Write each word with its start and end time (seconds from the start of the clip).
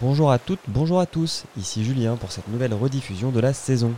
Bonjour 0.00 0.30
à 0.30 0.38
toutes, 0.38 0.60
bonjour 0.68 1.00
à 1.00 1.06
tous, 1.06 1.42
ici 1.56 1.84
Julien 1.84 2.14
pour 2.14 2.30
cette 2.30 2.46
nouvelle 2.46 2.72
rediffusion 2.72 3.32
de 3.32 3.40
la 3.40 3.52
saison. 3.52 3.92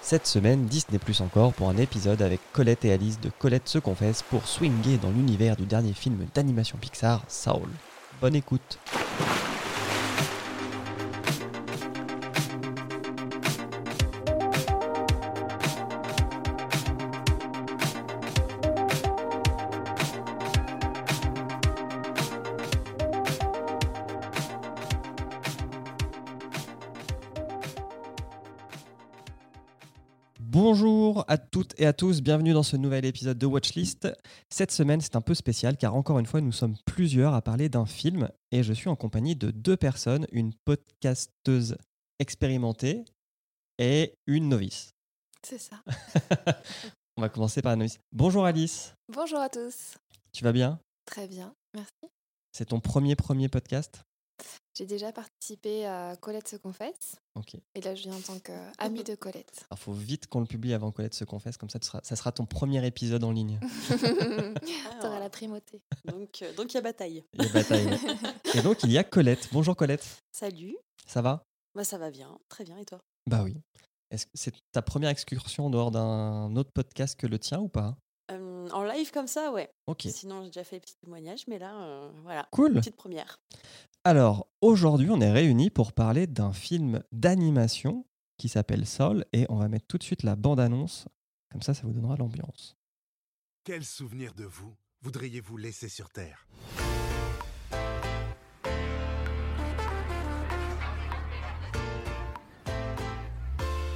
Cette 0.00 0.26
semaine, 0.26 0.64
Disney 0.64 0.98
Plus 0.98 1.20
encore 1.20 1.52
pour 1.52 1.68
un 1.68 1.76
épisode 1.76 2.22
avec 2.22 2.40
Colette 2.54 2.86
et 2.86 2.92
Alice 2.92 3.20
de 3.20 3.28
Colette 3.28 3.68
se 3.68 3.78
confesse 3.78 4.22
pour 4.22 4.48
swinger 4.48 4.96
dans 4.96 5.10
l'univers 5.10 5.56
du 5.56 5.66
dernier 5.66 5.92
film 5.92 6.26
d'animation 6.34 6.78
Pixar, 6.80 7.22
Saul. 7.28 7.68
Bonne 8.22 8.34
écoute. 8.34 8.78
Et 31.84 31.86
à 31.86 31.92
tous, 31.92 32.22
bienvenue 32.22 32.54
dans 32.54 32.62
ce 32.62 32.78
nouvel 32.78 33.04
épisode 33.04 33.36
de 33.36 33.44
Watchlist. 33.44 34.08
Cette 34.48 34.70
semaine, 34.70 35.02
c'est 35.02 35.16
un 35.16 35.20
peu 35.20 35.34
spécial 35.34 35.76
car 35.76 35.94
encore 35.94 36.18
une 36.18 36.24
fois, 36.24 36.40
nous 36.40 36.50
sommes 36.50 36.76
plusieurs 36.86 37.34
à 37.34 37.42
parler 37.42 37.68
d'un 37.68 37.84
film 37.84 38.30
et 38.52 38.62
je 38.62 38.72
suis 38.72 38.88
en 38.88 38.96
compagnie 38.96 39.36
de 39.36 39.50
deux 39.50 39.76
personnes, 39.76 40.26
une 40.32 40.54
podcasteuse 40.64 41.76
expérimentée 42.18 43.04
et 43.78 44.14
une 44.26 44.48
novice. 44.48 44.92
C'est 45.42 45.58
ça. 45.58 45.82
On 47.18 47.20
va 47.20 47.28
commencer 47.28 47.60
par 47.60 47.72
la 47.72 47.76
novice. 47.76 47.98
Bonjour 48.12 48.46
Alice, 48.46 48.94
Bonjour 49.12 49.40
à 49.40 49.50
tous. 49.50 49.98
tu 50.32 50.42
vas 50.42 50.52
bien? 50.52 50.80
Très 51.04 51.28
bien, 51.28 51.52
merci. 51.74 52.14
C'est 52.52 52.70
ton 52.70 52.80
premier 52.80 53.14
premier 53.14 53.50
podcast? 53.50 54.04
J'ai 54.76 54.86
déjà 54.86 55.12
participé 55.12 55.86
à 55.86 56.16
Colette 56.20 56.48
se 56.48 56.56
confesse 56.56 57.14
Ok. 57.36 57.54
et 57.76 57.80
là 57.80 57.94
je 57.94 58.02
viens 58.02 58.14
en 58.16 58.20
tant 58.20 58.38
qu'amie 58.40 59.04
de 59.04 59.14
Colette. 59.14 59.64
Alors 59.70 59.78
faut 59.78 59.92
vite 59.92 60.26
qu'on 60.26 60.40
le 60.40 60.46
publie 60.46 60.74
avant 60.74 60.90
Colette 60.90 61.14
se 61.14 61.24
confesse, 61.24 61.56
comme 61.56 61.70
ça 61.70 61.78
tu 61.78 61.86
seras- 61.86 62.00
ça 62.02 62.16
sera 62.16 62.32
ton 62.32 62.44
premier 62.44 62.84
épisode 62.84 63.22
en 63.22 63.30
ligne. 63.30 63.60
T'auras 65.00 65.20
la 65.20 65.30
primauté. 65.30 65.80
Donc, 66.04 66.42
euh, 66.42 66.52
donc 66.54 66.72
il 66.72 66.74
y 66.74 66.78
a 66.78 66.80
bataille. 66.82 67.24
Il 67.34 67.44
y 67.44 67.46
a 67.48 67.52
bataille. 67.52 67.86
et 68.54 68.62
donc 68.62 68.82
il 68.82 68.90
y 68.90 68.98
a 68.98 69.04
Colette. 69.04 69.48
Bonjour 69.52 69.76
Colette, 69.76 70.04
Salut. 70.32 70.76
ça 71.06 71.22
va? 71.22 71.42
Bah 71.74 71.84
ça 71.84 71.98
va 71.98 72.10
bien, 72.10 72.36
très 72.48 72.64
bien. 72.64 72.76
Et 72.78 72.84
toi? 72.84 72.98
Bah 73.28 73.42
oui. 73.44 73.56
Est-ce 74.10 74.26
que 74.26 74.32
c'est 74.34 74.54
ta 74.72 74.82
première 74.82 75.10
excursion 75.10 75.66
en 75.66 75.70
dehors 75.70 75.90
d'un 75.90 76.54
autre 76.56 76.70
podcast 76.72 77.18
que 77.18 77.26
le 77.26 77.38
tien 77.38 77.60
ou 77.60 77.68
pas? 77.68 77.96
Euh, 78.30 78.68
En 78.70 78.82
live 78.84 79.10
comme 79.12 79.26
ça, 79.26 79.52
ouais. 79.52 79.70
Ok. 79.86 80.02
Sinon 80.10 80.42
j'ai 80.42 80.48
déjà 80.48 80.64
fait 80.64 80.76
des 80.76 80.80
petits 80.80 80.96
témoignages, 81.02 81.44
mais 81.48 81.58
là, 81.58 81.74
euh, 81.84 82.10
voilà, 82.22 82.46
Cool. 82.50 82.74
petite 82.74 82.96
première. 82.96 83.38
Alors, 84.06 84.48
aujourd'hui, 84.60 85.08
on 85.08 85.18
est 85.22 85.32
réunis 85.32 85.70
pour 85.70 85.94
parler 85.94 86.26
d'un 86.26 86.52
film 86.52 87.02
d'animation 87.10 88.04
qui 88.36 88.50
s'appelle 88.50 88.84
Sol 88.84 89.24
et 89.32 89.46
on 89.48 89.56
va 89.56 89.68
mettre 89.68 89.86
tout 89.86 89.96
de 89.96 90.02
suite 90.02 90.24
la 90.24 90.36
bande-annonce. 90.36 91.08
Comme 91.50 91.62
ça, 91.62 91.72
ça 91.72 91.86
vous 91.86 91.94
donnera 91.94 92.14
l'ambiance. 92.16 92.76
Quel 93.64 93.82
souvenir 93.82 94.34
de 94.34 94.44
vous 94.44 94.76
voudriez-vous 95.00 95.56
laisser 95.56 95.88
sur 95.88 96.10
Terre? 96.10 96.46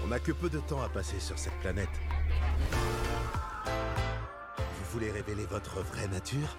On 0.02 0.08
n'a 0.08 0.20
que 0.20 0.32
peu 0.32 0.48
de 0.48 0.60
temps 0.60 0.80
à 0.80 0.88
passer 0.88 1.20
sur 1.20 1.38
cette 1.38 1.60
planète. 1.60 1.88
Vous 4.56 4.90
voulez 4.90 5.10
révéler 5.10 5.44
votre 5.44 5.82
vraie 5.82 6.08
nature? 6.08 6.56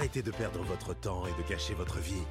Arrêtez 0.00 0.22
de 0.22 0.30
perdre 0.30 0.62
votre 0.62 0.94
temps 0.94 1.24
et 1.26 1.42
de 1.42 1.46
gâcher 1.46 1.74
votre 1.74 1.98
vie. 1.98 2.22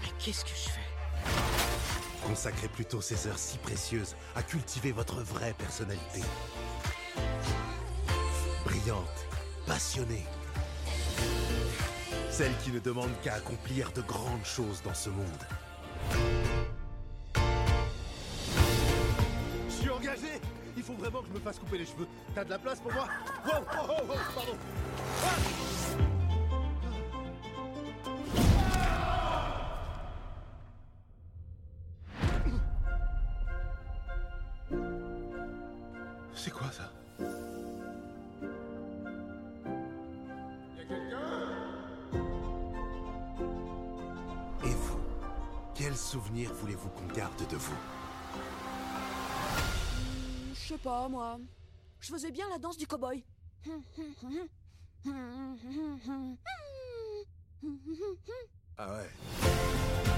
Mais 0.00 0.08
qu'est-ce 0.20 0.44
que 0.44 0.50
je 0.50 0.70
fais? 0.70 2.24
Consacrez 2.24 2.68
plutôt 2.68 3.00
ces 3.00 3.26
heures 3.26 3.36
si 3.36 3.58
précieuses 3.58 4.14
à 4.36 4.44
cultiver 4.44 4.92
votre 4.92 5.20
vraie 5.22 5.54
personnalité. 5.54 6.20
Brillante, 8.64 9.26
passionnée. 9.66 10.24
Celle 12.30 12.56
qui 12.58 12.70
ne 12.70 12.78
demande 12.78 13.10
qu'à 13.24 13.34
accomplir 13.34 13.90
de 13.90 14.02
grandes 14.02 14.44
choses 14.44 14.80
dans 14.84 14.94
ce 14.94 15.10
monde. 15.10 15.26
Je 19.68 19.74
suis 19.74 19.90
engagé 19.90 20.40
Il 20.76 20.84
faut 20.84 20.94
vraiment 20.94 21.22
que 21.22 21.26
je 21.26 21.34
me 21.34 21.40
fasse 21.40 21.58
couper 21.58 21.78
les 21.78 21.86
cheveux. 21.86 22.06
T'as 22.36 22.44
de 22.44 22.50
la 22.50 22.58
place 22.60 22.78
pour 22.78 22.92
moi? 22.92 23.08
Wow, 23.44 23.64
oh, 23.64 23.86
oh, 23.90 23.94
oh, 23.98 24.14
pardon 24.32 24.56
C'est 25.88 26.13
pas, 50.84 51.08
moi. 51.08 51.38
Je 52.00 52.12
faisais 52.12 52.30
bien 52.30 52.46
la 52.50 52.58
danse 52.58 52.76
du 52.76 52.86
cow-boy. 52.86 53.24
Ah 58.76 58.88
ouais 58.92 60.14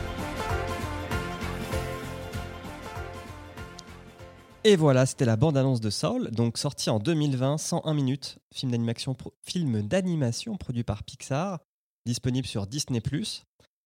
Et 4.65 4.75
voilà, 4.75 5.07
c'était 5.07 5.25
la 5.25 5.37
bande-annonce 5.37 5.81
de 5.81 5.91
Saul, 5.91 6.31
donc 6.33 6.59
sorti 6.59 6.91
en 6.91 6.99
2020, 6.99 7.57
101 7.59 7.95
minutes, 7.95 8.39
film 8.53 8.73
d'animation, 8.73 9.15
pro- 9.15 9.33
film 9.43 9.83
d'animation 9.83 10.57
produit 10.57 10.83
par 10.83 11.05
Pixar, 11.05 11.61
disponible 12.05 12.49
sur 12.49 12.67
Disney+. 12.67 13.01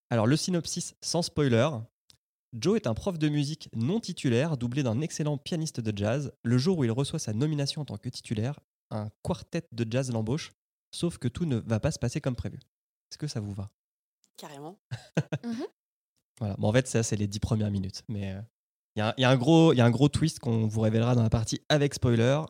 Alors 0.09 0.25
le 0.25 0.35
synopsis 0.35 0.95
sans 1.01 1.21
spoiler. 1.21 1.69
Joe 2.53 2.75
est 2.75 2.87
un 2.87 2.93
prof 2.93 3.17
de 3.17 3.29
musique 3.29 3.69
non 3.75 3.99
titulaire, 3.99 4.57
doublé 4.57 4.83
d'un 4.83 4.99
excellent 5.01 5.37
pianiste 5.37 5.79
de 5.79 5.97
jazz. 5.97 6.33
Le 6.43 6.57
jour 6.57 6.77
où 6.77 6.83
il 6.83 6.91
reçoit 6.91 7.19
sa 7.19 7.33
nomination 7.33 7.81
en 7.81 7.85
tant 7.85 7.97
que 7.97 8.09
titulaire, 8.09 8.59
un 8.89 9.09
quartet 9.23 9.63
de 9.71 9.89
jazz 9.89 10.11
l'embauche, 10.11 10.51
sauf 10.93 11.17
que 11.17 11.27
tout 11.29 11.45
ne 11.45 11.57
va 11.57 11.79
pas 11.79 11.91
se 11.91 11.99
passer 11.99 12.19
comme 12.19 12.35
prévu. 12.35 12.57
Est-ce 12.57 13.17
que 13.17 13.27
ça 13.27 13.39
vous 13.39 13.53
va? 13.53 13.69
Carrément. 14.37 14.77
Voilà. 16.39 16.55
Bon, 16.57 16.69
en 16.69 16.73
fait, 16.73 16.87
ça, 16.87 17.03
c'est 17.03 17.15
les 17.17 17.27
dix 17.27 17.39
premières 17.39 17.69
minutes. 17.69 18.01
Mais 18.07 18.31
euh, 18.33 18.41
il 18.95 18.99
y, 18.99 19.01
a 19.03 19.09
un- 19.09 19.13
il 19.17 19.21
y 19.21 19.25
a 19.25 19.29
un 19.29 19.37
gros- 19.37 19.73
il 19.73 19.77
y 19.77 19.81
a 19.81 19.85
un 19.85 19.91
gros 19.91 20.09
twist 20.09 20.39
qu'on 20.39 20.65
vous 20.65 20.81
révélera 20.81 21.13
dans 21.13 21.21
la 21.21 21.29
partie 21.29 21.61
avec 21.69 21.93
spoiler. 21.93 22.41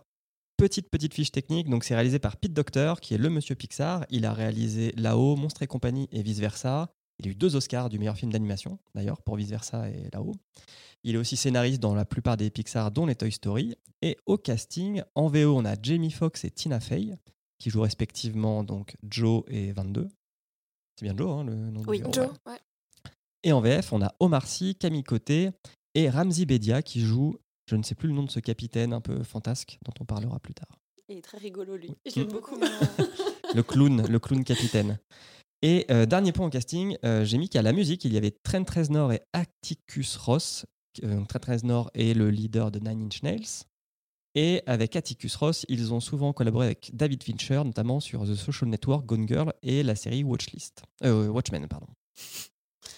Petite, 0.56 0.90
petite 0.90 1.14
fiche 1.14 1.32
technique. 1.32 1.68
Donc, 1.70 1.84
c'est 1.84 1.96
réalisé 1.96 2.18
par 2.20 2.38
Pete 2.38 2.54
Docter, 2.54 2.94
qui 3.02 3.16
est 3.16 3.18
le 3.18 3.30
monsieur 3.30 3.56
Pixar. 3.56 4.06
Il 4.10 4.26
a 4.26 4.34
réalisé 4.34 4.94
Là-haut, 4.96 5.36
Monstre 5.36 5.64
et 5.64 5.68
compagnie 5.68 6.08
et 6.12 6.22
vice-versa. 6.24 6.94
Il 7.22 7.28
a 7.28 7.32
eu 7.32 7.36
deux 7.36 7.56
Oscars 7.56 7.90
du 7.90 8.00
meilleur 8.00 8.18
film 8.18 8.32
d'animation, 8.32 8.80
d'ailleurs, 8.96 9.22
pour 9.22 9.36
vice-versa 9.36 9.90
et 9.90 10.10
Là-haut. 10.12 10.34
Il 11.04 11.16
est 11.16 11.18
aussi 11.20 11.38
scénariste 11.38 11.80
dans 11.80 11.94
la 11.94 12.04
plupart 12.04 12.36
des 12.36 12.50
Pixar, 12.50 12.92
dont 12.92 13.06
les 13.06 13.16
Toy 13.16 13.32
Story. 13.32 13.76
Et 14.02 14.18
au 14.26 14.38
casting, 14.38 15.04
en 15.14 15.28
VO, 15.28 15.56
on 15.56 15.66
a 15.66 15.76
Jamie 15.80 16.10
Foxx 16.10 16.44
et 16.46 16.50
Tina 16.50 16.80
Fey, 16.80 17.16
qui 17.60 17.70
jouent 17.70 17.82
respectivement 17.82 18.64
donc 18.64 18.96
Joe 19.08 19.44
et 19.48 19.72
22. 19.72 20.10
C'est 20.96 21.06
bien 21.06 21.16
Joe, 21.16 21.30
hein, 21.30 21.44
le 21.44 21.54
nom 21.56 21.82
du 21.82 21.88
Oui, 21.90 22.00
héros, 22.00 22.12
Joe, 22.12 22.28
ouais. 22.28 22.54
ouais. 22.54 22.60
Et 23.44 23.52
en 23.52 23.62
VF, 23.62 23.94
on 23.94 24.02
a 24.02 24.14
Omar 24.20 24.48
Sy, 24.48 24.76
Camille 24.76 25.04
Côté 25.04 25.52
et 25.94 26.10
Ramzi 26.10 26.48
Bedia 26.48 26.82
qui 26.82 27.02
joue, 27.02 27.38
je 27.68 27.76
ne 27.76 27.84
sais 27.84 27.96
plus 27.96 28.08
le 28.08 28.16
nom 28.16 28.24
de 28.24 28.32
ce 28.32 28.40
capitaine 28.40 28.94
un 28.94 29.02
peu 29.02 29.22
fantasque 29.24 29.78
dont 29.84 29.94
on 30.00 30.06
parlera 30.06 30.40
plus 30.40 30.54
tard. 30.54 30.80
Il 31.08 31.18
est 31.18 31.22
très 31.22 31.38
rigolo 31.38 31.76
lui. 31.76 31.90
Mm. 31.90 31.96
Je 32.06 32.20
l'aime 32.20 32.30
beaucoup. 32.30 32.58
Le 33.54 33.64
clown, 33.64 34.08
le 34.08 34.20
clown 34.20 34.44
capitaine. 34.44 34.98
Et 35.62 35.86
euh, 35.92 36.06
dernier 36.06 36.32
point 36.32 36.48
au 36.48 36.50
casting, 36.50 36.98
euh, 37.06 37.24
j'ai 37.24 37.38
mis 37.38 37.48
qu'à 37.48 37.62
la 37.62 37.72
musique, 37.72 38.04
il 38.06 38.14
y 38.14 38.18
avait 38.18 38.32
Trent 38.32 38.66
Reznor 38.68 39.14
et 39.14 39.22
Atticus 39.34 40.18
Ross. 40.18 40.66
Euh, 41.04 41.24
Trent 41.26 41.40
Reznor 41.48 41.92
est 41.94 42.16
le 42.16 42.32
leader 42.32 42.72
de 42.72 42.80
Nine 42.80 43.06
Inch 43.06 43.22
Nails. 43.22 43.66
Et 44.34 44.64
avec 44.66 44.96
Atticus 44.96 45.36
Ross, 45.36 45.66
ils 45.70 45.94
ont 45.94 46.00
souvent 46.00 46.34
collaboré 46.34 46.66
avec 46.68 46.90
David 46.94 47.22
Fincher, 47.24 47.62
notamment 47.64 48.00
sur 48.00 48.24
The 48.24 48.34
Social 48.34 48.70
Network, 48.70 49.06
Gone 49.06 49.28
Girl 49.28 49.54
et 49.62 49.84
la 49.84 49.96
série 49.96 50.24
Watchlist. 50.24 50.84
Euh, 51.04 51.28
Watchmen, 51.28 51.68
pardon. 51.68 51.88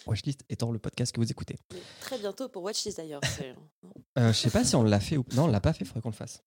Watchlist 0.06 0.46
étant 0.50 0.72
le 0.72 0.80
podcast 0.80 1.12
que 1.12 1.20
vous 1.20 1.32
écoutez. 1.32 1.58
Mais 1.74 1.82
très 2.00 2.20
bientôt 2.20 2.48
pour 2.50 2.64
Watchlist 2.64 2.98
d'ailleurs. 2.98 3.22
je 4.16 4.32
sais 4.32 4.52
pas 4.52 4.64
si 4.64 4.76
on 4.76 4.84
l'a 4.84 5.00
fait 5.00 5.18
ou 5.18 5.26
non, 5.34 5.46
on 5.46 5.48
l'a 5.48 5.60
pas 5.60 5.74
fait, 5.74 5.84
il 5.84 5.88
faudrait 5.88 6.02
qu'on 6.02 6.10
le 6.10 6.16
fasse. 6.16 6.44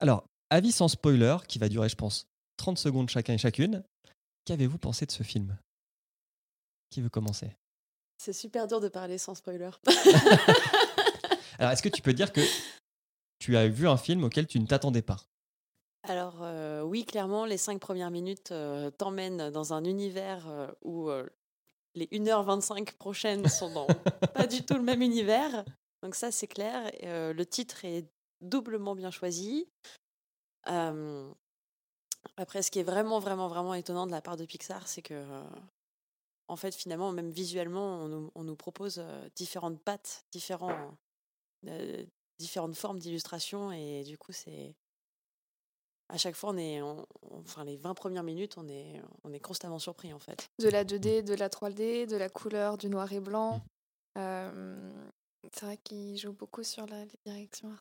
Alors, 0.00 0.24
avis 0.50 0.72
sans 0.72 0.88
spoiler, 0.88 1.36
qui 1.46 1.58
va 1.58 1.68
durer, 1.68 1.88
je 1.88 1.96
pense, 1.96 2.26
30 2.56 2.78
secondes 2.78 3.10
chacun 3.10 3.34
et 3.34 3.38
chacune. 3.38 3.84
Qu'avez-vous 4.48 4.78
pensé 4.78 5.04
de 5.04 5.10
ce 5.10 5.22
film? 5.22 5.58
Qui 6.88 7.02
veut 7.02 7.10
commencer? 7.10 7.54
C'est 8.16 8.32
super 8.32 8.66
dur 8.66 8.80
de 8.80 8.88
parler 8.88 9.18
sans 9.18 9.34
spoiler. 9.34 9.68
Alors, 11.58 11.72
est-ce 11.72 11.82
que 11.82 11.90
tu 11.90 12.00
peux 12.00 12.14
dire 12.14 12.32
que 12.32 12.40
tu 13.38 13.58
as 13.58 13.68
vu 13.68 13.86
un 13.86 13.98
film 13.98 14.24
auquel 14.24 14.46
tu 14.46 14.58
ne 14.58 14.64
t'attendais 14.64 15.02
pas? 15.02 15.18
Alors 16.02 16.38
euh, 16.40 16.80
oui, 16.80 17.04
clairement, 17.04 17.44
les 17.44 17.58
cinq 17.58 17.78
premières 17.78 18.10
minutes 18.10 18.50
euh, 18.50 18.90
t'emmènent 18.90 19.50
dans 19.50 19.74
un 19.74 19.84
univers 19.84 20.48
euh, 20.48 20.68
où 20.82 21.10
les 21.94 22.06
1h25 22.06 22.94
prochaines 22.96 23.46
sont 23.50 23.70
dans 23.70 23.86
pas 24.34 24.46
du 24.46 24.64
tout 24.64 24.76
le 24.76 24.82
même 24.82 25.02
univers. 25.02 25.62
Donc 26.02 26.14
ça, 26.14 26.30
c'est 26.30 26.46
clair. 26.46 26.90
Le 27.02 27.44
titre 27.44 27.84
est 27.84 28.06
doublement 28.40 28.94
bien 28.94 29.10
choisi. 29.10 29.68
Après, 32.38 32.62
ce 32.62 32.70
qui 32.70 32.78
est 32.78 32.84
vraiment, 32.84 33.18
vraiment, 33.18 33.48
vraiment 33.48 33.74
étonnant 33.74 34.06
de 34.06 34.12
la 34.12 34.22
part 34.22 34.36
de 34.36 34.44
Pixar, 34.46 34.86
c'est 34.86 35.02
que, 35.02 35.12
euh, 35.14 35.42
en 36.46 36.56
fait, 36.56 36.72
finalement, 36.74 37.10
même 37.12 37.30
visuellement, 37.30 38.04
on 38.04 38.08
nous, 38.08 38.30
on 38.34 38.44
nous 38.44 38.56
propose 38.56 38.98
euh, 38.98 39.28
différentes 39.34 39.80
pattes, 39.82 40.24
différents, 40.30 40.96
euh, 41.66 42.06
différentes 42.38 42.76
formes 42.76 43.00
d'illustration. 43.00 43.72
Et 43.72 44.04
du 44.04 44.16
coup, 44.16 44.32
c'est. 44.32 44.74
À 46.10 46.16
chaque 46.16 46.36
fois, 46.36 46.50
on 46.50 46.56
est. 46.56 46.80
on- 46.80 47.04
on- 47.30 47.40
enfin, 47.40 47.64
les 47.64 47.76
20 47.76 47.94
premières 47.94 48.22
minutes, 48.22 48.56
on 48.56 48.68
est, 48.68 49.02
on 49.24 49.32
est 49.32 49.40
constamment 49.40 49.78
surpris, 49.80 50.12
en 50.14 50.18
fait. 50.20 50.48
De 50.60 50.68
la 50.68 50.84
2D, 50.84 51.22
de 51.22 51.34
la 51.34 51.48
3D, 51.50 52.06
de 52.06 52.16
la 52.16 52.28
couleur, 52.28 52.78
du 52.78 52.88
noir 52.88 53.12
et 53.12 53.20
blanc. 53.20 53.60
Euh, 54.16 54.90
c'est 55.52 55.66
vrai 55.66 55.76
qu'il 55.78 56.16
joue 56.16 56.32
beaucoup 56.32 56.62
sur 56.62 56.86
la 56.86 57.04
les 57.04 57.18
directions. 57.26 57.76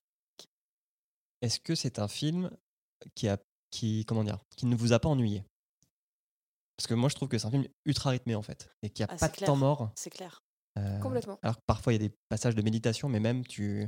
Est-ce 1.42 1.60
que 1.60 1.76
c'est 1.76 2.00
un 2.00 2.08
film 2.08 2.50
qui 3.16 3.28
a 3.30 3.38
qui 3.72 4.06
comment 4.06 4.24
dire 4.24 4.40
qui 4.56 4.66
ne 4.66 4.76
vous 4.76 4.94
a 4.94 5.00
pas 5.00 5.10
ennuyé 5.10 5.44
Parce 6.78 6.88
que 6.88 6.94
moi 6.94 7.10
je 7.10 7.16
trouve 7.16 7.28
que 7.30 7.38
c'est 7.38 7.48
un 7.48 7.52
film 7.52 7.66
ultra 7.86 8.12
rythmé 8.12 8.36
en 8.36 8.42
fait 8.42 8.70
et 8.84 8.90
qui 8.90 9.04
a 9.04 9.08
Ah, 9.10 9.16
pas 9.18 9.28
de 9.28 9.34
clair. 9.34 9.48
temps 9.48 9.56
mort. 9.56 9.92
C'est 9.96 10.10
clair. 10.10 10.42
Euh, 10.78 11.00
Complètement. 11.00 11.40
Alors 11.42 11.58
que 11.58 11.64
parfois 11.66 11.94
il 11.94 12.02
y 12.02 12.06
a 12.06 12.08
des 12.08 12.16
passages 12.30 12.56
de 12.56 12.62
méditation, 12.62 13.10
mais 13.10 13.20
même 13.20 13.46
tu, 13.46 13.88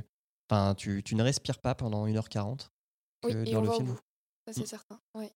enfin 0.50 0.74
tu, 0.74 1.02
tu 1.04 1.14
ne 1.14 1.22
respires 1.22 1.60
pas 1.60 1.74
pendant 1.74 2.06
1h40 2.06 2.68
que 3.22 3.28
Oui, 3.28 3.48
et 3.48 3.52
dans 3.52 3.58
on 3.58 3.62
le 3.62 3.68
va 3.68 3.74
au 3.74 3.76
film. 3.76 3.88
bout. 3.90 4.00
Ça, 4.46 4.52
c'est 4.54 4.62
Mm. 4.62 4.66
certain. 4.66 5.00
Oui. 5.14 5.26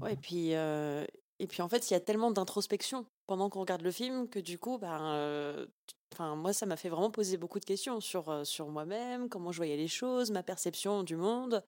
Ouais, 0.00 0.12
et 0.14 0.16
puis, 0.16 0.54
euh, 0.54 1.06
et 1.38 1.46
puis 1.46 1.62
en 1.62 1.68
fait, 1.68 1.90
il 1.90 1.94
y 1.94 1.96
a 1.96 2.00
tellement 2.00 2.30
d'introspection 2.30 3.06
pendant 3.26 3.48
qu'on 3.50 3.60
regarde 3.60 3.82
le 3.82 3.90
film 3.92 4.28
que 4.28 4.38
du 4.38 4.58
coup, 4.58 4.78
ben, 4.78 5.00
euh, 5.14 5.66
enfin, 6.14 6.36
moi, 6.36 6.52
ça 6.52 6.64
m'a 6.66 6.76
fait 6.76 6.88
vraiment 6.88 7.10
poser 7.10 7.36
beaucoup 7.36 7.60
de 7.60 7.64
questions 7.64 8.00
sur, 8.00 8.28
euh, 8.28 8.44
sur 8.44 8.68
moi-même, 8.68 9.28
comment 9.28 9.52
je 9.52 9.58
voyais 9.58 9.76
les 9.76 9.88
choses, 9.88 10.30
ma 10.30 10.42
perception 10.42 11.02
du 11.02 11.16
monde. 11.16 11.62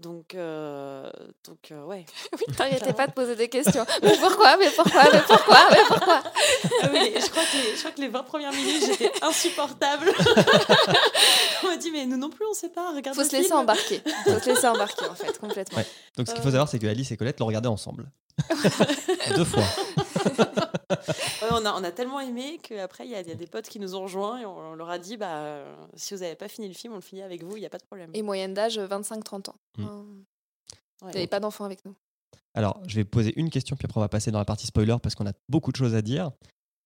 Donc, 0.00 0.34
euh, 0.34 1.08
donc 1.46 1.70
euh, 1.70 1.84
ouais. 1.84 2.04
Oui, 2.32 2.54
t'arrêtais 2.56 2.92
pas 2.92 3.06
de 3.06 3.12
poser 3.12 3.36
des 3.36 3.48
questions. 3.48 3.86
Mais 4.02 4.16
pourquoi 4.18 4.56
Mais 4.56 4.68
pourquoi 4.70 5.04
Mais 5.12 5.20
pourquoi 5.26 5.58
Mais 5.70 5.78
pourquoi? 5.86 6.22
Ah 6.82 6.88
oui, 6.92 7.12
je, 7.14 7.30
crois 7.30 7.42
que 7.44 7.56
les, 7.56 7.74
je 7.76 7.78
crois 7.78 7.90
que 7.92 8.00
les 8.00 8.08
20 8.08 8.22
premières 8.24 8.52
minutes, 8.52 8.82
j'étais 8.86 9.12
insupportable. 9.24 10.10
on 11.62 11.68
m'a 11.68 11.76
dit, 11.76 11.90
mais 11.92 12.06
nous 12.06 12.16
non 12.16 12.28
plus, 12.30 12.44
on 12.44 12.54
sait 12.54 12.70
pas, 12.70 12.92
regarde 12.92 13.16
Faut 13.16 13.24
se 13.24 13.36
laisser 13.36 13.52
embarquer. 13.52 14.02
Faut 14.24 14.40
se 14.40 14.50
laisser 14.50 14.66
embarquer, 14.66 15.06
en 15.06 15.14
fait, 15.14 15.38
complètement. 15.38 15.78
Ouais. 15.78 15.86
Donc 16.16 16.26
ce 16.26 16.32
qu'il 16.32 16.40
Euh. 16.40 16.44
faut 16.44 16.50
savoir, 16.50 16.68
c'est 16.68 16.80
que 16.80 16.86
Alice 16.88 17.12
et 17.12 17.16
Colette 17.16 17.38
l'ont 17.38 17.46
regardé 17.46 17.68
ensemble. 17.68 18.10
Deux 19.36 19.44
fois. 19.44 19.62
Ouais, 21.42 21.48
on, 21.50 21.64
a, 21.66 21.72
on 21.72 21.84
a 21.84 21.90
tellement 21.90 22.20
aimé 22.20 22.58
qu'après, 22.62 23.06
il 23.06 23.10
y, 23.10 23.14
a 23.14 23.20
il 23.20 23.28
y 23.28 23.32
a 23.32 23.34
des 23.34 23.46
potes 23.46 23.68
qui 23.68 23.78
nous 23.78 23.94
ont 23.94 24.02
rejoints 24.02 24.40
et 24.40 24.46
on, 24.46 24.56
on 24.56 24.74
leur 24.74 24.88
a 24.88 24.98
dit, 24.98 25.16
bah, 25.16 25.36
euh, 25.38 25.76
si 25.94 26.14
vous 26.14 26.20
n'avez 26.20 26.36
pas 26.36 26.48
fini 26.48 26.68
le 26.68 26.74
film, 26.74 26.92
on 26.92 26.96
le 26.96 27.02
finit 27.02 27.22
avec 27.22 27.42
vous, 27.42 27.56
il 27.56 27.60
n'y 27.60 27.66
a 27.66 27.70
pas 27.70 27.78
de 27.78 27.84
problème. 27.84 28.10
Et 28.14 28.22
moyenne 28.22 28.54
d'âge, 28.54 28.78
25-30 28.78 29.50
ans. 29.50 29.54
Mm. 29.76 30.22
Ouais. 31.02 31.12
T'avais 31.12 31.26
pas 31.26 31.40
d'enfants 31.40 31.64
avec 31.64 31.84
nous. 31.84 31.94
Alors, 32.54 32.80
je 32.86 32.96
vais 32.96 33.04
poser 33.04 33.32
une 33.38 33.50
question, 33.50 33.76
puis 33.76 33.86
après 33.86 33.98
on 33.98 34.02
va 34.02 34.08
passer 34.08 34.30
dans 34.30 34.38
la 34.38 34.44
partie 34.44 34.66
spoiler 34.66 34.96
parce 35.02 35.14
qu'on 35.14 35.26
a 35.26 35.32
beaucoup 35.48 35.72
de 35.72 35.76
choses 35.76 35.94
à 35.94 36.02
dire. 36.02 36.30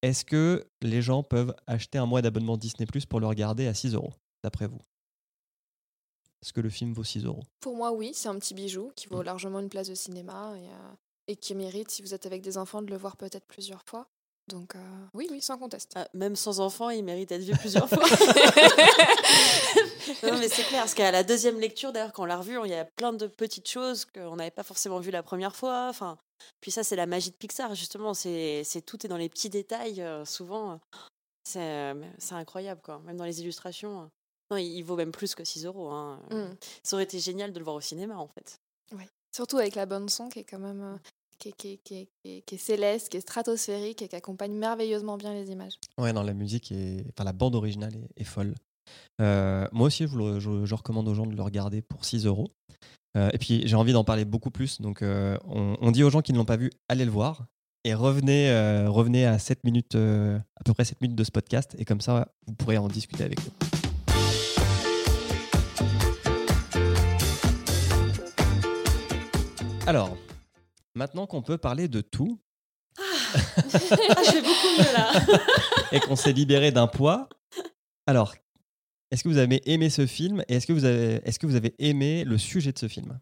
Est-ce 0.02 0.25
que 0.25 0.67
les 0.81 1.02
gens 1.02 1.23
peuvent 1.23 1.55
acheter 1.67 1.99
un 1.99 2.06
mois 2.06 2.23
d'abonnement 2.23 2.56
Disney 2.56 2.87
Plus 2.87 3.05
pour 3.05 3.20
le 3.20 3.26
regarder 3.26 3.67
à 3.67 3.75
6 3.75 3.94
euros, 3.94 4.12
d'après 4.43 4.67
vous? 4.67 4.81
Est-ce 6.43 6.52
que 6.52 6.61
le 6.61 6.70
film 6.70 6.93
vaut 6.93 7.05
6 7.05 7.25
euros? 7.25 7.43
Pour 7.61 7.76
moi, 7.76 7.93
oui, 7.93 8.12
c'est 8.14 8.29
un 8.29 8.38
petit 8.38 8.55
bijou 8.55 8.93
qui 8.94 9.08
vaut 9.08 9.23
largement 9.23 9.58
une 9.58 9.69
place 9.69 9.88
de 9.88 9.94
cinéma 9.94 10.55
et, 10.56 10.69
euh, 10.69 10.94
et 11.28 11.36
qui 11.36 11.54
mérite, 11.54 11.90
si 11.90 12.02
vous 12.02 12.14
êtes 12.14 12.26
avec 12.26 12.42
des 12.42 12.58
enfants, 12.58 12.82
de 12.82 12.90
le 12.90 12.96
voir 12.96 13.16
peut-être 13.16 13.46
plusieurs 13.46 13.82
fois. 13.86 14.06
Donc, 14.48 14.76
euh, 14.76 14.78
oui, 15.12 15.28
oui, 15.30 15.42
sans 15.42 15.58
conteste. 15.58 15.92
Ah, 15.94 16.08
même 16.14 16.34
sans 16.34 16.60
enfant, 16.60 16.88
il 16.88 17.04
mérite 17.04 17.28
d'être 17.28 17.42
vu 17.42 17.52
plusieurs 17.58 17.86
fois. 17.88 18.02
non, 20.22 20.38
mais 20.38 20.48
c'est 20.48 20.62
clair, 20.64 20.80
parce 20.80 20.94
qu'à 20.94 21.10
la 21.10 21.22
deuxième 21.22 21.60
lecture, 21.60 21.92
d'ailleurs, 21.92 22.12
quand 22.12 22.22
on 22.22 22.26
l'a 22.26 22.38
revu, 22.38 22.58
il 22.64 22.70
y 22.70 22.75
a 22.75 22.84
plein 22.84 23.12
de 23.12 23.26
petites 23.26 23.69
choses 23.69 24.06
qu'on 24.06 24.36
n'avait 24.36 24.50
pas 24.50 24.62
forcément 24.62 25.00
vues 25.00 25.10
la 25.10 25.22
première 25.22 25.54
fois. 25.54 25.88
Enfin, 25.90 26.16
puis 26.60 26.70
ça, 26.70 26.82
c'est 26.82 26.96
la 26.96 27.06
magie 27.06 27.31
de 27.31 27.36
Pixar, 27.36 27.74
justement. 27.74 28.14
C'est 28.14 28.64
tout 28.86 29.04
est 29.04 29.08
dans 29.08 29.16
les 29.19 29.28
petits 29.28 29.50
détails, 29.50 30.00
euh, 30.00 30.24
souvent. 30.24 30.81
euh, 31.56 32.04
C'est 32.19 32.34
incroyable, 32.34 32.81
quoi. 32.82 33.00
Même 33.04 33.16
dans 33.19 33.24
les 33.24 33.40
illustrations. 33.42 34.10
Non, 34.50 34.56
il, 34.56 34.78
il 34.78 34.82
vaut 34.82 34.96
même 34.96 35.12
plus 35.12 35.34
que 35.34 35.44
6 35.44 35.66
euros. 35.66 35.90
hein. 35.90 36.20
Mm. 36.31 36.56
Ça 36.82 36.96
aurait 36.96 37.04
été 37.04 37.19
génial 37.19 37.52
de 37.52 37.58
le 37.58 37.64
voir 37.64 37.76
au 37.76 37.82
cinéma, 37.82 38.16
en 38.16 38.28
fait. 38.28 38.56
Surtout 39.36 39.58
avec 39.58 39.74
la 39.74 39.84
bonne 39.84 40.08
son 40.08 40.31
qui 40.31 40.38
est 40.38 40.44
quand 40.44 40.58
même 40.58 40.98
qui, 41.38 41.81
est, 41.90 42.56
céleste, 42.56 43.08
qui 43.08 43.17
est 43.17 43.20
stratosphérique 43.20 44.02
et 44.02 44.08
qui 44.08 44.17
accompagne 44.17 44.52
merveilleusement 44.52 45.17
bien 45.17 45.35
les 45.35 45.50
images. 45.50 45.75
Ouais, 45.99 46.12
non, 46.12 46.23
la 46.23 46.35
musique 46.35 46.73
est. 46.73 47.05
Enfin, 47.11 47.25
la 47.25 47.32
bande 47.32 47.55
originale 47.55 47.94
est, 48.17 48.25
folle. 48.25 48.55
Euh, 49.20 49.67
moi 49.73 49.87
aussi, 49.87 50.06
je, 50.06 50.75
recommande 50.75 51.08
aux 51.08 51.14
gens 51.14 51.26
de 51.26 51.35
le 51.35 51.43
regarder 51.43 51.82
pour 51.82 52.05
6 52.05 52.26
euros. 52.26 52.50
Euh, 53.17 53.31
et 53.32 53.38
puis, 53.38 53.62
j'ai 53.67 53.76
envie 53.76 53.93
d'en 53.93 54.05
parler 54.05 54.25
beaucoup 54.25 54.50
plus. 54.50 54.81
Donc, 54.81 55.02
euh, 55.02 55.38
on, 55.46 55.90
dit 55.90 56.02
aux 56.02 56.11
gens 56.11 56.23
qui 56.23 56.32
ne 56.32 56.38
l'ont 56.38 56.44
pas 56.44 56.56
vu, 56.56 56.70
allez 56.88 57.05
le 57.05 57.11
voir. 57.11 57.46
Et 57.84 57.94
revenez, 57.94 58.50
revenez 58.87 59.25
à 59.25 59.38
7 59.38 59.64
minutes, 59.64 59.94
à 59.94 60.64
peu 60.64 60.75
près 60.75 60.84
7 60.84 61.00
minutes 61.00 61.17
de 61.17 61.25
ce 61.25 61.31
podcast. 61.31 61.75
Et 61.79 61.84
comme 61.84 62.00
ça, 62.00 62.29
vous 62.46 62.55
pourrez 62.55 62.76
en 62.76 62.88
discuter 62.88 63.25
avec 63.25 63.38
nous. 63.44 63.52
Alors, 69.87 70.19
maintenant 70.98 71.26
qu'on 71.26 71.40
peut 71.42 71.56
parler 71.58 71.88
de 71.88 72.00
tout 72.02 72.38
Ah, 72.98 73.02
beaucoup 73.62 74.72
mieux, 74.78 74.92
là. 74.92 75.12
et 75.92 76.00
qu'on 76.00 76.16
s'est 76.16 76.32
libéré 76.32 76.70
d'un 76.72 76.86
poids, 76.86 77.28
alors, 78.06 78.34
est-ce 79.10 79.22
que 79.24 79.28
vous 79.28 79.38
avez 79.38 79.62
aimé 79.70 79.88
ce 79.90 80.06
film 80.06 80.42
et 80.48 80.56
est-ce 80.56 80.66
que, 80.66 80.72
vous 80.72 80.84
avez, 80.84 81.20
est-ce 81.24 81.38
que 81.38 81.46
vous 81.46 81.54
avez 81.56 81.74
aimé 81.78 82.24
le 82.24 82.36
sujet 82.36 82.72
de 82.72 82.78
ce 82.78 82.88
film? 82.88 83.18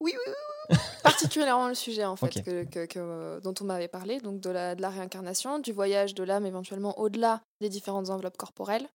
Oui, 0.00 0.12
oui, 0.14 0.22
oui, 0.26 0.32
oui. 0.70 0.76
Particulièrement 1.02 1.68
le 1.68 1.74
sujet 1.74 2.04
en 2.04 2.14
fait 2.16 2.42
que, 2.42 2.64
que- 2.64 2.86
que, 2.86 2.98
euh, 2.98 3.40
dont 3.40 3.54
on 3.60 3.64
m'avait 3.64 3.88
parlé, 3.88 4.20
donc 4.20 4.40
de 4.40 4.50
la, 4.50 4.74
de 4.74 4.82
la 4.82 4.90
réincarnation, 4.90 5.58
du 5.58 5.72
voyage 5.72 6.14
de 6.14 6.22
l'âme 6.22 6.46
éventuellement 6.46 6.98
au-delà 7.00 7.40
des 7.60 7.68
différentes 7.70 8.10
enveloppes 8.10 8.36
corporelles. 8.36 8.86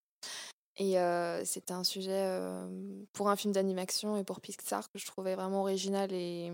Et 0.77 0.99
euh, 0.99 1.43
c'était 1.45 1.73
un 1.73 1.83
sujet 1.83 2.11
euh, 2.13 2.67
pour 3.13 3.29
un 3.29 3.35
film 3.35 3.53
d'animation 3.53 4.17
et 4.17 4.23
pour 4.23 4.39
Pixar 4.41 4.89
que 4.91 4.97
je 4.99 5.05
trouvais 5.05 5.35
vraiment 5.35 5.61
original 5.61 6.11
et 6.11 6.51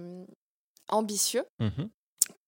ambitieux. 0.90 1.46
Mhm. 1.60 1.90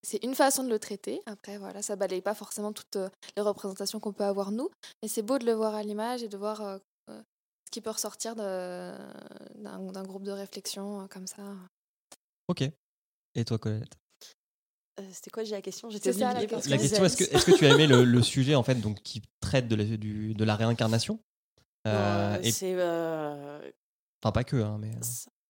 C'est 0.03 0.23
une 0.23 0.35
façon 0.35 0.63
de 0.63 0.69
le 0.69 0.79
traiter. 0.79 1.21
Après, 1.27 1.57
voilà, 1.57 1.81
ça 1.81 1.95
balaye 1.95 2.21
pas 2.21 2.33
forcément 2.33 2.73
toutes 2.73 2.95
euh, 2.95 3.09
les 3.35 3.41
représentations 3.43 3.99
qu'on 3.99 4.13
peut 4.13 4.23
avoir 4.23 4.51
nous, 4.51 4.69
mais 5.01 5.07
c'est 5.07 5.21
beau 5.21 5.37
de 5.37 5.45
le 5.45 5.53
voir 5.53 5.75
à 5.75 5.83
l'image 5.83 6.23
et 6.23 6.27
de 6.27 6.37
voir 6.37 6.61
euh, 6.61 6.77
euh, 7.09 7.21
ce 7.65 7.71
qui 7.71 7.81
peut 7.81 7.91
ressortir 7.91 8.35
d'un 8.35 10.03
groupe 10.03 10.23
de 10.23 10.31
réflexion 10.31 11.07
comme 11.09 11.27
ça. 11.27 11.55
Ok. 12.47 12.63
Et 13.35 13.45
toi, 13.45 13.59
Colette? 13.59 13.95
Euh, 14.99 15.07
C'était 15.11 15.29
quoi 15.29 15.43
déjà 15.43 15.55
la 15.55 15.61
question? 15.61 15.89
J'étais 15.89 16.11
la. 16.13 16.33
La 16.33 16.45
que 16.45 16.47
question, 16.47 17.05
est-ce 17.05 17.45
que, 17.45 17.57
tu 17.57 17.65
as 17.65 17.69
aimé 17.69 17.87
le, 17.87 18.03
le 18.03 18.21
sujet 18.21 18.55
en 18.55 18.63
fait, 18.63 18.75
donc, 18.75 19.01
qui 19.03 19.21
traite 19.39 19.67
de 19.67 19.75
la, 19.75 19.85
du- 19.85 20.33
de 20.33 20.43
la 20.43 20.55
réincarnation? 20.55 21.19
Euh, 21.87 22.35
euh, 22.35 22.41
et, 22.41 22.51
C'est. 22.51 22.73
euh, 22.75 23.71
Enfin, 24.23 24.31
pas 24.31 24.43
que, 24.43 24.57
hein, 24.57 24.77
mais. 24.79 24.91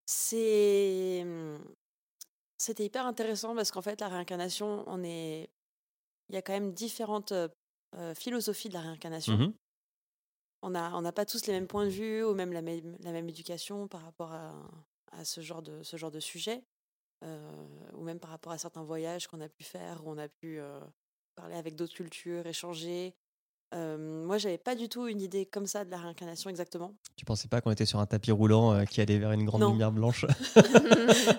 C'est. 0.05 1.25
C'était 2.61 2.85
hyper 2.85 3.07
intéressant 3.07 3.55
parce 3.55 3.71
qu'en 3.71 3.81
fait, 3.81 3.99
la 4.01 4.07
réincarnation, 4.07 4.83
on 4.85 5.03
est. 5.03 5.49
Il 6.29 6.35
y 6.35 6.37
a 6.37 6.43
quand 6.43 6.53
même 6.53 6.73
différentes 6.73 7.31
euh, 7.31 8.13
philosophies 8.13 8.69
de 8.69 8.75
la 8.75 8.81
réincarnation. 8.81 9.35
mhm. 9.35 9.53
On 10.61 10.69
n'a 10.69 10.95
on 10.95 11.11
pas 11.11 11.25
tous 11.25 11.47
les 11.47 11.53
mêmes 11.53 11.67
points 11.67 11.85
de 11.85 11.89
vue 11.89 12.23
ou 12.23 12.35
même 12.35 12.53
la 12.53 12.61
même, 12.61 12.95
la 12.99 13.11
même 13.11 13.27
éducation 13.27 13.87
par 13.87 14.03
rapport 14.03 14.31
à, 14.31 14.53
à 15.11 15.25
ce, 15.25 15.41
genre 15.41 15.63
de, 15.63 15.81
ce 15.81 15.97
genre 15.97 16.11
de 16.11 16.19
sujet. 16.19 16.63
euh, 17.23 17.91
ou 17.93 18.03
même 18.03 18.19
par 18.19 18.29
rapport 18.29 18.51
à 18.53 18.59
certains 18.59 18.83
voyages 18.83 19.27
qu'on 19.27 19.41
a 19.41 19.49
pu 19.49 19.63
faire, 19.63 20.05
où 20.05 20.11
on 20.11 20.17
a 20.19 20.27
pu 20.27 20.59
euh, 20.59 20.79
parler 21.35 21.55
avec 21.55 21.75
d'autres 21.75 21.95
cultures, 21.95 22.45
échanger. 22.45 23.15
Euh, 23.73 23.97
moi, 24.25 24.37
j'avais 24.37 24.57
pas 24.57 24.75
du 24.75 24.89
tout 24.89 25.07
une 25.07 25.21
idée 25.21 25.45
comme 25.45 25.65
ça 25.65 25.85
de 25.85 25.91
la 25.91 25.97
réincarnation 25.97 26.49
exactement. 26.49 26.93
Tu 27.15 27.23
pensais 27.25 27.47
pas 27.47 27.61
qu'on 27.61 27.71
était 27.71 27.85
sur 27.85 27.99
un 27.99 28.05
tapis 28.05 28.31
roulant 28.31 28.73
euh, 28.73 28.83
qui 28.85 28.99
allait 29.01 29.17
vers 29.17 29.31
une 29.31 29.45
grande 29.45 29.61
Non. 29.61 29.71
lumière 29.71 29.91
blanche? 29.91 30.25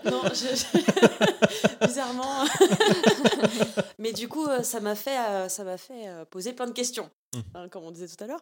Non, 0.05 0.23
je- 0.33 1.87
bizarrement. 1.87 2.45
Mais 3.99 4.13
du 4.13 4.29
coup, 4.29 4.47
euh, 4.47 4.63
ça 4.63 4.81
m'a 4.81 4.95
fait, 4.95 5.19
euh, 5.19 5.49
ça 5.49 5.65
m'a 5.65 5.77
fait 5.77 6.07
poser 6.31 6.53
plein 6.53 6.67
de 6.67 6.73
questions, 6.73 7.11
Mm. 7.35 7.41
hein, 7.55 7.69
comme 7.71 7.85
on 7.85 7.91
disait 7.91 8.09
tout 8.15 8.23
à 8.23 8.27
l'heure. 8.27 8.41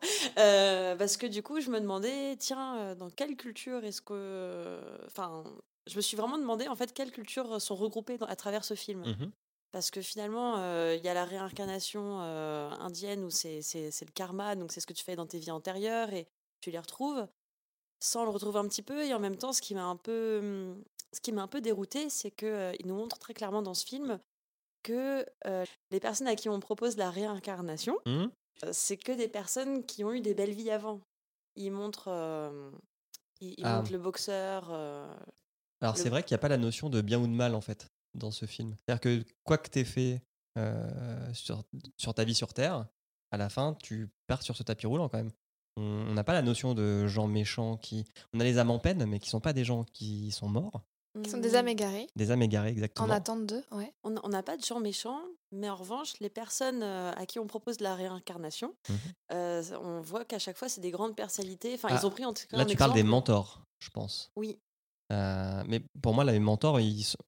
Parce 0.99 1.16
que 1.16 1.26
du 1.26 1.42
coup, 1.42 1.61
je 1.61 1.70
me 1.70 1.80
demandais, 1.80 2.37
tiens, 2.38 2.94
dans 2.97 3.09
quelle 3.11 3.37
culture 3.37 3.85
est-ce 3.85 4.02
que. 4.02 4.78
Enfin, 5.06 5.44
je 5.87 5.97
me 5.97 6.00
suis 6.00 6.16
vraiment 6.16 6.38
demandé, 6.38 6.66
en 6.68 6.75
fait, 6.76 6.92
quelles 6.92 7.12
cultures 7.12 7.61
sont 7.61 7.75
regroupées 7.76 8.18
dans- 8.18 8.26
à 8.26 8.37
travers 8.37 8.64
ce 8.64 8.75
film. 8.75 9.00
Mhm. 9.06 9.30
Parce 9.73 9.91
que 9.91 10.00
finalement, 10.03 10.57
euh, 10.59 10.97
il 10.99 11.05
y 11.05 11.09
a 11.09 11.15
la 11.15 11.25
réincarnation 11.25 12.21
euh, 12.23 12.71
indienne 12.71 13.23
où 13.25 13.31
c'est 13.31 13.61
le 13.73 14.12
karma, 14.12 14.57
donc 14.57 14.73
c'est 14.73 14.81
ce 14.81 14.87
que 14.87 14.93
tu 14.93 15.05
fais 15.05 15.15
dans 15.17 15.27
tes 15.27 15.39
vies 15.39 15.53
antérieures 15.53 16.12
et 16.12 16.27
tu 16.61 16.71
les 16.71 16.79
retrouves 16.79 17.27
sans 18.00 18.25
le 18.25 18.31
retrouver 18.31 18.59
un 18.59 18.67
petit 18.67 18.83
peu. 18.83 19.05
Et 19.05 19.15
en 19.15 19.21
même 19.21 19.37
temps, 19.37 19.53
ce 19.53 19.62
qui 19.62 19.75
m'a 19.75 19.85
un 19.85 19.97
peu, 19.97 20.75
ce 21.12 21.21
qui 21.21 21.31
m'a 21.33 21.43
un 21.43 21.47
peu 21.49 21.61
dérouté, 21.61 22.11
c'est 22.11 22.31
qu'il 22.33 22.87
nous 22.87 22.95
montre 22.97 23.19
très 23.19 23.35
clairement 23.35 23.62
dans 23.62 23.75
ce 23.75 23.87
film 23.87 24.19
que 24.83 25.25
euh, 25.47 25.65
les 25.91 26.00
personnes 26.00 26.27
à 26.27 26.35
qui 26.35 26.49
on 26.49 26.59
propose 26.59 26.97
la 26.97 27.11
réincarnation, 27.11 27.97
euh, 28.07 28.27
c'est 28.73 28.97
que 28.97 29.12
des 29.12 29.29
personnes 29.29 29.85
qui 29.85 30.03
ont 30.05 30.12
eu 30.12 30.21
des 30.21 30.35
belles 30.35 30.53
vies 30.55 30.71
avant. 30.71 31.00
Ils 31.57 31.71
montrent, 31.71 32.09
euh, 32.09 32.71
ils, 33.41 33.55
ils 33.59 33.67
Ah. 33.67 33.77
montrent 33.77 33.93
le 33.93 33.99
boxeur. 33.99 34.69
euh, 34.73 35.15
Alors 35.81 35.95
Le- 35.97 36.00
c'est 36.03 36.09
vrai 36.09 36.23
qu'il 36.25 36.35
n'y 36.35 36.41
a 36.41 36.43
pas 36.43 36.49
la 36.49 36.57
notion 36.57 36.89
de 36.91 37.00
bien 37.03 37.21
ou 37.21 37.27
de 37.27 37.33
mal 37.33 37.55
en 37.55 37.61
fait 37.61 37.87
dans 38.14 38.31
ce 38.31 38.47
film. 38.47 38.76
C'est-à-dire 38.87 39.00
que 39.00 39.25
quoi 39.45 39.59
que 39.59 39.69
tu 39.71 39.79
aies 39.81 39.85
fait 39.85 40.23
euh, 40.59 41.33
sur, 41.33 41.62
sur 41.97 42.14
ta 42.14 42.25
vie 42.25 42.35
sur 42.35 42.52
Terre, 42.55 42.87
à 43.31 43.37
la 43.37 43.49
fin 43.49 43.75
tu 43.83 44.09
pars 44.26 44.43
sur 44.43 44.57
ce 44.57 44.62
tapis 44.62 44.87
roulant 44.87 45.09
quand 45.09 45.19
même. 45.19 45.33
On 45.76 46.12
n'a 46.12 46.25
pas 46.25 46.33
la 46.33 46.43
notion 46.43 46.75
de 46.75 47.07
gens 47.07 47.29
méchants 47.29 47.76
qui... 47.76 48.05
On 48.35 48.40
a 48.40 48.45
les 48.45 48.59
âmes 48.59 48.71
en 48.71 48.79
peine 48.79 49.07
mais 49.07 49.19
qui 49.21 49.31
sont 49.31 49.40
pas 49.40 49.52
des 49.52 49.64
gens 49.64 49.85
qui 49.85 50.31
sont 50.33 50.49
morts. 50.49 50.83
Qui 51.25 51.31
sont 51.31 51.38
des 51.38 51.52
hmm, 51.52 51.57
âmes 51.57 51.69
égarées, 51.69 52.07
Des 52.14 52.31
âmes 52.31 52.43
égarées 52.43 52.71
exactement. 52.71 53.09
en 53.09 53.11
attente 53.11 53.45
d'eux, 53.47 53.64
ouais. 53.73 53.93
On 54.05 54.29
n'a 54.29 54.43
pas 54.45 54.57
de 54.57 54.62
gens 54.62 54.79
méchants, 54.79 55.21
mais 55.50 55.69
en 55.69 55.75
revanche, 55.75 56.12
les 56.21 56.31
personnes 56.31 56.85
euh, 56.85 57.11
à 57.17 57.26
qui 57.26 57.40
on 57.40 57.49
propose 57.49 57.81
la 57.81 57.97
réincarnation, 57.97 58.76
Mhm. 58.88 58.97
euh, 59.33 59.62
on 59.83 60.00
voit 60.02 60.25
qu'à 60.25 60.38
chaque 60.38 60.57
fois, 60.57 60.69
c'est 60.69 60.81
des 60.81 60.93
grandes 60.93 61.17
personnalités. 61.17 61.75
Enfin, 61.75 61.88
Ah, 61.90 61.99
ils 62.00 62.07
ont 62.07 62.11
pris 62.11 62.25
en 62.25 62.33
tout 62.33 62.45
cas 62.49 62.57
Là 62.57 62.62
un 62.62 62.67
tu 62.67 62.76
parles 62.76 62.93
des 62.93 63.02
mentors, 63.02 63.61
je 63.81 63.90
pense. 63.90 64.31
Oui, 64.37 64.61
Euh, 65.11 65.62
mais 65.67 65.81
pour 66.02 66.14
moi, 66.14 66.25
les 66.25 66.38
mentors, 66.38 66.79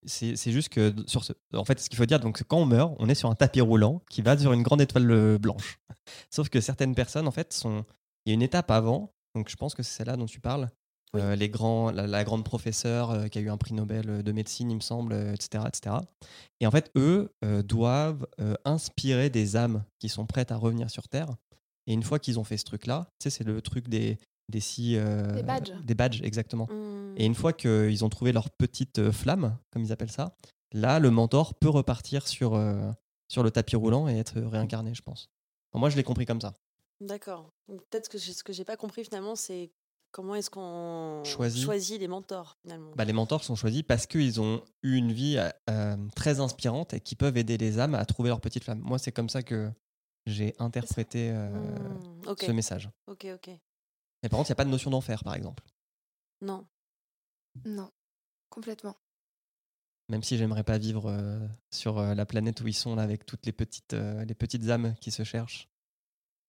c'est 0.04 0.52
juste 0.52 0.68
que 0.68 0.94
sur 1.06 1.24
ce, 1.24 1.32
en 1.54 1.64
fait, 1.64 1.80
ce 1.80 1.88
qu'il 1.88 1.96
faut 1.96 2.06
dire, 2.06 2.20
donc, 2.20 2.42
quand 2.44 2.58
on 2.58 2.66
meurt, 2.66 2.94
on 2.98 3.08
est 3.08 3.14
sur 3.14 3.28
un 3.28 3.34
tapis 3.34 3.60
roulant 3.60 4.02
qui 4.10 4.22
va 4.22 4.38
sur 4.38 4.52
une 4.52 4.62
grande 4.62 4.80
étoile 4.80 5.10
euh, 5.10 5.38
blanche. 5.38 5.78
Sauf 6.30 6.48
que 6.48 6.60
certaines 6.60 6.94
personnes, 6.94 7.26
en 7.26 7.32
fait, 7.32 7.52
sont, 7.52 7.84
il 8.24 8.30
y 8.30 8.32
a 8.32 8.34
une 8.34 8.42
étape 8.42 8.70
avant. 8.70 9.12
Donc, 9.34 9.48
je 9.48 9.56
pense 9.56 9.74
que 9.74 9.82
c'est 9.82 9.96
celle-là 9.96 10.16
dont 10.16 10.26
tu 10.26 10.40
parles. 10.40 10.68
Oui. 11.14 11.20
Euh, 11.20 11.36
les 11.36 11.48
grands, 11.48 11.90
la, 11.90 12.06
la 12.06 12.24
grande 12.24 12.44
professeure 12.44 13.10
euh, 13.10 13.26
qui 13.26 13.38
a 13.38 13.42
eu 13.42 13.50
un 13.50 13.58
prix 13.58 13.74
Nobel 13.74 14.22
de 14.22 14.32
médecine, 14.32 14.70
il 14.70 14.76
me 14.76 14.80
semble, 14.80 15.12
etc., 15.12 15.64
etc. 15.66 15.96
Et 16.60 16.66
en 16.66 16.70
fait, 16.70 16.90
eux 16.96 17.34
doivent 17.64 18.26
inspirer 18.64 19.28
des 19.28 19.56
âmes 19.56 19.84
qui 19.98 20.08
sont 20.08 20.24
prêtes 20.24 20.52
à 20.52 20.56
revenir 20.56 20.88
sur 20.90 21.08
Terre. 21.08 21.28
Et 21.86 21.92
une 21.92 22.02
fois 22.02 22.18
qu'ils 22.18 22.38
ont 22.38 22.44
fait 22.44 22.56
ce 22.56 22.64
truc-là, 22.64 23.08
tu 23.18 23.24
sais, 23.24 23.30
c'est 23.30 23.44
le 23.44 23.60
truc 23.60 23.88
des 23.88 24.18
des 24.48 24.60
euh, 24.96 25.32
Des 25.34 25.42
badges. 25.42 25.72
des 25.84 25.94
badges, 25.94 26.20
exactement. 26.22 26.66
Hmm. 26.70 27.14
Et 27.16 27.24
une 27.26 27.34
fois 27.34 27.52
qu'ils 27.52 28.04
ont 28.04 28.08
trouvé 28.08 28.32
leur 28.32 28.50
petite 28.50 28.98
euh, 28.98 29.12
flamme, 29.12 29.56
comme 29.70 29.82
ils 29.82 29.92
appellent 29.92 30.10
ça, 30.10 30.36
là, 30.72 30.98
le 30.98 31.10
mentor 31.10 31.54
peut 31.54 31.68
repartir 31.68 32.26
sur, 32.28 32.54
euh, 32.54 32.90
sur 33.28 33.42
le 33.42 33.50
tapis 33.50 33.76
roulant 33.76 34.08
et 34.08 34.18
être 34.18 34.40
réincarné, 34.40 34.94
je 34.94 35.02
pense. 35.02 35.30
Enfin, 35.70 35.80
moi, 35.80 35.90
je 35.90 35.96
l'ai 35.96 36.02
compris 36.02 36.26
comme 36.26 36.40
ça. 36.40 36.54
D'accord. 37.00 37.50
Peut-être 37.66 38.08
que 38.08 38.18
ce 38.18 38.42
que 38.44 38.52
j'ai 38.52 38.64
pas 38.64 38.76
compris 38.76 39.04
finalement, 39.04 39.34
c'est 39.34 39.72
comment 40.12 40.34
est-ce 40.34 40.50
qu'on 40.50 41.22
Choisit. 41.24 41.64
choisit 41.64 41.98
les 41.98 42.06
mentors 42.08 42.56
finalement. 42.62 42.90
Bah, 42.94 43.04
les 43.04 43.12
mentors 43.14 43.42
sont 43.42 43.56
choisis 43.56 43.82
parce 43.82 44.06
qu'ils 44.06 44.40
ont 44.40 44.62
eu 44.82 44.96
une 44.96 45.10
vie 45.12 45.38
euh, 45.70 45.96
très 46.14 46.38
inspirante 46.40 46.92
et 46.94 47.00
qui 47.00 47.16
peuvent 47.16 47.36
aider 47.38 47.56
les 47.58 47.78
âmes 47.80 47.94
à 47.94 48.04
trouver 48.04 48.28
leur 48.28 48.40
petite 48.40 48.62
flamme. 48.64 48.80
Moi, 48.80 48.98
c'est 48.98 49.10
comme 49.12 49.28
ça 49.30 49.42
que 49.42 49.70
j'ai 50.26 50.54
interprété 50.58 51.30
euh, 51.32 51.48
Hmm, 51.50 52.34
ce 52.40 52.52
message. 52.52 52.88
ok, 53.08 53.26
ok. 53.34 53.50
Mais 54.22 54.28
par 54.28 54.38
contre, 54.38 54.50
il 54.50 54.52
n'y 54.52 54.56
a 54.56 54.56
pas 54.56 54.64
de 54.64 54.70
notion 54.70 54.90
d'enfer, 54.90 55.24
par 55.24 55.34
exemple. 55.34 55.64
Non. 56.40 56.66
Non, 57.64 57.90
complètement. 58.48 58.96
Même 60.08 60.22
si 60.22 60.36
j'aimerais 60.36 60.64
pas 60.64 60.78
vivre 60.78 61.06
euh, 61.06 61.46
sur 61.70 61.98
euh, 61.98 62.14
la 62.14 62.26
planète 62.26 62.60
où 62.60 62.68
ils 62.68 62.74
sont, 62.74 62.94
là, 62.94 63.02
avec 63.02 63.24
toutes 63.24 63.46
les 63.46 63.52
petites, 63.52 63.94
euh, 63.94 64.24
les 64.24 64.34
petites 64.34 64.68
âmes 64.68 64.94
qui 65.00 65.10
se 65.10 65.24
cherchent. 65.24 65.68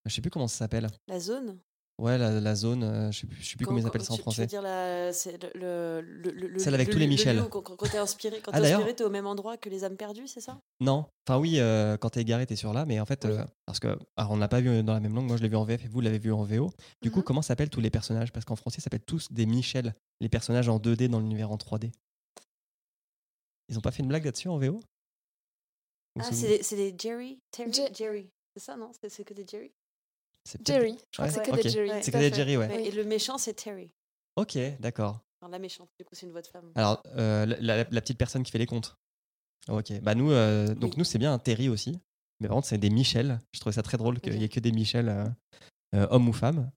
Je 0.04 0.14
sais 0.14 0.20
plus 0.20 0.30
comment 0.30 0.48
ça 0.48 0.58
s'appelle. 0.58 0.88
La 1.06 1.20
zone? 1.20 1.58
Ouais, 1.98 2.18
la, 2.18 2.40
la 2.40 2.54
zone, 2.56 2.82
euh, 2.82 3.12
je 3.12 3.20
sais 3.20 3.26
plus, 3.28 3.40
je 3.40 3.50
sais 3.50 3.56
plus 3.56 3.66
comment 3.66 3.78
ils 3.78 3.82
Quand- 3.82 3.88
appellent 3.90 4.04
ça 4.04 4.14
en 4.14 4.16
tu- 4.16 4.22
Tu 4.22 4.28
veux 4.28 4.32
français. 4.32 4.46
dire 4.46 4.62
la, 4.62 5.12
c'est 5.12 5.40
le, 5.54 6.00
le, 6.00 6.30
le, 6.32 6.48
le- 6.48 6.58
Celle 6.58 6.74
avec 6.74 6.88
le- 6.88 6.92
tous 6.92 6.98
les 6.98 7.04
le 7.06 7.10
Michel. 7.10 7.40
Quand, 7.48 7.62
quand 7.62 7.76
t'es 7.88 7.98
inspiré, 7.98 8.40
quand 8.40 8.50
Ah, 8.52 8.60
t'es 8.60 8.72
inspiré, 8.72 8.96
t'es 8.96 9.04
au 9.04 9.10
même 9.10 9.28
endroit 9.28 9.56
que 9.56 9.68
les 9.68 9.84
âmes 9.84 9.96
perdues, 9.96 10.26
c'est 10.26 10.40
ça? 10.40 10.58
Non, 10.80 11.06
enfin 11.24 11.38
oui, 11.38 11.60
euh, 11.60 11.96
quand 11.96 12.10
t'es 12.10 12.22
égaré, 12.22 12.46
t'es 12.46 12.56
sur 12.56 12.72
là, 12.72 12.84
mais 12.84 12.98
en 12.98 13.06
fait, 13.06 13.24
Oui. 13.24 13.30
euh, 13.32 13.44
parce 13.64 13.78
que 13.78 13.96
alors 14.16 14.32
on 14.32 14.36
l'a 14.36 14.48
pas 14.48 14.60
vu 14.60 14.82
dans 14.82 14.92
la 14.92 14.98
même 14.98 15.14
langue, 15.14 15.26
moi 15.28 15.36
je 15.36 15.42
l'ai 15.42 15.48
vu 15.48 15.54
en 15.54 15.64
VF 15.64 15.84
et 15.84 15.88
vous 15.88 16.00
l'avez 16.00 16.18
vu 16.18 16.32
en 16.32 16.42
VO. 16.42 16.72
Du 17.00 17.12
coup, 17.12 17.18
Mhm. 17.20 17.24
comment 17.24 17.42
s'appellent 17.42 17.70
tous 17.70 17.80
les 17.80 17.90
personnages? 17.90 18.32
Parce 18.32 18.44
qu'en 18.44 18.56
français, 18.56 18.80
ça 18.80 18.84
s'appellent 18.84 19.04
tous 19.06 19.30
des 19.30 19.46
Michel, 19.46 19.94
les 20.20 20.28
personnages 20.28 20.68
en 20.68 20.80
2D 20.80 21.06
dans 21.06 21.20
l'univers 21.20 21.52
en 21.52 21.56
3D. 21.58 21.92
Ils 23.68 23.78
ont 23.78 23.82
pas 23.82 23.92
fait 23.92 24.02
une 24.02 24.08
blague 24.08 24.24
là-dessus 24.24 24.48
en 24.48 24.58
VO 24.58 24.80
Vous 26.16 26.22
Ah, 26.24 26.32
c'est 26.32 26.48
des, 26.48 26.62
c'est 26.64 26.76
des 26.76 26.92
Jerry 26.98 27.38
Terry 27.52 27.72
Je- 27.72 27.94
Jerry. 27.94 28.28
C'est 28.56 28.62
ça, 28.64 28.76
non? 28.76 28.90
C'est 29.00 29.08
c'est 29.10 29.24
que 29.24 29.32
des 29.34 29.46
Jerry? 29.46 29.70
Jerry, 30.64 30.96
je 31.10 31.16
crois 31.16 31.26
Ouais, 31.26 31.32
que 31.32 31.44
c'est 31.44 31.50
que 31.50 31.62
des 31.62 31.68
Jerry. 31.70 31.90
Ouais. 31.90 32.02
C'est 32.02 32.12
que 32.12 32.18
des. 32.18 32.32
Jerry. 32.34 32.52
Et 32.86 32.90
le 32.90 33.04
méchant, 33.04 33.38
c'est 33.38 33.54
Terry. 33.54 33.90
Ok, 34.36 34.58
d'accord. 34.80 35.20
Enfin, 35.40 35.50
la 35.50 35.58
méchante, 35.58 35.88
du 35.98 36.04
coup, 36.04 36.14
c'est 36.14 36.26
une 36.26 36.32
voix 36.32 36.42
de 36.42 36.46
femme. 36.46 36.70
Alors, 36.74 37.02
euh, 37.16 37.46
la, 37.46 37.56
la- 37.60 37.86
la 37.90 38.00
petite 38.00 38.18
personne 38.18 38.42
qui 38.42 38.50
fait 38.50 38.58
les 38.58 38.66
comptes. 38.66 38.96
Ok, 39.68 39.92
bah 40.02 40.14
nous, 40.14 40.30
euh, 40.30 40.74
donc 40.74 40.92
Oui. 40.92 40.98
nous 40.98 41.04
c'est 41.04 41.18
bien 41.18 41.32
un 41.32 41.38
Terry 41.38 41.70
aussi, 41.70 41.98
mais 42.40 42.48
par 42.48 42.56
contre 42.56 42.66
c'est 42.66 42.76
des 42.76 42.90
Michel. 42.90 43.38
Je 43.54 43.60
trouvais 43.60 43.72
ça 43.74 43.82
très 43.82 43.96
drôle 43.96 44.20
qu'il 44.20 44.36
n'y 44.36 44.44
ait 44.44 44.48
que 44.50 44.60
des 44.60 44.72
Michel, 44.72 45.08
euh, 45.08 45.24
euh, 45.94 46.06
hommes 46.10 46.28
ou 46.28 46.34
femmes. 46.34 46.70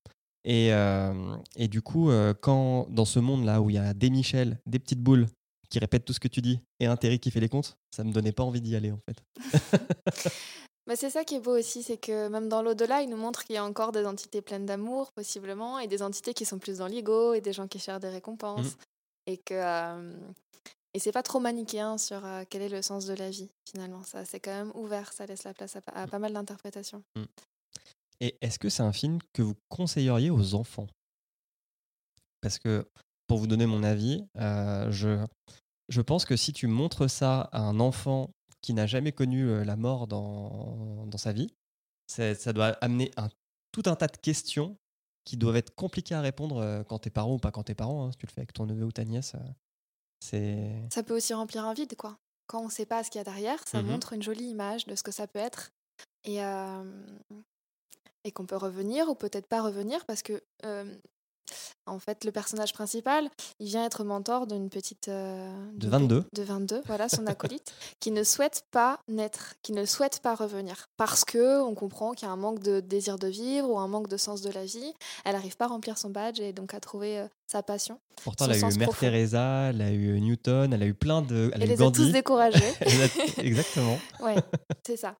Et, 0.46 0.72
euh, 0.72 1.36
et 1.58 1.68
du 1.68 1.82
coup, 1.82 2.10
euh, 2.10 2.34
quand 2.34 2.88
dans 2.90 3.04
ce 3.04 3.20
monde-là 3.20 3.62
où 3.62 3.70
il 3.70 3.74
y 3.74 3.78
a 3.78 3.94
des 3.94 4.10
Michel, 4.10 4.62
des 4.66 4.80
petites 4.80 5.02
boules 5.02 5.28
qui 5.70 5.80
répètent 5.80 6.06
tout 6.06 6.14
ce 6.14 6.22
que 6.22 6.30
tu 6.30 6.42
dis, 6.42 6.62
et 6.80 6.86
un 6.86 6.96
Terry 6.96 7.20
qui 7.20 7.30
fait 7.30 7.42
les 7.42 7.50
comptes, 7.50 7.78
ça 7.94 8.06
me 8.06 8.14
donnait 8.14 8.32
pas 8.32 8.44
envie 8.44 8.62
d'y 8.62 8.74
aller 8.78 8.94
en 8.94 9.00
fait. 9.06 9.22
Bah, 10.88 10.96
c'est 10.96 11.10
ça 11.10 11.26
qui 11.26 11.36
est 11.36 11.40
beau 11.42 11.58
aussi, 11.58 11.84
c'est 11.84 11.98
que 11.98 12.30
même 12.30 12.48
dans 12.48 12.62
l'au-delà, 12.62 13.02
il 13.02 13.10
nous 13.10 13.18
montre 13.18 13.44
qu'il 13.44 13.56
y 13.56 13.58
a 13.58 13.66
encore 13.66 13.92
des 13.92 14.06
entités 14.06 14.42
pleines 14.42 14.66
d'amour, 14.66 15.12
possiblement, 15.12 15.80
et 15.80 15.88
des 15.88 16.02
entités 16.02 16.34
qui 16.34 16.46
sont 16.46 16.60
plus 16.60 16.78
dans 16.78 16.88
l'ego, 16.88 17.34
et 17.34 17.42
des 17.42 17.52
gens 17.52 17.68
qui 17.68 17.78
cherchent 17.78 18.00
des 18.02 18.10
récompenses. 18.10 18.76
Mhm. 18.76 18.82
Et 19.28 19.38
que. 19.38 19.54
euh, 19.54 20.14
et 20.94 21.00
c'est 21.00 21.12
pas 21.12 21.22
trop 21.22 21.40
manichéen 21.40 21.98
sur 21.98 22.26
euh, 22.26 22.44
quel 22.50 22.62
est 22.62 22.70
le 22.70 22.82
sens 22.82 23.06
de 23.06 23.14
la 23.14 23.30
vie, 23.30 23.50
finalement. 23.70 24.02
Ça, 24.04 24.26
c'est 24.26 24.40
quand 24.40 24.52
même 24.52 24.72
ouvert, 24.74 25.12
ça 25.14 25.26
laisse 25.26 25.44
la 25.44 25.54
place 25.54 25.76
à, 25.76 25.82
à 25.94 26.08
pas 26.08 26.18
mal 26.18 26.34
d'interprétations. 26.34 27.04
Et 28.20 28.36
est-ce 28.42 28.58
que 28.58 28.70
c'est 28.70 28.82
un 28.82 28.94
film 28.94 29.20
que 29.34 29.44
vous 29.44 29.56
conseilleriez 29.70 30.32
aux 30.32 30.56
enfants? 30.56 30.88
Parce 32.42 32.58
que, 32.58 32.88
pour 33.28 33.38
vous 33.38 33.48
donner 33.48 33.68
mon 33.68 33.84
avis, 33.84 34.24
euh, 34.38 34.90
je, 34.90 35.24
je 35.90 36.02
pense 36.02 36.26
que 36.26 36.38
si 36.38 36.54
tu 36.54 36.66
montres 36.66 37.10
ça 37.10 37.42
à 37.52 37.60
un 37.60 37.80
enfant 37.80 38.32
qui 38.68 38.74
n'a 38.74 38.86
jamais 38.86 39.14
connu 39.14 39.64
la 39.64 39.78
mort 39.78 40.08
dans, 40.08 41.06
dans 41.08 41.18
sa 41.18 41.32
vie, 41.32 41.54
ça 42.08 42.52
doit 42.52 42.74
amener 42.82 43.12
un, 43.16 43.30
tout 43.72 43.84
un 43.86 43.96
tas 43.96 44.08
de 44.08 44.18
questions 44.18 44.78
qui 45.24 45.38
doivent 45.38 45.56
être 45.56 45.74
compliquées 45.74 46.16
à 46.16 46.20
répondre 46.20 46.84
quand 46.90 47.00
t'es 47.00 47.10
parent 47.10 47.36
ou 47.36 47.38
pas 47.38 47.50
quand 47.52 47.64
t'es 47.64 47.76
parent. 47.76 48.04
hein, 48.06 48.12
si 48.12 48.18
tu 48.18 48.26
le 48.26 48.32
fais 48.34 48.42
avec 48.42 48.52
ton 48.52 48.66
neveu 48.66 48.84
ou 48.84 48.92
ta 48.92 49.06
nièce, 49.06 49.38
c'est... 50.20 50.84
Ça 50.92 51.02
peut 51.02 51.16
aussi 51.16 51.34
remplir 51.34 51.64
un 51.64 51.74
vide, 51.74 51.96
quoi. 51.96 52.18
Quand 52.48 52.62
on 52.62 52.68
sait 52.70 52.86
pas 52.86 53.06
ce 53.06 53.10
qu'il 53.10 53.20
y 53.20 53.22
a 53.22 53.24
derrière, 53.24 53.66
ça 53.66 53.82
Mhm. 53.82 53.88
montre 53.90 54.12
une 54.12 54.22
jolie 54.22 54.50
image 54.50 54.86
de 54.86 54.96
ce 54.96 55.04
que 55.04 55.12
ça 55.12 55.28
peut 55.28 55.40
être. 55.40 55.72
Et, 56.26 56.44
euh, 56.44 56.84
et 58.26 58.34
qu'on 58.34 58.46
peut 58.46 58.58
revenir 58.58 59.08
ou 59.08 59.16
peut-être 59.16 59.48
pas 59.48 59.62
revenir 59.62 60.06
parce 60.06 60.24
que, 60.24 60.44
euh, 60.66 60.94
en 61.86 62.00
fait, 62.00 62.24
le 62.26 62.32
personnage 62.32 62.74
principal, 62.74 63.30
il 63.60 63.68
vient 63.68 63.86
être 63.86 64.04
mentor 64.04 64.48
d'une 64.48 64.70
petite. 64.70 65.08
euh, 65.08 65.50
De 65.74 65.80
d'une 65.82 65.90
22. 65.90 66.22
pe- 66.24 66.28
De 66.34 66.44
22, 66.44 66.82
voilà, 66.86 67.08
son 67.10 67.26
acolyte, 67.28 67.74
qui 68.00 68.12
ne 68.12 68.24
souhaite 68.24 68.64
pas 68.72 69.00
naître, 69.08 69.54
qui 69.64 69.72
ne 69.72 69.86
souhaite 69.86 70.20
pas 70.22 70.36
revenir. 70.36 70.88
Parce 70.98 71.24
que 71.26 71.62
on 71.62 71.76
comprend 71.76 72.12
qu'il 72.12 72.28
y 72.28 72.30
a 72.30 72.34
un 72.34 72.38
manque 72.38 72.60
de 72.60 72.80
désir 72.80 73.18
de 73.18 73.28
vivre 73.28 73.70
ou 73.70 73.80
un 73.80 73.88
manque 73.88 74.08
de 74.10 74.18
sens 74.18 74.42
de 74.42 74.52
la 74.52 74.66
vie. 74.66 74.94
Elle 75.26 75.34
n'arrive 75.34 75.56
pas 75.58 75.66
à 75.66 75.70
remplir 75.70 75.98
son 75.98 76.10
badge 76.10 76.40
et 76.40 76.54
donc 76.54 76.74
à 76.74 76.80
trouver 76.80 77.20
euh, 77.20 77.28
sa 77.52 77.64
passion. 77.64 78.00
Pourtant, 78.24 78.46
elle 78.46 78.52
a 78.52 78.58
eu 78.58 78.78
Mère. 78.78 78.90
Teresa, 78.98 79.70
elle 79.70 79.82
a 79.82 79.92
eu 79.92 80.20
Newton, 80.20 80.74
elle 80.74 80.84
a 80.84 80.86
eu 80.88 80.94
plein 80.94 81.22
de... 81.22 81.52
Elle, 81.54 81.62
a 81.62 81.64
Elle 81.66 81.70
eu 81.72 81.74
les 81.74 81.82
a 81.82 81.86
Gandhi. 81.86 82.02
tous 82.06 82.12
découragés. 82.12 82.74
A- 83.38 83.42
Exactement. 83.42 83.98
Ouais, 84.20 84.36
c'est 84.86 84.98
ça. 84.98 85.16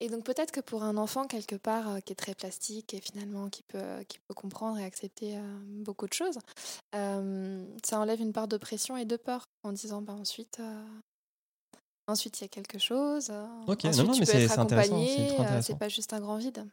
Et 0.00 0.08
donc 0.10 0.24
peut-être 0.24 0.52
que 0.52 0.60
pour 0.60 0.82
un 0.82 0.96
enfant 0.98 1.26
quelque 1.26 1.56
part 1.56 1.88
euh, 1.88 2.00
qui 2.00 2.12
est 2.12 2.16
très 2.16 2.34
plastique 2.34 2.92
et 2.92 3.00
finalement 3.00 3.48
qui 3.48 3.62
peut, 3.62 4.02
qui 4.08 4.18
peut 4.18 4.34
comprendre 4.34 4.78
et 4.78 4.84
accepter 4.84 5.38
euh, 5.38 5.58
beaucoup 5.84 6.06
de 6.06 6.12
choses, 6.12 6.38
euh, 6.94 7.64
ça 7.84 7.98
enlève 7.98 8.20
une 8.20 8.32
part 8.34 8.46
de 8.48 8.58
pression 8.58 8.96
et 8.98 9.06
de 9.06 9.16
peur 9.16 9.44
en 9.62 9.72
disant 9.72 10.02
bah, 10.02 10.12
ensuite, 10.12 10.60
euh, 10.60 10.84
ensuite 12.06 12.40
il 12.40 12.44
y 12.44 12.46
a 12.46 12.48
quelque 12.48 12.78
chose. 12.78 13.28
euh, 13.30 13.46
Ok, 13.66 13.84
non, 13.84 13.90
ensuite 13.90 14.06
non, 14.06 14.12
tu 14.12 14.20
mais 14.20 14.26
peux 14.26 14.32
c'est- 14.32 14.42
être 14.44 14.52
c'est 14.52 14.58
intéressant, 14.58 14.96
c'est 15.06 15.12
accompagné, 15.12 15.40
euh, 15.40 15.62
c'est 15.62 15.78
pas 15.78 15.88
juste 15.88 16.12
un 16.12 16.20
grand 16.20 16.36
vide. 16.36 16.66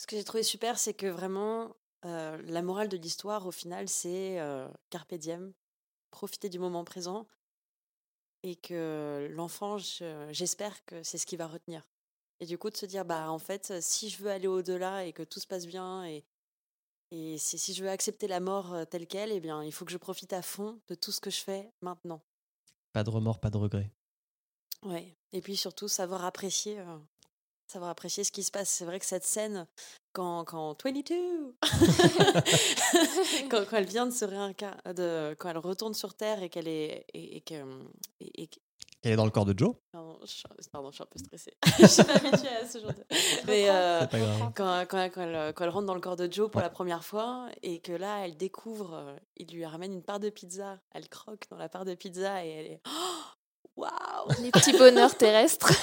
Ce 0.00 0.06
que 0.06 0.16
j'ai 0.16 0.24
trouvé 0.24 0.42
super, 0.44 0.78
c'est 0.78 0.94
que 0.94 1.06
vraiment, 1.08 1.74
euh, 2.04 2.40
la 2.46 2.62
morale 2.62 2.88
de 2.88 2.96
l'histoire, 2.96 3.46
au 3.46 3.50
final, 3.50 3.88
c'est 3.88 4.38
euh, 4.40 4.68
carpe 4.90 5.12
diem, 5.14 5.52
profiter 6.10 6.48
du 6.48 6.58
moment 6.58 6.84
présent. 6.84 7.26
Et 8.44 8.54
que 8.54 9.28
l'enfant, 9.32 9.78
je- 9.78 10.28
j'espère 10.30 10.84
que 10.84 11.02
c'est 11.02 11.18
ce 11.18 11.26
qu'il 11.26 11.38
va 11.38 11.48
retenir. 11.48 11.82
Et 12.40 12.46
du 12.46 12.56
coup, 12.58 12.70
de 12.70 12.76
se 12.76 12.86
dire, 12.86 13.04
bah, 13.04 13.30
en 13.30 13.38
fait, 13.38 13.80
si 13.80 14.08
je 14.10 14.22
veux 14.22 14.30
aller 14.30 14.46
au-delà 14.46 15.04
et 15.04 15.12
que 15.12 15.22
tout 15.22 15.40
se 15.40 15.46
passe 15.46 15.66
bien, 15.66 16.04
et, 16.06 16.24
et 17.10 17.36
si, 17.38 17.58
si 17.58 17.74
je 17.74 17.82
veux 17.82 17.90
accepter 17.90 18.28
la 18.28 18.38
mort 18.40 18.74
telle 18.90 19.06
qu'elle, 19.06 19.32
eh 19.32 19.40
bien, 19.40 19.64
il 19.64 19.72
faut 19.72 19.84
que 19.84 19.90
je 19.92 19.96
profite 19.98 20.32
à 20.32 20.42
fond 20.42 20.80
de 20.88 20.94
tout 20.94 21.10
ce 21.12 21.20
que 21.20 21.30
je 21.30 21.40
fais 21.40 21.72
maintenant. 21.80 22.22
Pas 22.92 23.02
de 23.04 23.10
remords, 23.10 23.40
pas 23.40 23.50
de 23.50 23.56
regrets. 23.58 23.90
Ouais. 24.82 25.16
Et 25.32 25.40
puis 25.42 25.56
surtout, 25.56 25.88
savoir 25.88 26.24
apprécier, 26.24 26.78
euh, 26.78 26.98
savoir 27.66 27.90
apprécier 27.90 28.22
ce 28.22 28.30
qui 28.30 28.44
se 28.44 28.50
passe. 28.52 28.68
C'est 28.70 28.84
vrai 28.84 29.00
que 29.00 29.04
cette 29.06 29.24
scène, 29.24 29.66
quand, 30.12 30.44
quand 30.44 30.76
22, 30.84 31.56
quand, 33.50 33.64
quand 33.68 33.76
elle 33.76 33.86
vient 33.86 34.06
de 34.06 34.12
se 34.12 34.24
réincarner, 34.24 35.34
quand 35.36 35.48
elle 35.48 35.58
retourne 35.58 35.94
sur 35.94 36.14
Terre 36.14 36.42
et 36.42 36.48
qu'elle 36.48 36.68
est, 36.68 37.04
et, 37.14 37.36
et 37.36 37.40
que, 37.40 37.64
et- 38.20 38.48
qu'elle 39.08 39.14
est 39.14 39.16
dans 39.16 39.24
le 39.24 39.30
corps 39.30 39.44
de 39.44 39.54
Joe. 39.56 39.74
Pardon, 39.92 40.18
je, 40.22 40.26
suis- 40.26 40.42
pardon, 40.72 40.90
je 40.90 40.94
suis 40.96 41.02
un 41.02 41.06
peu 41.06 41.18
stressée. 41.18 41.52
je 41.80 41.86
suis 41.86 42.04
pas 42.04 42.14
habituée 42.16 42.48
à 42.48 42.66
ce 42.66 42.78
genre 42.78 42.92
de. 42.92 43.04
Mais 43.46 43.68
euh, 43.70 44.06
grave. 44.06 44.52
quand, 44.54 44.84
quand- 44.88 45.08
quand 45.10 45.20
elle, 45.22 45.52
quand 45.54 45.64
elle 45.64 45.70
rentre 45.70 45.86
dans 45.86 45.94
le 45.94 46.00
corps 46.00 46.16
de 46.16 46.30
Joe 46.30 46.50
pour 46.50 46.60
la 46.60 46.70
première 46.70 47.04
fois 47.04 47.48
et 47.62 47.80
que 47.80 47.92
là, 47.92 48.24
elle 48.24 48.36
découvre, 48.36 48.94
euh, 48.94 49.16
il 49.36 49.48
lui 49.48 49.64
ramène 49.64 49.92
une 49.92 50.02
part 50.02 50.20
de 50.20 50.30
pizza. 50.30 50.78
Elle 50.92 51.08
croque 51.08 51.44
dans 51.50 51.56
la 51.56 51.68
part 51.68 51.84
de 51.84 51.94
pizza 51.94 52.44
et 52.44 52.48
elle 52.50 52.66
est. 52.66 52.80
Oh, 52.86 52.90
Waouh! 53.78 54.42
Les 54.42 54.50
petits 54.50 54.72
bonheurs 54.76 55.16
terrestres. 55.16 55.70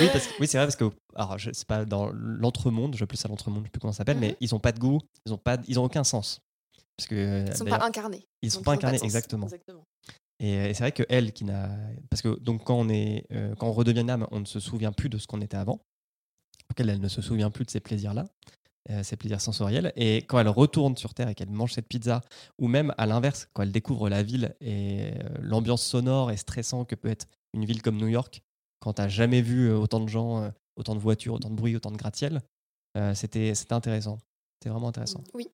Oui, 0.00 0.08
parce 0.12 0.26
que- 0.26 0.32
oui, 0.40 0.48
c'est 0.48 0.56
vrai 0.58 0.66
parce 0.66 0.74
que 0.76 0.90
alors 1.14 1.38
je 1.38 1.52
sais 1.52 1.64
pas 1.64 1.84
dans 1.84 2.10
l'entremonde, 2.12 2.96
je 2.96 3.04
plus 3.04 3.16
ça 3.16 3.28
l'entremonde, 3.28 3.60
je 3.62 3.66
sais 3.66 3.70
plus 3.70 3.80
comment 3.80 3.92
ça 3.92 3.98
s'appelle, 3.98 4.18
mais 4.18 4.36
ils 4.40 4.52
ont 4.54 4.58
pas 4.58 4.72
de 4.72 4.80
goût, 4.80 4.98
ils 5.26 5.32
ont 5.32 5.38
pas, 5.38 5.58
ils 5.68 5.78
ont 5.78 5.84
aucun 5.84 6.02
sens 6.04 6.40
parce 6.96 7.06
que 7.08 7.44
Ils 7.46 7.56
sont 7.56 7.64
pas 7.66 7.84
incarnés. 7.84 8.26
ils 8.42 8.50
sont 8.50 8.58
donc 8.58 8.64
pas 8.64 8.72
ils 8.72 8.78
incarnés. 8.78 8.98
Exactement. 9.04 9.46
Et, 10.38 10.54
et 10.54 10.74
c'est 10.74 10.82
vrai 10.82 10.92
que 10.92 11.04
elle 11.08 11.32
qui 11.32 11.44
n'a 11.44 11.70
parce 12.10 12.22
que 12.22 12.38
donc 12.40 12.64
quand 12.64 12.78
on 12.78 12.88
est 12.88 13.26
euh, 13.32 13.54
quand 13.54 13.68
on 13.68 13.72
redevient 13.72 14.08
âme, 14.08 14.26
on 14.30 14.40
ne 14.40 14.44
se 14.44 14.60
souvient 14.60 14.92
plus 14.92 15.08
de 15.08 15.18
ce 15.18 15.26
qu'on 15.26 15.40
était 15.40 15.56
avant. 15.56 15.80
Donc 16.68 16.78
elle, 16.78 17.00
ne 17.00 17.08
se 17.08 17.22
souvient 17.22 17.50
plus 17.50 17.64
de 17.64 17.70
ces 17.70 17.80
plaisirs-là, 17.80 18.26
euh, 18.90 19.02
ces 19.02 19.16
plaisirs 19.16 19.40
sensoriels. 19.40 19.92
Et 19.94 20.18
quand 20.18 20.38
elle 20.38 20.48
retourne 20.48 20.96
sur 20.96 21.14
Terre 21.14 21.28
et 21.28 21.34
qu'elle 21.34 21.50
mange 21.50 21.72
cette 21.72 21.88
pizza, 21.88 22.22
ou 22.58 22.66
même 22.66 22.92
à 22.98 23.06
l'inverse, 23.06 23.48
quand 23.52 23.62
elle 23.62 23.72
découvre 23.72 24.08
la 24.08 24.22
ville 24.22 24.56
et 24.60 25.12
euh, 25.12 25.28
l'ambiance 25.40 25.84
sonore 25.84 26.32
et 26.32 26.36
stressant 26.36 26.84
que 26.84 26.96
peut 26.96 27.08
être 27.08 27.26
une 27.54 27.64
ville 27.64 27.82
comme 27.82 27.96
New 27.96 28.08
York, 28.08 28.42
quand 28.80 28.94
t'as 28.94 29.08
jamais 29.08 29.42
vu 29.42 29.68
euh, 29.68 29.78
autant 29.78 30.00
de 30.00 30.08
gens, 30.08 30.42
euh, 30.42 30.50
autant 30.76 30.94
de 30.94 31.00
voitures, 31.00 31.34
autant 31.34 31.50
de 31.50 31.56
bruit, 31.56 31.76
autant 31.76 31.90
de 31.90 31.96
gratte-ciel, 31.96 32.42
euh, 32.96 33.14
c'était 33.14 33.52
intéressant. 33.70 34.18
C'était 34.54 34.70
vraiment 34.70 34.88
intéressant. 34.88 35.22
Oui. 35.34 35.48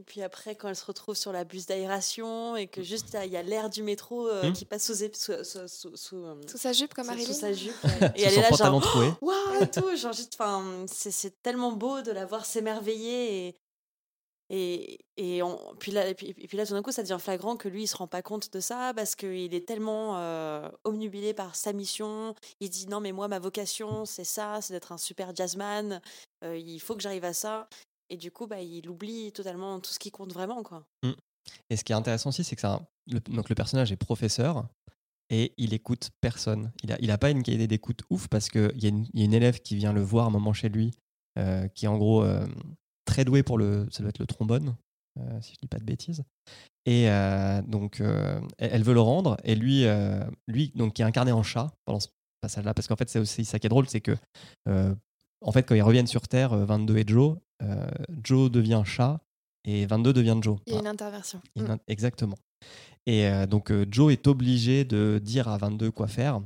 Et 0.00 0.02
puis 0.02 0.22
après, 0.22 0.56
quand 0.56 0.68
elle 0.68 0.74
se 0.76 0.84
retrouve 0.84 1.14
sur 1.14 1.30
la 1.30 1.44
bus 1.44 1.66
d'aération 1.66 2.56
et 2.56 2.66
que 2.66 2.82
juste 2.82 3.12
là, 3.12 3.24
il 3.26 3.32
y 3.32 3.36
a 3.36 3.42
l'air 3.42 3.70
du 3.70 3.82
métro 3.84 4.26
euh, 4.28 4.50
Hmm. 4.50 4.52
qui 4.52 4.64
passe 4.64 4.84
sous, 4.86 4.94
sous, 4.94 5.44
sous, 5.44 5.68
sous- 5.68 5.96
sous, 5.96 6.16
euh, 6.24 6.34
Sous 6.48 6.58
sa 6.58 6.72
jupe 6.72 6.92
comme 6.94 7.06
Marilyn. 7.06 7.26
sous 7.32 7.38
sa 7.38 7.52
jupe. 7.52 7.72
ouais. 7.84 8.12
et 8.16 8.22
elle 8.22 8.32
est 8.34 8.40
là, 8.40 8.50
genre. 8.50 9.18
Waouh 9.22 9.62
et 9.62 9.70
tout, 9.70 9.94
genre 9.96 10.12
juste, 10.12 10.34
enfin, 10.38 10.84
c'est, 10.88 11.12
c'est 11.12 11.40
tellement 11.42 11.70
beau 11.72 12.02
de 12.02 12.10
la 12.10 12.26
voir 12.26 12.44
s'émerveiller 12.44 13.48
et 13.48 13.54
et, 14.50 14.98
et, 15.16 15.42
on, 15.42 15.58
puis 15.80 15.90
là, 15.90 16.06
et 16.06 16.14
puis, 16.14 16.34
et 16.36 16.46
puis 16.46 16.58
là, 16.58 16.66
tout 16.66 16.74
d'un 16.74 16.82
coup, 16.82 16.92
ça 16.92 17.02
devient 17.02 17.16
flagrant 17.18 17.56
que 17.56 17.66
lui, 17.66 17.84
il 17.84 17.86
se 17.86 17.96
rend 17.96 18.06
pas 18.06 18.20
compte 18.20 18.52
de 18.52 18.60
ça 18.60 18.92
parce 18.94 19.14
qu'il 19.16 19.54
est 19.54 19.66
tellement 19.66 20.18
euh, 20.18 20.68
omnubilé 20.84 21.32
par 21.32 21.56
sa 21.56 21.72
mission. 21.72 22.34
Il 22.60 22.68
dit 22.68 22.86
non, 22.86 23.00
mais 23.00 23.12
moi, 23.12 23.26
ma 23.26 23.38
vocation, 23.38 24.04
c'est 24.04 24.22
ça, 24.24 24.60
c'est 24.60 24.74
d'être 24.74 24.92
un 24.92 24.98
super 24.98 25.34
jazzman. 25.34 26.02
Euh, 26.44 26.58
il 26.58 26.78
faut 26.78 26.94
que 26.94 27.00
j'arrive 27.00 27.24
à 27.24 27.32
ça. 27.32 27.68
Et 28.10 28.16
du 28.16 28.30
coup, 28.30 28.46
bah, 28.46 28.60
il 28.60 28.88
oublie 28.88 29.32
totalement 29.32 29.80
tout 29.80 29.92
ce 29.92 29.98
qui 29.98 30.10
compte 30.10 30.32
vraiment, 30.32 30.62
quoi. 30.62 30.86
Et 31.70 31.76
ce 31.76 31.84
qui 31.84 31.92
est 31.92 31.96
intéressant 31.96 32.30
aussi, 32.30 32.44
c'est 32.44 32.54
que 32.54 32.62
ça, 32.62 32.86
le, 33.06 33.20
donc 33.20 33.48
le 33.48 33.54
personnage 33.54 33.92
est 33.92 33.96
professeur 33.96 34.66
et 35.30 35.52
il 35.56 35.74
écoute 35.74 36.10
personne. 36.20 36.72
Il 36.82 36.90
n'a 36.90 36.96
il 37.00 37.10
a 37.10 37.18
pas 37.18 37.30
une 37.30 37.42
qualité 37.42 37.66
d'écoute 37.66 38.02
ouf 38.10 38.28
parce 38.28 38.48
qu'il 38.48 38.72
y, 38.76 38.86
y 38.86 39.22
a 39.22 39.24
une 39.24 39.34
élève 39.34 39.60
qui 39.60 39.76
vient 39.76 39.92
le 39.92 40.02
voir 40.02 40.26
un 40.26 40.30
moment 40.30 40.52
chez 40.52 40.68
lui, 40.68 40.92
euh, 41.38 41.68
qui 41.68 41.86
est 41.86 41.88
en 41.88 41.98
gros 41.98 42.22
euh, 42.22 42.46
très 43.04 43.24
douée 43.24 43.42
pour 43.42 43.58
le, 43.58 43.86
ça 43.90 44.02
doit 44.02 44.10
être 44.10 44.18
le 44.18 44.26
trombone, 44.26 44.76
euh, 45.18 45.40
si 45.40 45.54
je 45.54 45.58
dis 45.60 45.68
pas 45.68 45.78
de 45.78 45.84
bêtises. 45.84 46.24
Et 46.86 47.06
donc, 47.66 48.02
elle 48.58 48.82
veut 48.82 48.92
le 48.92 49.00
rendre 49.00 49.38
et 49.42 49.54
lui, 49.54 49.86
lui 50.46 50.70
donc, 50.74 50.92
qui 50.92 51.00
est 51.00 51.04
incarné 51.06 51.32
en 51.32 51.42
chat 51.42 51.72
pendant 51.86 51.98
ce 51.98 52.08
passage-là, 52.42 52.74
parce 52.74 52.88
qu'en 52.88 52.96
fait, 52.96 53.08
c'est 53.08 53.18
aussi 53.18 53.46
ça 53.46 53.58
qui 53.58 53.66
est 53.66 53.70
drôle, 53.70 53.88
c'est 53.88 54.02
que 54.02 54.14
en 55.44 55.52
fait, 55.52 55.62
quand 55.64 55.74
ils 55.74 55.82
reviennent 55.82 56.06
sur 56.06 56.26
Terre, 56.26 56.52
euh, 56.52 56.64
22 56.64 56.96
et 56.98 57.04
Joe, 57.06 57.36
euh, 57.62 57.86
Joe 58.22 58.50
devient 58.50 58.82
chat 58.84 59.20
et 59.64 59.86
22 59.86 60.12
devient 60.12 60.38
Joe. 60.40 60.58
Il 60.66 60.74
y 60.74 60.76
a 60.76 60.80
une 60.80 60.86
interversion. 60.86 61.40
Mm. 61.56 61.76
Exactement. 61.88 62.36
Et 63.06 63.26
euh, 63.26 63.46
donc 63.46 63.70
euh, 63.70 63.86
Joe 63.90 64.12
est 64.12 64.26
obligé 64.26 64.84
de 64.84 65.20
dire 65.22 65.48
à 65.48 65.58
22 65.58 65.90
quoi 65.90 66.08
faire. 66.08 66.40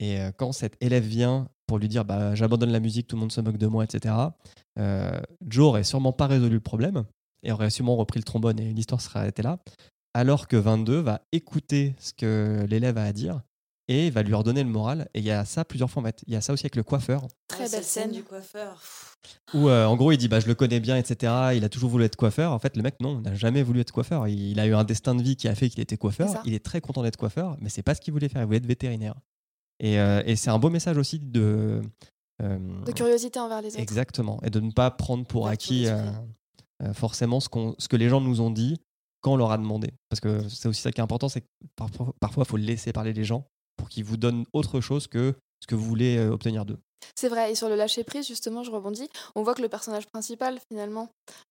Et 0.00 0.18
quand 0.36 0.50
cet 0.50 0.82
élève 0.82 1.04
vient 1.04 1.48
pour 1.68 1.78
lui 1.78 1.86
dire 1.86 2.04
bah, 2.04 2.34
j'abandonne 2.34 2.72
la 2.72 2.80
musique, 2.80 3.06
tout 3.06 3.14
le 3.14 3.20
monde 3.20 3.30
se 3.30 3.40
moque 3.40 3.56
de 3.56 3.68
moi, 3.68 3.84
etc., 3.84 4.12
Joe 5.46 5.66
aurait 5.66 5.84
sûrement 5.84 6.12
pas 6.12 6.26
résolu 6.26 6.54
le 6.54 6.60
problème 6.60 7.04
et 7.44 7.52
aurait 7.52 7.70
sûrement 7.70 7.94
repris 7.94 8.18
le 8.18 8.24
trombone 8.24 8.58
et 8.58 8.72
l'histoire 8.72 9.00
serait 9.00 9.20
arrêtée 9.20 9.42
là. 9.42 9.60
Alors 10.12 10.48
que 10.48 10.56
22 10.56 10.98
va 10.98 11.22
écouter 11.30 11.94
ce 12.00 12.12
que 12.14 12.66
l'élève 12.68 12.98
a 12.98 13.04
à 13.04 13.12
dire 13.12 13.42
et 13.88 14.10
va 14.10 14.22
lui 14.22 14.34
redonner 14.34 14.62
le 14.62 14.68
moral. 14.70 15.08
Et 15.14 15.18
il 15.18 15.24
y 15.24 15.30
a 15.30 15.44
ça 15.44 15.64
plusieurs 15.64 15.90
fois 15.90 16.02
en 16.02 16.06
fait. 16.06 16.22
Il 16.26 16.32
y 16.32 16.36
a 16.36 16.40
ça 16.40 16.52
aussi 16.52 16.64
avec 16.64 16.76
le 16.76 16.82
coiffeur. 16.82 17.26
Très 17.48 17.68
belle 17.68 17.84
scène. 17.84 18.12
du 18.12 18.22
coiffeur. 18.22 18.80
où 19.54 19.68
euh, 19.68 19.86
en 19.86 19.96
gros 19.96 20.12
il 20.12 20.18
dit 20.18 20.28
bah 20.28 20.40
je 20.40 20.46
le 20.46 20.54
connais 20.54 20.80
bien 20.80 20.96
etc 20.96 21.32
il 21.54 21.64
a 21.64 21.68
toujours 21.68 21.90
voulu 21.90 22.04
être 22.04 22.16
coiffeur. 22.16 22.52
En 22.52 22.58
fait 22.58 22.76
le 22.76 22.82
mec 22.82 22.96
non 23.00 23.18
il 23.18 23.22
n'a 23.22 23.34
jamais 23.34 23.62
voulu 23.62 23.80
être 23.80 23.92
coiffeur. 23.92 24.28
Il, 24.28 24.50
il 24.52 24.60
a 24.60 24.66
eu 24.66 24.74
un 24.74 24.84
destin 24.84 25.14
de 25.14 25.22
vie 25.22 25.36
qui 25.36 25.48
a 25.48 25.54
fait 25.54 25.68
qu'il 25.68 25.80
était 25.80 25.96
coiffeur. 25.96 26.42
Il 26.44 26.54
est 26.54 26.64
très 26.64 26.80
content 26.80 27.02
d'être 27.02 27.16
coiffeur 27.16 27.56
mais 27.60 27.68
c'est 27.68 27.82
pas 27.82 27.94
ce 27.94 28.00
qu'il 28.00 28.12
voulait 28.12 28.28
faire. 28.28 28.42
Il 28.42 28.46
voulait 28.46 28.58
être 28.58 28.66
vétérinaire. 28.66 29.14
Et, 29.80 29.98
euh, 29.98 30.22
et 30.26 30.36
c'est 30.36 30.50
un 30.50 30.58
beau 30.58 30.70
message 30.70 30.96
aussi 30.96 31.18
de 31.18 31.82
euh, 32.42 32.58
De 32.84 32.92
curiosité 32.92 33.38
envers 33.40 33.60
les 33.62 33.68
autres. 33.68 33.80
exactement. 33.80 34.40
Et 34.42 34.50
de 34.50 34.60
ne 34.60 34.70
pas 34.70 34.90
prendre 34.90 35.26
pour 35.26 35.48
acquis 35.48 35.86
euh, 35.86 36.10
euh, 36.82 36.92
forcément 36.94 37.40
ce, 37.40 37.48
qu'on 37.48 37.74
ce 37.78 37.88
que 37.88 37.96
les 37.96 38.08
gens 38.08 38.20
nous 38.20 38.40
ont 38.40 38.50
dit 38.50 38.80
quand 39.20 39.32
on 39.32 39.36
leur 39.36 39.52
a 39.52 39.58
demandé. 39.58 39.92
Parce 40.08 40.20
que 40.20 40.48
c'est 40.48 40.68
aussi 40.68 40.80
ça 40.80 40.90
qui 40.92 41.00
est 41.00 41.04
important 41.04 41.28
c'est 41.28 41.42
que 41.42 41.46
parfois 41.76 42.14
parfois 42.20 42.44
il 42.46 42.50
faut 42.50 42.56
laisser 42.56 42.92
parler 42.92 43.12
les 43.12 43.24
gens 43.24 43.46
pour 43.82 43.88
qu'ils 43.88 44.04
vous 44.04 44.16
donnent 44.16 44.44
autre 44.52 44.80
chose 44.80 45.08
que 45.08 45.34
ce 45.60 45.66
que 45.66 45.74
vous 45.74 45.84
voulez 45.84 46.16
euh, 46.16 46.30
obtenir 46.30 46.64
d'eux 46.64 46.78
C'est 47.16 47.28
vrai, 47.28 47.50
et 47.50 47.56
sur 47.56 47.68
le 47.68 47.74
lâcher 47.74 48.04
prise, 48.04 48.28
justement, 48.28 48.62
je 48.62 48.70
rebondis. 48.70 49.08
On 49.34 49.42
voit 49.42 49.56
que 49.56 49.62
le 49.62 49.68
personnage 49.68 50.06
principal, 50.06 50.60
finalement, 50.70 51.08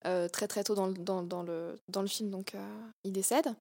euh, 0.07 0.29
très 0.29 0.47
très 0.47 0.63
tôt 0.63 0.73
dans 0.73 0.87
le, 0.87 0.93
dans, 0.93 1.23
dans 1.23 1.43
le, 1.43 1.75
dans 1.89 2.01
le 2.01 2.07
film, 2.07 2.29
donc 2.29 2.55
euh, 2.55 2.89
il 3.03 3.11
décède, 3.11 3.53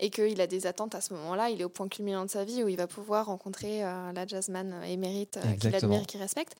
et 0.00 0.10
qu'il 0.10 0.40
a 0.40 0.48
des 0.48 0.66
attentes 0.66 0.96
à 0.96 1.00
ce 1.00 1.14
moment-là. 1.14 1.50
Il 1.50 1.60
est 1.60 1.64
au 1.64 1.68
point 1.68 1.86
culminant 1.86 2.24
de 2.24 2.30
sa 2.30 2.44
vie 2.44 2.64
où 2.64 2.68
il 2.68 2.76
va 2.76 2.88
pouvoir 2.88 3.26
rencontrer 3.26 3.84
euh, 3.84 4.10
la 4.10 4.26
jazzman 4.26 4.82
émérite 4.82 5.38
qu'il 5.60 5.72
admire, 5.76 6.04
qu'il 6.04 6.18
respecte. 6.18 6.54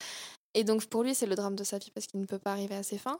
Et 0.54 0.62
donc 0.62 0.86
pour 0.86 1.02
lui, 1.02 1.12
c'est 1.12 1.26
le 1.26 1.34
drame 1.34 1.56
de 1.56 1.64
sa 1.64 1.78
vie 1.78 1.90
parce 1.92 2.06
qu'il 2.06 2.20
ne 2.20 2.26
peut 2.26 2.38
pas 2.38 2.52
arriver 2.52 2.76
à 2.76 2.84
ses 2.84 2.98
fins. 2.98 3.18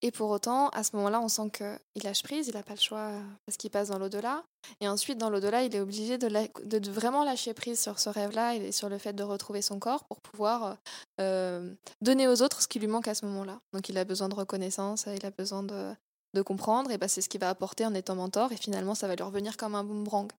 Et 0.00 0.12
pour 0.12 0.30
autant, 0.30 0.68
à 0.68 0.84
ce 0.84 0.94
moment-là, 0.96 1.20
on 1.20 1.28
sent 1.28 1.50
qu'il 1.50 2.02
lâche 2.04 2.22
prise, 2.22 2.46
il 2.46 2.54
n'a 2.54 2.62
pas 2.62 2.74
le 2.74 2.80
choix 2.80 3.10
parce 3.46 3.56
qu'il 3.56 3.70
passe 3.70 3.88
dans 3.88 3.98
l'au-delà. 3.98 4.44
Et 4.80 4.88
ensuite, 4.88 5.18
dans 5.18 5.28
l'au-delà, 5.28 5.64
il 5.64 5.74
est 5.74 5.80
obligé 5.80 6.18
de, 6.18 6.90
vraiment 6.90 7.24
lâcher 7.24 7.52
prise 7.52 7.80
sur 7.80 7.98
ce 7.98 8.08
rêve-là 8.08 8.54
et 8.54 8.70
sur 8.70 8.88
le 8.88 8.98
fait 8.98 9.12
de 9.12 9.24
retrouver 9.24 9.60
son 9.60 9.80
corps 9.80 10.04
pour 10.04 10.20
pouvoir 10.20 10.76
euh, 11.20 11.74
donner 12.00 12.28
aux 12.28 12.42
autres 12.42 12.62
ce 12.62 12.68
qui 12.68 12.78
lui 12.78 12.86
manque 12.86 13.08
à 13.08 13.14
ce 13.14 13.26
moment-là. 13.26 13.60
Donc 13.72 13.88
il 13.88 13.98
a 13.98 14.04
besoin 14.04 14.28
de 14.28 14.34
reconnaissance, 14.34 15.06
il 15.06 15.26
a 15.26 15.30
besoin 15.30 15.64
de, 15.64 15.92
de 16.34 16.42
comprendre, 16.42 16.90
et 16.90 16.98
bah, 16.98 17.08
c'est 17.08 17.20
ce 17.20 17.28
qu'il 17.28 17.40
va 17.40 17.48
apporter 17.48 17.84
en 17.84 17.94
étant 17.94 18.14
mentor, 18.14 18.52
et 18.52 18.56
finalement 18.56 18.94
ça 18.94 19.08
va 19.08 19.16
lui 19.16 19.24
revenir 19.24 19.56
comme 19.56 19.74
un 19.74 19.84
boomerang. 19.84 20.30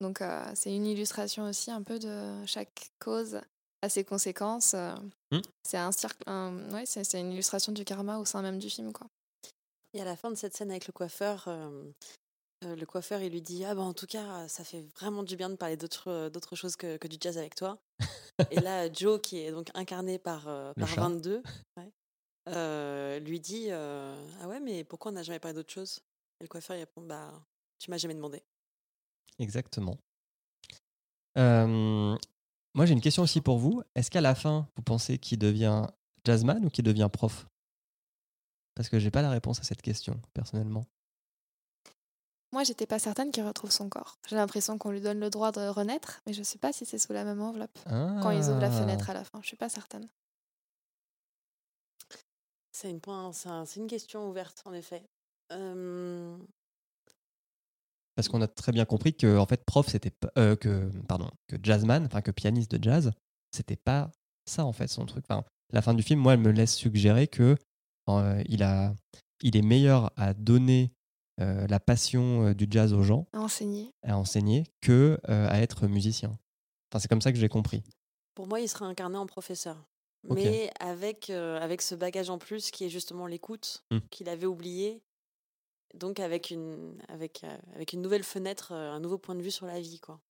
Donc 0.00 0.20
euh, 0.20 0.44
c'est 0.54 0.74
une 0.74 0.86
illustration 0.86 1.48
aussi 1.48 1.70
un 1.70 1.82
peu 1.82 1.98
de 1.98 2.44
chaque 2.46 2.92
cause 3.00 3.40
à 3.82 3.88
ses 3.88 4.04
conséquences. 4.04 4.74
euh, 4.74 4.94
Hmm. 5.30 5.40
C'est 5.62 5.76
un 5.76 5.90
un- 6.26 6.72
ouais, 6.72 6.86
c'est 6.86 7.04
c'est 7.04 7.20
une 7.20 7.32
illustration 7.32 7.70
du 7.72 7.84
karma 7.84 8.16
au 8.18 8.24
sein 8.24 8.40
même 8.40 8.58
du 8.58 8.70
film. 8.70 8.92
Quoi. 8.92 9.06
Et 9.92 10.00
à 10.00 10.04
la 10.06 10.16
fin 10.16 10.30
de 10.30 10.36
cette 10.36 10.56
scène 10.56 10.70
avec 10.70 10.86
le 10.86 10.92
coiffeur, 10.92 11.44
euh, 11.48 11.84
euh, 12.64 12.74
le 12.76 12.86
coiffeur, 12.86 13.20
il 13.20 13.30
lui 13.32 13.42
dit 13.42 13.64
Ah, 13.66 13.74
bah 13.74 13.82
en 13.82 13.92
tout 13.92 14.06
cas, 14.06 14.48
ça 14.48 14.64
fait 14.64 14.82
vraiment 14.96 15.22
du 15.22 15.36
bien 15.36 15.50
de 15.50 15.56
parler 15.56 15.76
d'autre 15.76 16.08
euh, 16.08 16.30
d'autre 16.30 16.56
chose 16.56 16.76
que, 16.76 16.96
que 16.96 17.08
du 17.08 17.18
jazz 17.20 17.36
avec 17.36 17.54
toi. 17.54 17.78
Et 18.50 18.60
là, 18.60 18.90
Joe, 18.90 19.20
qui 19.20 19.38
est 19.38 19.50
donc 19.50 19.68
incarné 19.74 20.18
par, 20.18 20.48
euh, 20.48 20.72
par 20.74 20.88
chat. 20.88 21.00
22, 21.02 21.42
ouais, 21.76 21.92
euh, 22.48 23.18
lui 23.18 23.40
dit 23.40 23.66
euh, 23.70 24.26
Ah 24.40 24.48
ouais, 24.48 24.60
mais 24.60 24.84
pourquoi 24.84 25.10
on 25.10 25.14
n'a 25.14 25.22
jamais 25.22 25.38
parlé 25.40 25.54
d'autre 25.54 25.72
chose? 25.72 26.00
Et 26.40 26.44
le 26.44 26.48
coiffeur, 26.48 26.74
il 26.76 26.80
répond 26.80 27.02
Bah, 27.02 27.32
tu 27.78 27.90
m'as 27.90 27.98
jamais 27.98 28.14
demandé. 28.14 28.42
Exactement. 29.38 29.98
Moi, 32.78 32.86
j'ai 32.86 32.92
une 32.92 33.00
question 33.00 33.24
aussi 33.24 33.40
pour 33.40 33.58
vous. 33.58 33.82
Est-ce 33.96 34.08
qu'à 34.08 34.20
la 34.20 34.36
fin, 34.36 34.68
vous 34.76 34.82
pensez 34.84 35.18
qu'il 35.18 35.36
devient 35.40 35.82
jazzman 36.24 36.64
ou 36.64 36.70
qu'il 36.70 36.84
devient 36.84 37.08
prof? 37.12 37.48
Parce 38.76 38.88
que 38.88 39.00
j'ai 39.00 39.10
pas 39.10 39.20
la 39.20 39.30
réponse 39.30 39.58
à 39.58 39.64
cette 39.64 39.82
question, 39.82 40.20
personnellement. 40.32 40.84
Moi, 42.52 42.62
j'étais 42.62 42.86
pas 42.86 43.00
certaine 43.00 43.32
qu'il 43.32 43.42
retrouve 43.44 43.72
son 43.72 43.88
corps. 43.88 44.16
J'ai 44.28 44.36
l'impression 44.36 44.78
qu'on 44.78 44.92
lui 44.92 45.00
donne 45.00 45.18
le 45.18 45.28
droit 45.28 45.50
de 45.50 45.66
renaître, 45.66 46.20
mais 46.24 46.32
je 46.32 46.44
sais 46.44 46.58
pas 46.60 46.72
si 46.72 46.86
c'est 46.86 47.00
sous 47.00 47.12
la 47.12 47.24
même 47.24 47.42
enveloppe. 47.42 47.76
Quand 47.88 48.30
ils 48.30 48.48
ouvrent 48.48 48.60
la 48.60 48.68
Ah. 48.68 48.70
fenêtre 48.80 49.10
à 49.10 49.14
la 49.14 49.24
fin, 49.24 49.40
je 49.42 49.48
suis 49.48 49.56
pas 49.56 49.68
certaine. 49.68 50.08
C'est 52.70 52.90
une, 52.92 53.00
un- 53.08 53.86
question 53.88 54.30
ouverte, 54.30 54.62
en 54.66 54.72
effet. 54.72 55.02
Euh, 55.50 56.38
Parce 58.18 58.26
qu'on 58.28 58.42
a 58.42 58.48
très 58.48 58.72
bien 58.72 58.84
compris 58.84 59.14
que, 59.14 59.38
en 59.38 59.46
fait, 59.46 59.64
prof, 59.64 59.86
c'était 59.86 60.10
euh, 60.38 60.56
que, 60.56 60.90
pardon, 61.06 61.30
que 61.46 61.54
jazzman, 61.62 62.04
enfin 62.04 62.20
que 62.20 62.32
pianiste 62.32 62.72
de 62.74 62.82
jazz, 62.82 63.12
c'était 63.52 63.76
pas 63.76 64.10
ça 64.44 64.64
en 64.64 64.72
fait 64.72 64.88
son 64.88 65.06
truc. 65.06 65.24
Enfin, 65.28 65.44
la 65.72 65.82
fin 65.82 65.94
du 65.94 66.02
film, 66.02 66.18
moi, 66.18 66.34
elle 66.34 66.40
me 66.40 66.50
laisse 66.50 66.74
suggérer 66.74 67.28
que 67.28 67.54
euh, 68.08 68.42
il 68.48 68.64
a, 68.64 68.92
il 69.44 69.56
est 69.56 69.62
meilleur 69.62 70.10
à 70.16 70.34
donner 70.34 70.90
euh, 71.40 71.68
la 71.68 71.78
passion 71.78 72.46
euh, 72.48 72.54
du 72.54 72.66
jazz 72.68 72.92
aux 72.92 73.04
gens, 73.04 73.28
À 73.32 73.38
enseigner. 73.38 73.92
à 74.02 74.18
enseigner, 74.18 74.64
que 74.80 75.20
euh, 75.28 75.48
à 75.48 75.60
être 75.60 75.86
musicien. 75.86 76.30
Enfin, 76.90 76.98
c'est 76.98 77.06
comme 77.06 77.22
ça 77.22 77.30
que 77.30 77.38
j'ai 77.38 77.48
compris. 77.48 77.84
Pour 78.34 78.48
moi, 78.48 78.58
il 78.58 78.68
sera 78.68 78.86
incarné 78.86 79.16
en 79.16 79.26
professeur. 79.26 79.76
Mais 80.28 80.72
avec, 80.80 81.30
euh, 81.30 81.60
avec 81.60 81.82
ce 81.82 81.94
bagage 81.94 82.30
en 82.30 82.38
plus 82.38 82.72
qui 82.72 82.84
est 82.84 82.88
justement 82.88 83.28
l'écoute, 83.28 83.84
Hmm. 83.92 83.98
qu'il 84.10 84.28
avait 84.28 84.46
oublié. 84.46 85.00
Donc 85.94 86.20
avec 86.20 86.50
une, 86.50 86.94
avec, 87.08 87.42
euh, 87.44 87.56
avec 87.74 87.92
une 87.92 88.02
nouvelle 88.02 88.22
fenêtre, 88.24 88.72
euh, 88.72 88.92
un 88.92 89.00
nouveau 89.00 89.18
point 89.18 89.34
de 89.34 89.42
vue 89.42 89.50
sur 89.50 89.66
la 89.66 89.80
vie. 89.80 90.00
Quoi. 90.00 90.20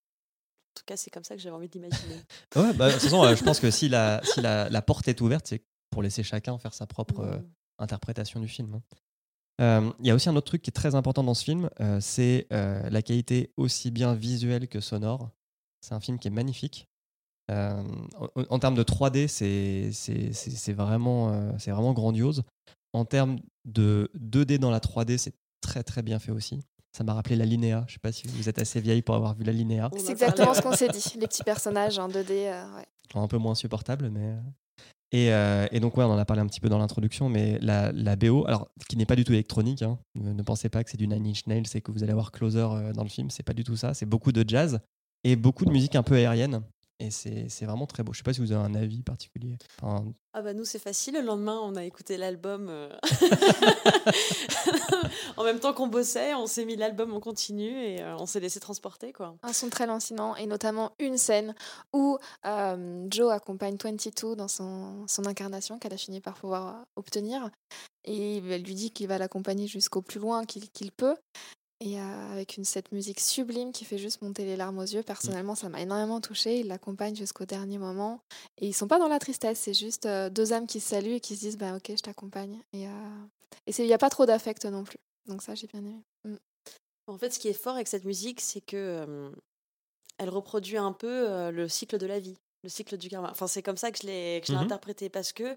tout 0.75 0.85
cas, 0.87 0.97
c'est 0.97 1.11
comme 1.11 1.25
ça 1.25 1.35
que 1.35 1.43
j'avais 1.43 1.57
envie 1.57 1.69
d'imaginer. 1.69 2.15
Ouais, 2.57 2.73
bah, 2.75 2.89
de 2.89 2.93
toute 2.95 3.03
façon, 3.03 3.23
euh, 3.25 3.35
je 3.35 3.43
pense 3.45 3.61
que 3.61 3.71
si 3.71 3.89
la, 3.89 4.21
si 4.25 4.41
la, 4.41 4.69
la 4.69 4.83
porte 4.83 5.09
est 5.09 5.21
ouverte, 5.21 5.47
c'est 5.49 5.63
pour 5.91 6.03
laisser 6.03 6.23
chacun 6.23 6.57
faire 6.59 6.75
sa 6.75 6.87
propre 6.87 7.21
euh, 7.21 7.39
Mm. 7.39 7.51
interprétation 7.81 8.41
du 8.41 8.49
film. 8.49 8.75
hein. 9.61 9.93
Il 10.01 10.07
y 10.07 10.11
a 10.11 10.15
aussi 10.15 10.29
un 10.29 10.37
autre 10.37 10.47
truc 10.47 10.63
qui 10.63 10.71
est 10.71 10.73
très 10.73 10.95
important 10.95 11.25
dans 11.25 11.35
ce 11.35 11.43
film, 11.45 11.69
c'est 12.01 12.47
la 12.51 13.03
qualité 13.03 13.53
aussi 13.57 13.91
bien 13.91 14.15
visuelle 14.15 14.69
que 14.69 14.79
sonore. 14.81 15.31
C'est 15.81 15.95
un 15.95 16.01
film 16.01 16.19
qui 16.21 16.29
est 16.29 16.33
magnifique. 16.33 16.87
En, 17.51 17.85
en 18.51 18.59
termes 18.61 18.77
de 18.77 18.85
3D, 18.85 19.27
c'est 19.27 20.73
vraiment, 20.73 21.59
c'est 21.59 21.73
vraiment 21.73 21.93
grandiose. 21.93 22.45
En 22.93 23.05
termes 23.05 23.41
de 23.65 24.11
2D 24.17 24.59
dans 24.59 24.71
la 24.71 24.79
3D, 24.81 25.19
c'est 25.19 25.35
très 25.61 25.83
très 25.83 26.03
bien 26.03 26.19
fait 26.19 26.33
aussi. 26.33 26.61
Ça 26.97 27.05
m'a 27.05 27.15
rappelé 27.15 27.37
la 27.37 27.45
Linéa. 27.45 27.85
Je 27.87 27.95
sais 27.95 27.99
pas 27.99 28.13
si 28.13 28.27
vous 28.29 28.49
êtes 28.49 28.59
assez 28.59 28.81
vieille 28.81 29.03
pour 29.03 29.15
avoir 29.15 29.35
vu 29.35 29.45
la 29.45 29.53
Linéa. 29.53 29.91
C'est 29.97 30.11
exactement 30.13 30.55
ce 30.55 30.63
qu'on 30.63 30.73
s'est 30.75 30.89
dit. 30.89 31.15
Les 31.21 31.27
petits 31.27 31.45
personnages 31.45 31.99
en 31.99 32.09
2D. 32.09 32.31
euh, 32.31 32.65
ouais. 32.77 32.87
un 33.15 33.29
peu 33.29 33.37
moins 33.39 33.55
supportable, 33.55 34.11
mais. 34.11 34.31
euh, 34.33 34.41
Et, 35.13 35.33
euh, 35.33 35.67
et 35.71 35.81
donc, 35.81 35.97
ouais, 35.97 36.05
on 36.05 36.11
en 36.13 36.19
a 36.19 36.25
parlé 36.25 36.43
un 36.43 36.47
petit 36.47 36.61
peu 36.61 36.69
dans 36.69 36.79
l'introduction, 36.79 37.29
mais 37.29 37.59
la, 37.61 37.93
la 37.93 38.17
BO, 38.17 38.45
alors, 38.47 38.69
qui 38.89 38.97
n'est 38.97 39.07
pas 39.07 39.17
du 39.17 39.25
tout 39.25 39.33
électronique, 39.33 39.83
hein, 39.83 39.99
ne, 40.17 40.33
ne 40.33 40.43
pensez 40.43 40.69
pas 40.71 40.83
que 40.83 40.91
c'est 40.91 40.97
du 40.97 41.07
Nine 41.07 41.27
Inch 41.27 41.47
Nails 41.47 41.65
et 41.75 41.81
que 41.83 41.93
vous 41.93 42.03
allez 42.03 42.13
avoir 42.13 42.33
Closer 42.33 42.67
dans 42.95 43.03
le 43.05 43.09
film, 43.09 43.31
c'est 43.31 43.43
pas 43.43 43.55
du 43.55 43.65
tout 43.65 43.77
ça, 43.77 43.95
c'est 43.95 44.07
beaucoup 44.07 44.33
de 44.33 44.45
jazz 44.49 44.81
et 45.25 45.37
beaucoup 45.37 45.65
de 45.67 45.71
musique 45.71 45.95
un 45.95 46.03
peu 46.03 46.15
aérienne. 46.17 46.63
Et 47.01 47.13
c'est 47.13 47.49
c'est 47.49 47.65
vraiment 47.65 47.87
très 47.87 48.03
beau. 48.03 48.13
Je 48.13 48.19
sais 48.19 48.25
pas 48.25 48.33
si 48.33 48.41
vous 48.41 48.51
avez 48.51 48.65
un 48.65 48.75
avis 48.75 49.03
particulier. 49.03 49.57
Enfin, 49.81 50.05
Ah 50.33 50.43
bah 50.43 50.53
nous 50.53 50.65
c'est 50.65 50.81
facile, 50.81 51.15
le 51.15 51.21
lendemain 51.21 51.61
on 51.63 51.77
a 51.77 51.85
écouté 51.85 52.17
l'album 52.17 52.67
euh, 52.69 52.91
en 55.37 55.45
même 55.45 55.61
temps 55.61 55.73
qu'on 55.73 55.87
bossait, 55.87 56.35
on 56.35 56.49
s'est 56.49 56.65
mis 56.65 56.75
l'album 56.75 57.15
en 57.15 57.21
continu 57.21 57.69
et 57.69 58.03
euh, 58.03 58.17
on 58.19 58.27
s'est 58.27 58.41
laissé 58.41 58.59
transporter 58.59 59.13
quoi. 59.13 59.37
Un 59.45 59.53
son 59.53 59.71
très 59.71 59.87
lancinant 59.87 60.35
et 60.35 60.47
notamment 60.47 60.91
une 60.99 61.19
scène 61.19 61.55
où 61.93 62.19
euh, 62.45 63.07
Joe 63.11 63.33
accompagne 63.33 63.77
22 63.81 64.35
dans 64.35 64.49
son, 64.49 65.07
son 65.07 65.25
incarnation 65.27 65.79
qu'elle 65.79 65.95
a 65.95 65.99
fini 65.99 66.21
par 66.21 66.35
pouvoir 66.35 66.85
obtenir. 66.97 67.49
Et 68.05 68.39
elle 68.39 68.63
lui 68.63 68.75
dit 68.75 68.91
qu'il 68.91 69.07
va 69.07 69.19
l'accompagner 69.19 69.67
jusqu'au 69.67 70.03
plus 70.03 70.19
loin 70.19 70.45
qu'il 70.45 70.69
qu'il 70.71 70.91
peut. 70.91 71.15
Et 71.81 72.01
euh, 72.01 72.33
avec 72.33 72.57
une 72.57 72.65
cette 72.65 72.91
musique 72.91 73.21
sublime 73.21 73.71
qui 73.73 73.85
fait 73.85 73.99
juste 73.99 74.21
monter 74.21 74.45
les 74.45 74.57
larmes 74.57 74.79
aux 74.79 74.83
yeux. 74.83 75.03
Personnellement, 75.05 75.55
ça 75.55 75.69
m'a 75.69 75.81
énormément 75.81 76.21
touchée. 76.21 76.59
Il 76.61 76.67
l'accompagne 76.67 77.15
jusqu'au 77.15 77.45
dernier 77.45 77.79
moment. 77.79 78.21
Et 78.61 78.67
ils 78.67 78.73
sont 78.73 78.89
pas 78.89 78.99
dans 78.99 79.07
la 79.09 79.21
tristesse, 79.21 79.61
c'est 79.61 79.75
juste 79.75 80.07
euh, 80.07 80.29
deux 80.29 80.53
âmes 80.53 80.67
qui 80.67 80.81
se 80.81 80.89
saluent 80.89 81.15
et 81.15 81.21
qui 81.21 81.37
se 81.37 81.41
disent 81.41 81.57
bah, 81.57 81.77
Ok, 81.77 81.91
je 81.91 82.03
t'accompagne. 82.03 82.61
Et 82.73 82.89
euh, 82.89 82.91
il 83.67 83.85
n'y 83.87 83.93
a 83.93 83.99
pas 83.99 84.11
trop 84.11 84.27
d'affect 84.27 84.65
non 84.65 84.83
plus. 84.83 84.99
Donc 85.27 85.43
ça, 85.43 85.55
j'ai 85.55 85.67
bien 85.69 85.81
aimé. 85.81 86.03
Mm. 86.25 86.37
En 87.07 87.17
fait 87.17 87.31
ce 87.33 87.39
qui 87.39 87.49
est 87.49 87.55
fort 87.55 87.75
avec 87.75 87.89
cette 87.89 88.05
musique 88.05 88.41
c'est 88.41 88.61
que 88.61 88.77
euh, 88.77 89.31
elle 90.19 90.29
reproduit 90.29 90.77
un 90.77 90.93
peu 90.93 91.29
euh, 91.31 91.51
le 91.51 91.67
cycle 91.69 91.97
de 91.97 92.07
la 92.07 92.19
vie, 92.21 92.37
le 92.65 92.69
cycle 92.69 92.99
du 92.99 93.09
karma. 93.09 93.31
Enfin 93.31 93.47
c'est 93.47 93.63
comme 93.63 93.77
ça 93.79 93.91
que 93.91 93.99
je 94.03 94.07
l'ai 94.07 94.43
Mhm. 94.49 94.57
interprété 94.57 95.09
parce 95.09 95.33
que 95.33 95.57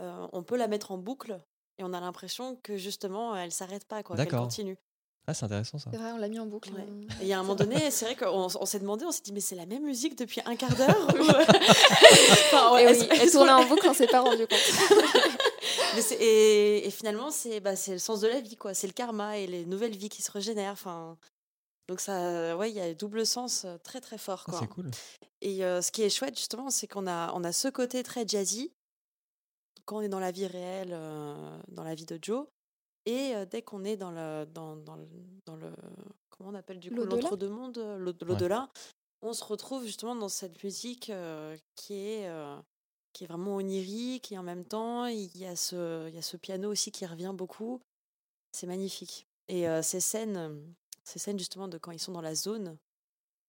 euh, 0.00 0.26
on 0.32 0.42
peut 0.42 0.56
la 0.56 0.66
mettre 0.66 0.90
en 0.90 0.98
boucle 0.98 1.38
et 1.78 1.84
on 1.84 1.92
a 1.92 2.00
l'impression 2.00 2.56
que 2.64 2.76
justement 2.76 3.36
elle 3.36 3.52
s'arrête 3.52 3.84
pas 3.84 4.02
quoi, 4.02 4.16
qu'elle 4.16 4.28
continue. 4.40 4.76
Ah, 5.30 5.34
c'est 5.34 5.44
intéressant 5.44 5.78
ça. 5.78 5.90
C'est 5.92 5.98
vrai, 5.98 6.10
on 6.12 6.16
l'a 6.16 6.28
mis 6.28 6.38
en 6.40 6.46
boucle. 6.46 6.70
Ouais. 6.72 6.84
on- 6.88 7.02
Et 7.20 7.22
il 7.22 7.26
y 7.28 7.32
a 7.32 7.38
un 7.38 7.42
moment 7.42 7.54
donné, 7.54 7.90
c'est 7.90 8.06
vrai 8.06 8.16
qu'on 8.16 8.48
on 8.52 8.66
s'est 8.66 8.78
demandé, 8.80 9.04
on 9.04 9.12
s'est 9.12 9.20
dit, 9.22 9.32
mais 9.32 9.40
c'est 9.40 9.54
la 9.56 9.66
même 9.66 9.84
musique 9.84 10.16
depuis 10.18 10.40
un 10.46 10.56
quart 10.56 10.74
d'heure 10.74 11.08
ou- 11.14 11.18
Enfin, 11.30 12.72
ouais, 12.74 12.82
Et 12.84 12.86
est-ce- 12.86 13.00
oui, 13.04 13.08
est-ce 13.12 13.22
elle 13.22 13.30
tournait 13.30 13.52
en 13.52 13.64
boucle, 13.66 13.86
on 13.88 13.94
s'est 13.94 14.06
pas 14.06 14.20
rendu 14.22 14.46
compte. 14.46 14.58
Mais 15.94 16.00
c'est- 16.02 16.16
et, 16.20 16.86
et 16.86 16.90
finalement, 16.90 17.30
c'est 17.30 17.60
bah, 17.60 17.76
c'est 17.76 17.92
le 17.92 17.98
sens 17.98 18.20
de 18.20 18.28
la 18.28 18.40
vie, 18.40 18.56
quoi. 18.56 18.74
C'est 18.74 18.86
le 18.86 18.92
karma 18.92 19.38
et 19.38 19.46
les 19.46 19.64
nouvelles 19.66 19.96
vies 19.96 20.08
qui 20.08 20.22
se 20.22 20.30
régénèrent. 20.30 20.72
Enfin, 20.72 21.16
donc 21.88 22.00
ça, 22.00 22.56
ouais, 22.56 22.70
il 22.70 22.76
y 22.76 22.80
a 22.80 22.92
double 22.94 23.24
sens 23.26 23.64
euh, 23.64 23.76
très 23.84 24.00
très 24.00 24.18
fort, 24.18 24.44
Ah, 24.46 24.50
quoi. 24.50 24.60
c'est 24.60 24.66
cool. 24.68 24.90
Et 25.40 25.64
euh, 25.64 25.80
ce 25.82 25.90
qui 25.92 26.02
est 26.02 26.10
chouette, 26.10 26.36
justement, 26.36 26.70
c'est 26.70 26.86
qu'on 26.86 27.06
a, 27.06 27.32
on 27.34 27.44
a 27.44 27.52
ce 27.52 27.68
côté 27.68 28.02
très 28.02 28.26
jazzy 28.26 28.72
quand 29.86 29.98
on 29.98 30.00
est 30.02 30.08
dans 30.08 30.20
la 30.20 30.30
vie 30.32 30.46
réelle, 30.46 30.90
euh, 30.92 31.58
dans 31.68 31.84
la 31.84 31.94
vie 31.94 32.04
de 32.06 32.18
Joe. 32.20 32.46
Et 33.08 33.34
euh, 33.34 33.44
dès 33.46 33.62
qu'on 33.62 33.84
est 33.84 33.96
dans 33.96 34.10
le, 34.10 34.46
dans, 34.46 34.76
dans 34.76 34.96
le, 34.96 35.06
dans 35.46 35.56
le- 35.56 35.72
comment 36.30 36.50
on 36.50 36.54
appelle 36.54 36.78
du 36.78 36.90
coup 36.90 37.02
euh, 37.02 37.06
l'au- 37.30 37.36
l'au-delà, 38.34 38.68
on 39.22 39.32
se 39.32 39.42
retrouve 39.44 39.84
justement 39.84 40.14
dans 40.14 40.28
cette 40.28 40.62
musique 40.62 41.10
euh, 41.10 41.56
qui 41.74 41.94
est 41.94 42.28
euh, 42.28 42.56
qui 43.12 43.24
est 43.24 43.26
vraiment 43.26 43.56
onirique 43.56 44.30
et 44.30 44.38
en 44.38 44.42
même 44.42 44.64
temps 44.64 45.06
il 45.06 45.36
y 45.36 45.46
a 45.46 45.56
ce 45.56 46.08
il 46.08 46.14
y 46.14 46.18
a 46.18 46.22
ce 46.22 46.36
piano 46.36 46.70
aussi 46.70 46.92
qui 46.92 47.06
revient 47.06 47.32
beaucoup. 47.34 47.80
C'est 48.52 48.66
magnifique. 48.66 49.26
Et 49.48 49.68
euh, 49.68 49.82
ces 49.82 50.00
scènes, 50.00 50.74
ces 51.04 51.18
scènes 51.18 51.38
justement 51.38 51.68
de 51.68 51.78
quand 51.78 51.90
ils 51.92 51.98
sont 51.98 52.12
dans 52.12 52.20
la 52.20 52.34
zone, 52.34 52.76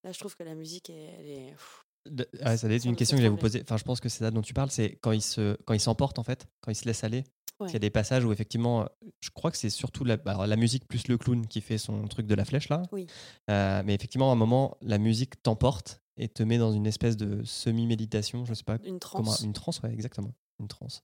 là 0.03 0.11
je 0.13 0.19
trouve 0.19 0.35
que 0.35 0.43
la 0.43 0.55
musique 0.55 0.89
est, 0.89 1.15
elle 1.19 1.29
est 1.29 1.51
pff, 1.51 1.85
De- 2.05 2.27
ah, 2.41 2.57
ça 2.57 2.69
être 2.69 2.85
une 2.85 2.95
question 2.95 3.17
que 3.17 3.21
j'allais 3.21 3.29
vous 3.29 3.37
poser. 3.37 3.61
Enfin, 3.61 3.77
je 3.77 3.83
pense 3.83 3.99
que 3.99 4.09
c'est 4.09 4.19
ça 4.23 4.31
dont 4.31 4.41
tu 4.41 4.53
parles, 4.53 4.71
c'est 4.71 4.97
quand 5.01 5.11
il 5.11 5.21
se, 5.21 5.55
quand 5.65 5.73
il 5.73 5.79
s'emporte 5.79 6.19
en 6.19 6.23
fait, 6.23 6.47
quand 6.61 6.71
il 6.71 6.75
se 6.75 6.85
laisse 6.85 7.03
aller. 7.03 7.23
Il 7.61 7.73
y 7.73 7.75
a 7.75 7.79
des 7.79 7.89
passages 7.89 8.23
où 8.23 8.31
effectivement, 8.31 8.83
euh, 8.83 8.85
je 9.19 9.31
crois 9.31 9.51
que 9.51 9.57
c'est 9.57 9.69
surtout 9.69 10.05
la, 10.05 10.15
bah, 10.15 10.31
alors, 10.31 10.47
la 10.47 10.55
musique 10.55 10.87
plus 10.87 11.09
le 11.09 11.17
clown 11.17 11.45
qui 11.45 11.59
fait 11.59 11.77
son 11.77 12.07
truc 12.07 12.25
de 12.25 12.33
la 12.33 12.45
flèche 12.45 12.69
là. 12.69 12.83
Oui. 12.93 13.05
Euh, 13.49 13.83
mais 13.85 13.93
effectivement, 13.93 14.29
à 14.29 14.31
un 14.31 14.37
moment, 14.37 14.77
la 14.81 14.97
musique 14.97 15.41
t'emporte 15.43 16.01
et 16.15 16.29
te 16.29 16.41
met 16.41 16.57
dans 16.57 16.71
une 16.71 16.85
espèce 16.85 17.17
de 17.17 17.43
semi-méditation, 17.43 18.45
je 18.45 18.53
sais 18.53 18.63
pas 18.63 18.77
une 18.85 18.99
comment, 18.99 19.25
transe. 19.25 19.41
une 19.41 19.51
transe, 19.51 19.81
ouais, 19.81 19.91
exactement, 19.91 20.33
une 20.59 20.69
transe. 20.69 21.03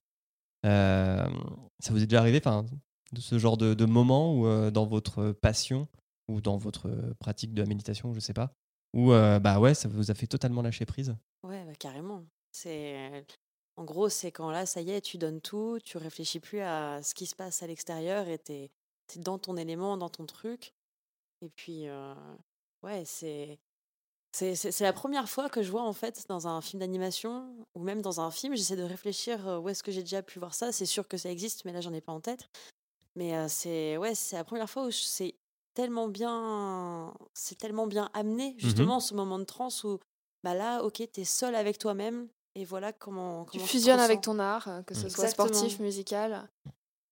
Euh, 0.64 1.26
ça 1.78 1.92
vous 1.92 2.02
est 2.02 2.06
déjà 2.06 2.20
arrivé, 2.20 2.38
enfin, 2.38 2.64
de 3.12 3.20
ce 3.20 3.38
genre 3.38 3.58
de, 3.58 3.74
de 3.74 3.84
moment 3.84 4.34
où 4.34 4.46
euh, 4.46 4.70
dans 4.70 4.86
votre 4.86 5.32
passion 5.32 5.88
ou 6.28 6.40
dans 6.40 6.56
votre 6.56 6.88
pratique 7.18 7.52
de 7.52 7.60
la 7.60 7.68
méditation, 7.68 8.14
je 8.14 8.20
sais 8.20 8.32
pas, 8.32 8.54
euh, 8.94 9.38
bah 9.38 9.58
ouais, 9.58 9.74
ça 9.74 9.88
vous 9.88 10.10
a 10.10 10.14
fait 10.14 10.26
totalement 10.26 10.62
lâcher 10.62 10.86
prise. 10.86 11.14
Ouais, 11.42 11.64
bah, 11.64 11.74
carrément. 11.78 12.24
C'est 12.52 13.24
en 13.76 13.84
gros, 13.84 14.08
c'est 14.08 14.32
quand 14.32 14.50
là, 14.50 14.64
ça 14.64 14.80
y 14.80 14.90
est, 14.90 15.00
tu 15.02 15.18
donnes 15.18 15.40
tout, 15.40 15.78
tu 15.84 15.98
réfléchis 15.98 16.40
plus 16.40 16.60
à 16.60 17.02
ce 17.02 17.14
qui 17.14 17.26
se 17.26 17.36
passe 17.36 17.62
à 17.62 17.66
l'extérieur 17.66 18.28
et 18.28 18.38
t'es 18.38 18.70
es 19.14 19.18
dans 19.18 19.38
ton 19.38 19.56
élément, 19.56 19.96
dans 19.96 20.08
ton 20.08 20.24
truc. 20.24 20.72
Et 21.42 21.50
puis, 21.50 21.86
ouais, 22.82 23.04
c'est 23.04 23.58
c'est 24.32 24.80
la 24.80 24.92
première 24.92 25.30
fois 25.30 25.48
que 25.48 25.62
je 25.62 25.70
vois 25.70 25.82
en 25.82 25.94
fait 25.94 26.26
dans 26.28 26.46
un 26.46 26.60
film 26.60 26.80
d'animation 26.80 27.66
ou 27.74 27.80
même 27.82 28.02
dans 28.02 28.20
un 28.20 28.30
film, 28.30 28.54
j'essaie 28.54 28.76
de 28.76 28.82
réfléchir 28.82 29.60
où 29.62 29.68
est-ce 29.70 29.82
que 29.82 29.90
j'ai 29.90 30.02
déjà 30.02 30.22
pu 30.22 30.38
voir 30.38 30.54
ça. 30.54 30.72
C'est 30.72 30.84
sûr 30.84 31.08
que 31.08 31.16
ça 31.16 31.30
existe, 31.30 31.64
mais 31.64 31.72
là, 31.72 31.80
j'en 31.80 31.92
ai 31.94 32.02
pas 32.02 32.12
en 32.12 32.20
tête. 32.20 32.48
Mais 33.14 33.48
c'est 33.48 33.96
ouais, 33.96 34.14
c'est 34.14 34.36
la 34.36 34.44
première 34.44 34.68
fois 34.68 34.86
où 34.86 34.90
c'est 34.90 35.34
tellement 35.76 36.08
bien, 36.08 37.14
c'est 37.34 37.56
tellement 37.58 37.86
bien 37.86 38.10
amené 38.14 38.54
justement 38.58 38.98
ce 38.98 39.14
moment 39.14 39.38
de 39.38 39.44
transe 39.44 39.84
où 39.84 40.00
bah 40.42 40.54
là, 40.54 40.82
ok, 40.82 41.02
t'es 41.12 41.24
seul 41.24 41.54
avec 41.54 41.76
toi-même 41.78 42.28
et 42.54 42.64
voilà 42.64 42.92
comment, 42.92 43.44
Tu 43.44 43.58
comment 43.58 43.66
fusionnes 43.66 44.00
avec 44.00 44.22
ton 44.22 44.38
art, 44.38 44.66
euh, 44.68 44.82
que 44.82 44.94
ce 44.94 45.08
soit 45.08 45.28
sportif, 45.28 45.78
musical. 45.78 46.48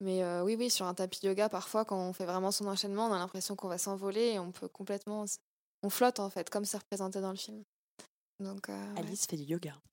Mais 0.00 0.22
euh, 0.24 0.42
oui, 0.42 0.56
oui, 0.58 0.70
sur 0.70 0.86
un 0.86 0.94
tapis 0.94 1.20
de 1.20 1.28
yoga, 1.28 1.48
parfois, 1.48 1.84
quand 1.84 1.98
on 1.98 2.12
fait 2.14 2.24
vraiment 2.24 2.50
son 2.50 2.66
enchaînement, 2.66 3.06
on 3.06 3.12
a 3.12 3.18
l'impression 3.18 3.54
qu'on 3.54 3.68
va 3.68 3.78
s'envoler 3.78 4.32
et 4.32 4.38
on 4.38 4.50
peut 4.50 4.68
complètement. 4.68 5.24
On 5.82 5.90
flotte, 5.90 6.18
en 6.18 6.30
fait, 6.30 6.48
comme 6.48 6.64
c'est 6.64 6.78
représenté 6.78 7.20
dans 7.20 7.30
le 7.30 7.36
film. 7.36 7.62
Donc. 8.40 8.68
euh, 8.68 8.94
ouais. 8.94 9.00
Alice 9.00 9.26
fait 9.26 9.36
du 9.36 9.44
yoga. 9.44 9.74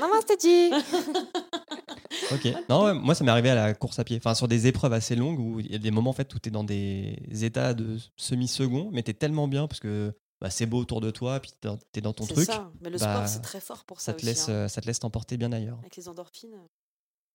Maman, 0.00 0.20
c'était 0.20 0.36
dit 0.38 0.70
Ok. 2.30 2.48
Non, 2.68 2.84
ouais, 2.84 2.94
moi 2.94 3.14
ça 3.14 3.24
m'est 3.24 3.30
arrivé 3.30 3.50
à 3.50 3.54
la 3.54 3.74
course 3.74 3.98
à 3.98 4.04
pied. 4.04 4.16
Enfin, 4.18 4.34
sur 4.34 4.48
des 4.48 4.66
épreuves 4.66 4.92
assez 4.92 5.16
longues 5.16 5.38
où 5.40 5.60
il 5.60 5.72
y 5.72 5.74
a 5.74 5.78
des 5.78 5.90
moments 5.90 6.10
en 6.10 6.14
fait 6.14 6.32
où 6.34 6.38
tu 6.38 6.48
es 6.48 6.52
dans 6.52 6.64
des 6.64 7.16
états 7.42 7.74
de 7.74 7.98
semi-second, 8.16 8.90
mais 8.92 9.02
tu 9.02 9.10
es 9.10 9.14
tellement 9.14 9.48
bien 9.48 9.66
parce 9.66 9.80
que 9.80 10.12
bah, 10.40 10.50
c'est 10.50 10.66
beau 10.66 10.78
autour 10.78 11.00
de 11.00 11.10
toi, 11.10 11.40
puis 11.40 11.52
tu 11.60 11.68
es 11.98 12.00
dans 12.00 12.12
ton 12.12 12.24
C'est 12.26 12.34
truc. 12.34 12.46
ça. 12.46 12.70
Mais 12.80 12.90
le 12.90 12.98
bah, 12.98 13.14
sport, 13.14 13.28
c'est 13.28 13.42
très 13.42 13.60
fort 13.60 13.84
pour 13.84 14.00
ça, 14.00 14.06
Ça 14.06 14.12
te, 14.12 14.16
aussi. 14.18 14.26
laisse, 14.26 14.48
hein. 14.48 14.68
ça 14.68 14.80
te 14.80 14.86
laisse 14.86 14.98
t'emporter 15.00 15.36
bien 15.36 15.52
ailleurs. 15.52 15.78
Avec 15.80 15.96
les 15.96 16.08
endorphines. 16.08 16.54
Euh, 16.54 16.66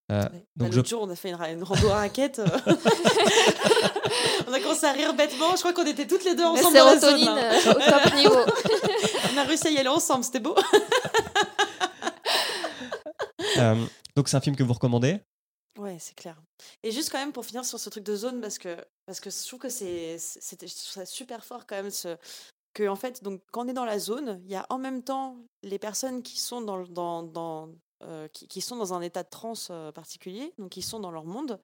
Ouais. 0.10 0.22
Bah, 0.24 0.30
donc 0.56 0.72
je 0.72 0.78
L'autre 0.78 0.88
jour, 0.90 1.02
on 1.04 1.10
a 1.10 1.16
fait 1.18 1.32
une, 1.32 1.42
une 1.58 1.64
rando 1.64 1.90
à 1.90 1.96
raquette. 1.96 2.40
euh. 2.40 2.46
on 4.48 4.54
a 4.54 4.60
commencé 4.62 4.86
à 4.86 4.94
rire 4.94 5.14
bêtement. 5.14 5.52
Je 5.56 5.60
crois 5.60 5.74
qu'on 5.74 5.86
était 5.86 6.08
toutes 6.08 6.24
les 6.24 6.34
deux 6.34 6.44
La 6.44 6.52
ensemble 6.52 6.78
dans 6.78 6.86
la 6.86 6.98
zone. 7.00 7.20
là. 7.26 7.52
euh, 7.54 7.72
au 7.72 7.74
top 7.74 8.16
niveau. 8.16 8.36
On 9.34 9.38
a 9.38 9.44
réussi 9.44 9.68
à 9.68 9.72
y 9.72 9.78
aller 9.78 9.90
ensemble, 9.90 10.24
c'était 10.24 10.40
beau. 10.40 10.56
Euh, 13.76 13.86
donc 14.16 14.30
c'est 14.30 14.38
un 14.38 14.42
film 14.42 14.56
que 14.56 14.64
vous 14.64 14.74
recommandez 14.74 15.20
Ouais, 15.78 15.98
c'est 16.00 16.16
clair. 16.16 16.42
Et 16.84 16.92
juste 16.92 17.12
quand 17.12 17.20
même 17.20 17.34
pour 17.34 17.46
finir 17.46 17.64
sur 17.64 17.80
ce 17.80 17.90
truc 17.90 18.04
de 18.04 18.16
zone, 18.16 18.42
parce 18.42 18.58
que, 18.58 18.84
parce 19.06 19.20
que 19.20 19.30
je 19.30 19.48
trouve 19.48 19.60
que 19.60 19.70
c'est 19.70 20.18
c'était- 20.18 20.68
je 20.68 20.74
trouve 20.74 20.88
ça 20.92 21.06
super 21.06 21.46
fort 21.46 21.68
quand 21.68 21.76
même, 21.76 21.92
ce, 21.92 22.18
que 22.74 22.88
en 22.88 22.96
fait, 22.96 23.24
donc, 23.24 23.42
quand 23.52 23.66
on 23.66 23.68
est 23.68 23.74
dans 23.74 23.86
la 23.86 24.00
zone, 24.00 24.40
il 24.46 24.52
y 24.52 24.56
a 24.56 24.66
en 24.70 24.78
même 24.78 25.04
temps 25.04 25.38
les 25.64 25.80
personnes 25.80 26.22
qui 26.24 26.40
sont 26.40 26.62
dans, 26.62 26.84
dans, 26.84 27.24
dans, 27.24 27.70
euh, 28.04 28.28
qui, 28.30 28.48
qui 28.48 28.62
sont 28.62 28.76
dans 28.76 28.94
un 28.94 29.02
état 29.02 29.24
de 29.24 29.30
transe 29.30 29.70
euh, 29.72 29.92
particulier, 29.92 30.54
donc 30.58 30.70
qui 30.70 30.82
sont 30.82 31.00
dans 31.00 31.12
leur 31.12 31.26
monde, 31.26 31.60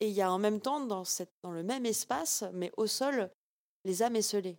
et 0.00 0.08
il 0.08 0.14
y 0.14 0.22
a 0.22 0.30
en 0.32 0.38
même 0.38 0.60
temps 0.60 0.80
dans, 0.80 1.04
cette, 1.04 1.32
dans 1.42 1.50
le 1.50 1.62
même 1.62 1.84
espace, 1.86 2.44
mais 2.52 2.70
au 2.76 2.86
sol, 2.86 3.30
les 3.84 4.02
âmes 4.02 4.16
esselées. 4.16 4.58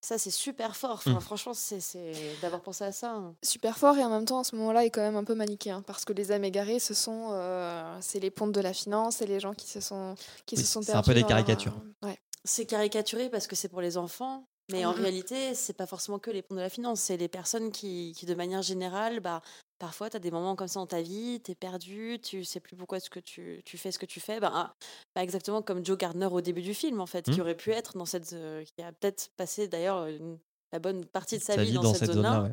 Ça, 0.00 0.16
c'est 0.16 0.30
super 0.30 0.76
fort. 0.76 0.92
Enfin, 1.04 1.14
Mm. 1.14 1.20
Franchement, 1.20 1.54
c'est 1.54 1.80
c'est 1.80 2.12
d'avoir 2.40 2.60
pensé 2.62 2.84
à 2.84 2.92
ça. 2.92 3.10
hein. 3.12 3.34
Super 3.42 3.76
fort 3.76 3.96
et 3.98 4.04
en 4.04 4.10
même 4.10 4.24
temps, 4.24 4.38
à 4.40 4.44
ce 4.44 4.54
moment-là, 4.56 4.84
est 4.84 4.90
quand 4.90 5.00
même 5.00 5.16
un 5.16 5.24
peu 5.24 5.34
manichéen 5.34 5.82
parce 5.82 6.04
que 6.04 6.12
les 6.12 6.30
âmes 6.32 6.44
égarées, 6.44 6.78
ce 6.78 6.94
sont. 6.94 7.30
euh, 7.32 7.96
c'est 8.00 8.20
les 8.20 8.30
pontes 8.30 8.52
de 8.52 8.60
la 8.60 8.72
finance 8.72 9.22
et 9.22 9.26
les 9.26 9.40
gens 9.40 9.54
qui 9.54 9.66
se 9.68 9.80
sont, 9.80 10.14
qui 10.46 10.54
Oui, 10.56 10.62
se 10.62 10.68
sont 10.72 10.82
c'est 10.82 10.92
un 10.92 11.02
peu 11.02 11.14
des 11.14 11.24
caricatures. 11.24 11.74
euh, 12.04 12.08
ouais. 12.08 12.18
C'est 12.44 12.64
caricaturé 12.66 13.28
parce 13.28 13.46
que 13.48 13.56
c'est 13.56 13.68
pour 13.68 13.80
les 13.80 13.96
enfants, 13.98 14.44
Mais 14.70 14.84
en 14.84 14.92
Mhm. 14.92 14.96
réalité, 14.96 15.54
c'est 15.54 15.72
pas 15.72 15.86
forcément 15.86 16.18
que 16.18 16.30
les 16.30 16.42
ponts 16.42 16.54
de 16.54 16.60
la 16.60 16.68
finance, 16.68 17.00
c'est 17.00 17.16
les 17.16 17.28
personnes 17.28 17.72
qui, 17.72 18.12
qui, 18.16 18.26
de 18.26 18.34
manière 18.34 18.60
générale, 18.62 19.20
bah, 19.20 19.40
parfois, 19.78 20.10
tu 20.10 20.16
as 20.16 20.20
des 20.20 20.30
moments 20.30 20.56
comme 20.56 20.68
ça 20.68 20.78
dans 20.80 20.86
ta 20.86 21.00
vie, 21.00 21.40
tu 21.42 21.52
es 21.52 21.54
perdu, 21.54 22.18
tu 22.22 22.44
sais 22.44 22.60
plus 22.60 22.76
pourquoi 22.76 23.00
ce 23.00 23.08
que 23.08 23.20
tu, 23.20 23.62
tu 23.64 23.78
fais 23.78 23.92
ce 23.92 23.98
que 23.98 24.04
tu 24.06 24.20
fais. 24.20 24.40
Bah, 24.40 24.50
ah, 24.54 24.74
bah, 25.14 25.22
exactement 25.22 25.62
comme 25.62 25.84
Joe 25.84 25.96
Gardner 25.96 26.26
au 26.26 26.40
début 26.42 26.60
du 26.62 26.74
film, 26.74 27.00
en 27.00 27.06
fait, 27.06 27.30
qui 27.30 27.40
aurait 27.40 27.56
pu 27.56 27.70
être 27.70 27.96
dans 27.96 28.04
cette. 28.04 28.32
euh, 28.34 28.62
qui 28.64 28.82
a 28.82 28.92
peut-être 28.92 29.30
passé 29.36 29.68
d'ailleurs 29.68 30.06
la 30.72 30.78
bonne 30.80 31.06
partie 31.06 31.38
de 31.38 31.42
sa, 31.42 31.54
Sa 31.54 31.62
vie, 31.62 31.70
vie 31.70 31.78
dans, 31.78 31.94
cette, 31.94 32.12
zone-là. 32.12 32.42
ouais. 32.42 32.52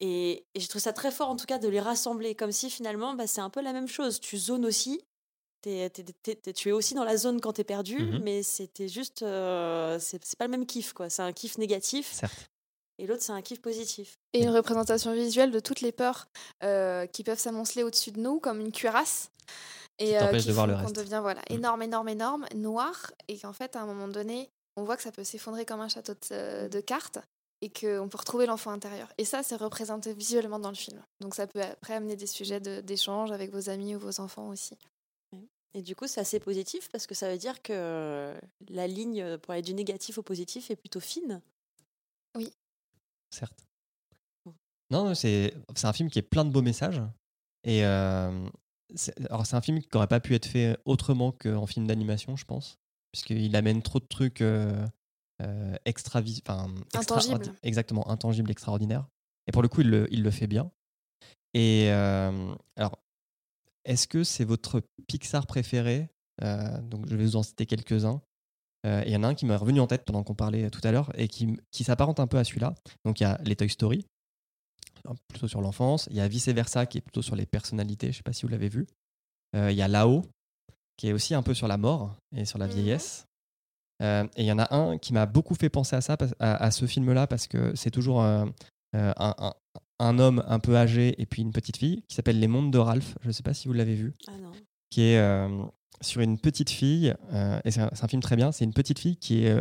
Et, 0.00 0.46
et 0.54 0.60
je 0.60 0.68
trouve 0.68 0.80
ça 0.82 0.92
très 0.92 1.10
fort, 1.12 1.28
en 1.28 1.36
tout 1.36 1.46
cas, 1.46 1.58
de 1.58 1.68
les 1.68 1.80
rassembler, 1.80 2.34
comme 2.34 2.52
si 2.52 2.70
finalement, 2.70 3.14
bah, 3.14 3.26
c'est 3.26 3.40
un 3.40 3.50
peu 3.50 3.60
la 3.62 3.72
même 3.72 3.86
chose. 3.88 4.18
Tu 4.20 4.36
zones 4.36 4.64
aussi. 4.66 5.00
T'es- 5.62 5.88
t'es- 5.90 6.04
t'es- 6.22 6.34
t'es- 6.34 6.52
tu 6.52 6.68
es 6.68 6.72
aussi 6.72 6.94
dans 6.94 7.04
la 7.04 7.16
zone 7.16 7.40
quand 7.40 7.52
tu 7.54 7.60
es 7.60 7.64
perdu, 7.64 7.98
Mhm. 8.02 8.22
mais 8.24 8.42
c'était 8.42 8.88
juste. 8.88 9.22
euh, 9.22 9.98
c'est 10.00 10.24
c'est 10.24 10.36
pas 10.38 10.46
le 10.46 10.50
même 10.50 10.66
kiff, 10.66 10.92
quoi. 10.92 11.08
C'est 11.08 11.22
un 11.22 11.32
kiff 11.32 11.56
négatif, 11.56 12.12
Certes. 12.12 12.50
et 12.98 13.06
l'autre, 13.06 13.22
c'est 13.22 13.32
un 13.32 13.42
kiff 13.42 13.60
positif. 13.62 14.18
Et 14.32 14.42
une 14.42 14.50
représentation 14.50 15.12
visuelle 15.14 15.52
de 15.52 15.60
toutes 15.60 15.80
les 15.80 15.92
peurs 15.92 16.26
euh, 16.64 17.06
qui 17.06 17.22
peuvent 17.22 17.38
s'amonceler 17.38 17.84
au-dessus 17.84 18.10
de 18.12 18.20
nous, 18.20 18.40
comme 18.40 18.60
une 18.60 18.72
cuirasse. 18.72 19.30
Qui 19.98 20.06
Et 20.06 20.18
qui 20.40 20.46
de 20.46 20.52
voir 20.52 20.66
le 20.66 20.74
qu'on 20.74 20.80
reste. 20.80 20.96
devient 20.96 21.20
voilà, 21.22 21.42
Mm. 21.50 21.54
énorme, 21.54 21.82
énorme, 21.82 22.08
énorme, 22.08 22.46
noir, 22.56 23.12
et 23.28 23.38
qu'en 23.38 23.52
fait, 23.52 23.76
à 23.76 23.82
un 23.82 23.86
moment 23.86 24.08
donné, 24.08 24.48
on 24.76 24.82
voit 24.84 24.96
que 24.96 25.02
ça 25.02 25.12
peut 25.12 25.22
s'effondrer 25.22 25.64
comme 25.64 25.80
un 25.80 25.88
château 25.88 26.14
de, 26.30 26.66
de 26.68 26.80
cartes, 26.80 27.18
et 27.60 27.68
qu'on 27.68 28.08
peut 28.08 28.18
retrouver 28.18 28.46
l'enfant 28.46 28.72
intérieur. 28.72 29.06
Et 29.18 29.24
ça, 29.24 29.44
c'est 29.44 29.54
représenté 29.54 30.12
visuellement 30.14 30.58
dans 30.58 30.70
le 30.70 30.74
film. 30.74 31.00
Donc 31.20 31.36
ça 31.36 31.46
peut 31.46 31.60
après 31.62 31.94
amener 31.94 32.16
des 32.16 32.26
sujets 32.26 32.58
de- 32.58 32.80
d'échange 32.80 33.30
avec 33.30 33.52
vos 33.52 33.68
amis 33.68 33.94
ou 33.94 34.00
vos 34.00 34.18
enfants 34.20 34.48
aussi. 34.48 34.76
Et 35.74 35.82
du 35.82 35.96
coup, 35.96 36.06
c'est 36.06 36.20
assez 36.20 36.38
positif 36.40 36.88
parce 36.90 37.06
que 37.06 37.14
ça 37.14 37.30
veut 37.30 37.38
dire 37.38 37.62
que 37.62 38.38
la 38.68 38.86
ligne 38.86 39.38
pour 39.38 39.52
aller 39.52 39.62
du 39.62 39.72
négatif 39.74 40.18
au 40.18 40.22
positif 40.22 40.70
est 40.70 40.76
plutôt 40.76 41.00
fine. 41.00 41.40
certes. 43.30 43.66
Bon. 44.44 44.54
Non, 44.90 45.14
c'est 45.14 45.54
c'est 45.74 45.86
un 45.86 45.92
film 45.92 46.10
qui 46.10 46.18
est 46.18 46.22
plein 46.22 46.44
de 46.44 46.50
beaux 46.50 46.62
messages. 46.62 47.00
Et 47.64 47.84
euh, 47.86 48.46
c'est- 48.94 49.18
alors 49.26 49.46
c'est 49.46 49.56
un 49.56 49.60
film 49.62 49.80
qui 49.80 49.88
n'aurait 49.94 50.08
pas 50.08 50.20
pu 50.20 50.34
être 50.34 50.46
fait 50.46 50.76
autrement 50.84 51.32
qu'en 51.32 51.66
film 51.66 51.86
d'animation, 51.86 52.36
je 52.36 52.44
pense, 52.44 52.78
puisqu'il 53.12 53.54
amène 53.56 53.80
trop 53.82 54.00
de 54.00 54.04
trucs 54.06 54.42
euh, 54.42 54.86
euh, 55.40 55.74
extra, 55.86 56.20
enfin, 56.20 56.74
extra- 56.92 57.16
Intangibles. 57.16 57.54
exactement, 57.62 58.08
intangibles, 58.10 58.50
extraordinaires. 58.50 59.06
Et 59.46 59.52
pour 59.52 59.62
le 59.62 59.68
coup, 59.68 59.80
il 59.80 59.88
le, 59.90 60.06
il 60.12 60.22
le 60.22 60.30
fait 60.30 60.46
bien. 60.46 60.70
Et 61.54 61.88
euh, 61.90 62.54
alors, 62.76 62.98
est-ce 63.84 64.06
que 64.08 64.24
c'est 64.24 64.44
votre 64.44 64.82
Pixar 65.08 65.46
préféré? 65.46 66.08
Euh, 66.42 66.80
Donc, 66.82 67.08
je 67.08 67.16
vais 67.16 67.24
vous 67.24 67.36
en 67.36 67.42
citer 67.42 67.66
quelques-uns. 67.66 68.20
Euh, 68.84 69.02
il 69.06 69.12
y 69.12 69.16
en 69.16 69.22
a 69.22 69.28
un 69.28 69.34
qui 69.34 69.46
m'est 69.46 69.54
revenu 69.56 69.78
en 69.80 69.86
tête 69.86 70.04
pendant 70.04 70.24
qu'on 70.24 70.34
parlait 70.34 70.68
tout 70.70 70.80
à 70.82 70.90
l'heure 70.90 71.12
et 71.16 71.28
qui, 71.28 71.56
qui 71.70 71.84
s'apparente 71.84 72.18
un 72.18 72.26
peu 72.26 72.38
à 72.38 72.42
celui-là. 72.44 72.74
Donc 73.04 73.20
il 73.20 73.22
y 73.22 73.26
a 73.26 73.38
les 73.44 73.54
Toy 73.54 73.68
Story, 73.68 74.04
plutôt 75.28 75.46
sur 75.46 75.60
l'enfance. 75.60 76.08
Il 76.10 76.16
y 76.16 76.20
a 76.20 76.26
Vice 76.26 76.48
Versa 76.48 76.86
qui 76.86 76.98
est 76.98 77.00
plutôt 77.00 77.22
sur 77.22 77.36
les 77.36 77.46
personnalités. 77.46 78.08
Je 78.08 78.10
ne 78.12 78.16
sais 78.16 78.22
pas 78.24 78.32
si 78.32 78.42
vous 78.42 78.48
l'avez 78.48 78.68
vu. 78.68 78.86
Euh, 79.54 79.70
il 79.70 79.76
y 79.76 79.82
a 79.82 79.88
Là-haut 79.88 80.22
qui 80.96 81.08
est 81.08 81.12
aussi 81.12 81.34
un 81.34 81.42
peu 81.42 81.54
sur 81.54 81.68
la 81.68 81.76
mort 81.76 82.16
et 82.36 82.44
sur 82.44 82.58
la 82.58 82.66
Mhm. 82.66 82.72
vieillesse. 82.72 83.24
Euh, 84.02 84.24
et 84.36 84.42
il 84.42 84.46
y 84.46 84.52
en 84.52 84.58
a 84.58 84.74
un 84.74 84.98
qui 84.98 85.12
m'a 85.12 85.26
beaucoup 85.26 85.54
fait 85.54 85.68
penser 85.70 85.94
à 85.94 86.00
ça, 86.00 86.16
à, 86.40 86.56
à 86.64 86.70
ce 86.72 86.86
film-là, 86.86 87.28
parce 87.28 87.46
que 87.46 87.74
c'est 87.76 87.90
toujours 87.92 88.20
un, 88.22 88.52
un- 88.94 89.54
un 90.02 90.18
homme 90.18 90.42
un 90.46 90.58
peu 90.58 90.76
âgé 90.76 91.14
et 91.20 91.26
puis 91.26 91.42
une 91.42 91.52
petite 91.52 91.76
fille 91.76 92.02
qui 92.08 92.16
s'appelle 92.16 92.40
Les 92.40 92.48
Mondes 92.48 92.72
de 92.72 92.78
Ralph. 92.78 93.16
Je 93.22 93.28
ne 93.28 93.32
sais 93.32 93.42
pas 93.42 93.54
si 93.54 93.68
vous 93.68 93.74
l'avez 93.74 93.94
vu 93.94 94.14
Ah 94.28 94.32
non. 94.42 94.52
qui 94.90 95.02
est 95.02 95.18
euh, 95.18 95.48
sur 96.00 96.20
une 96.20 96.38
petite 96.38 96.70
fille, 96.70 97.14
euh, 97.32 97.60
et 97.64 97.70
c'est 97.70 97.80
un, 97.80 98.08
film 98.08 98.20
très 98.20 98.34
bien, 98.34 98.50
c'est 98.50 98.64
une 98.64 98.72
petite 98.72 98.98
fille 98.98 99.16
qui 99.16 99.44
est... 99.44 99.56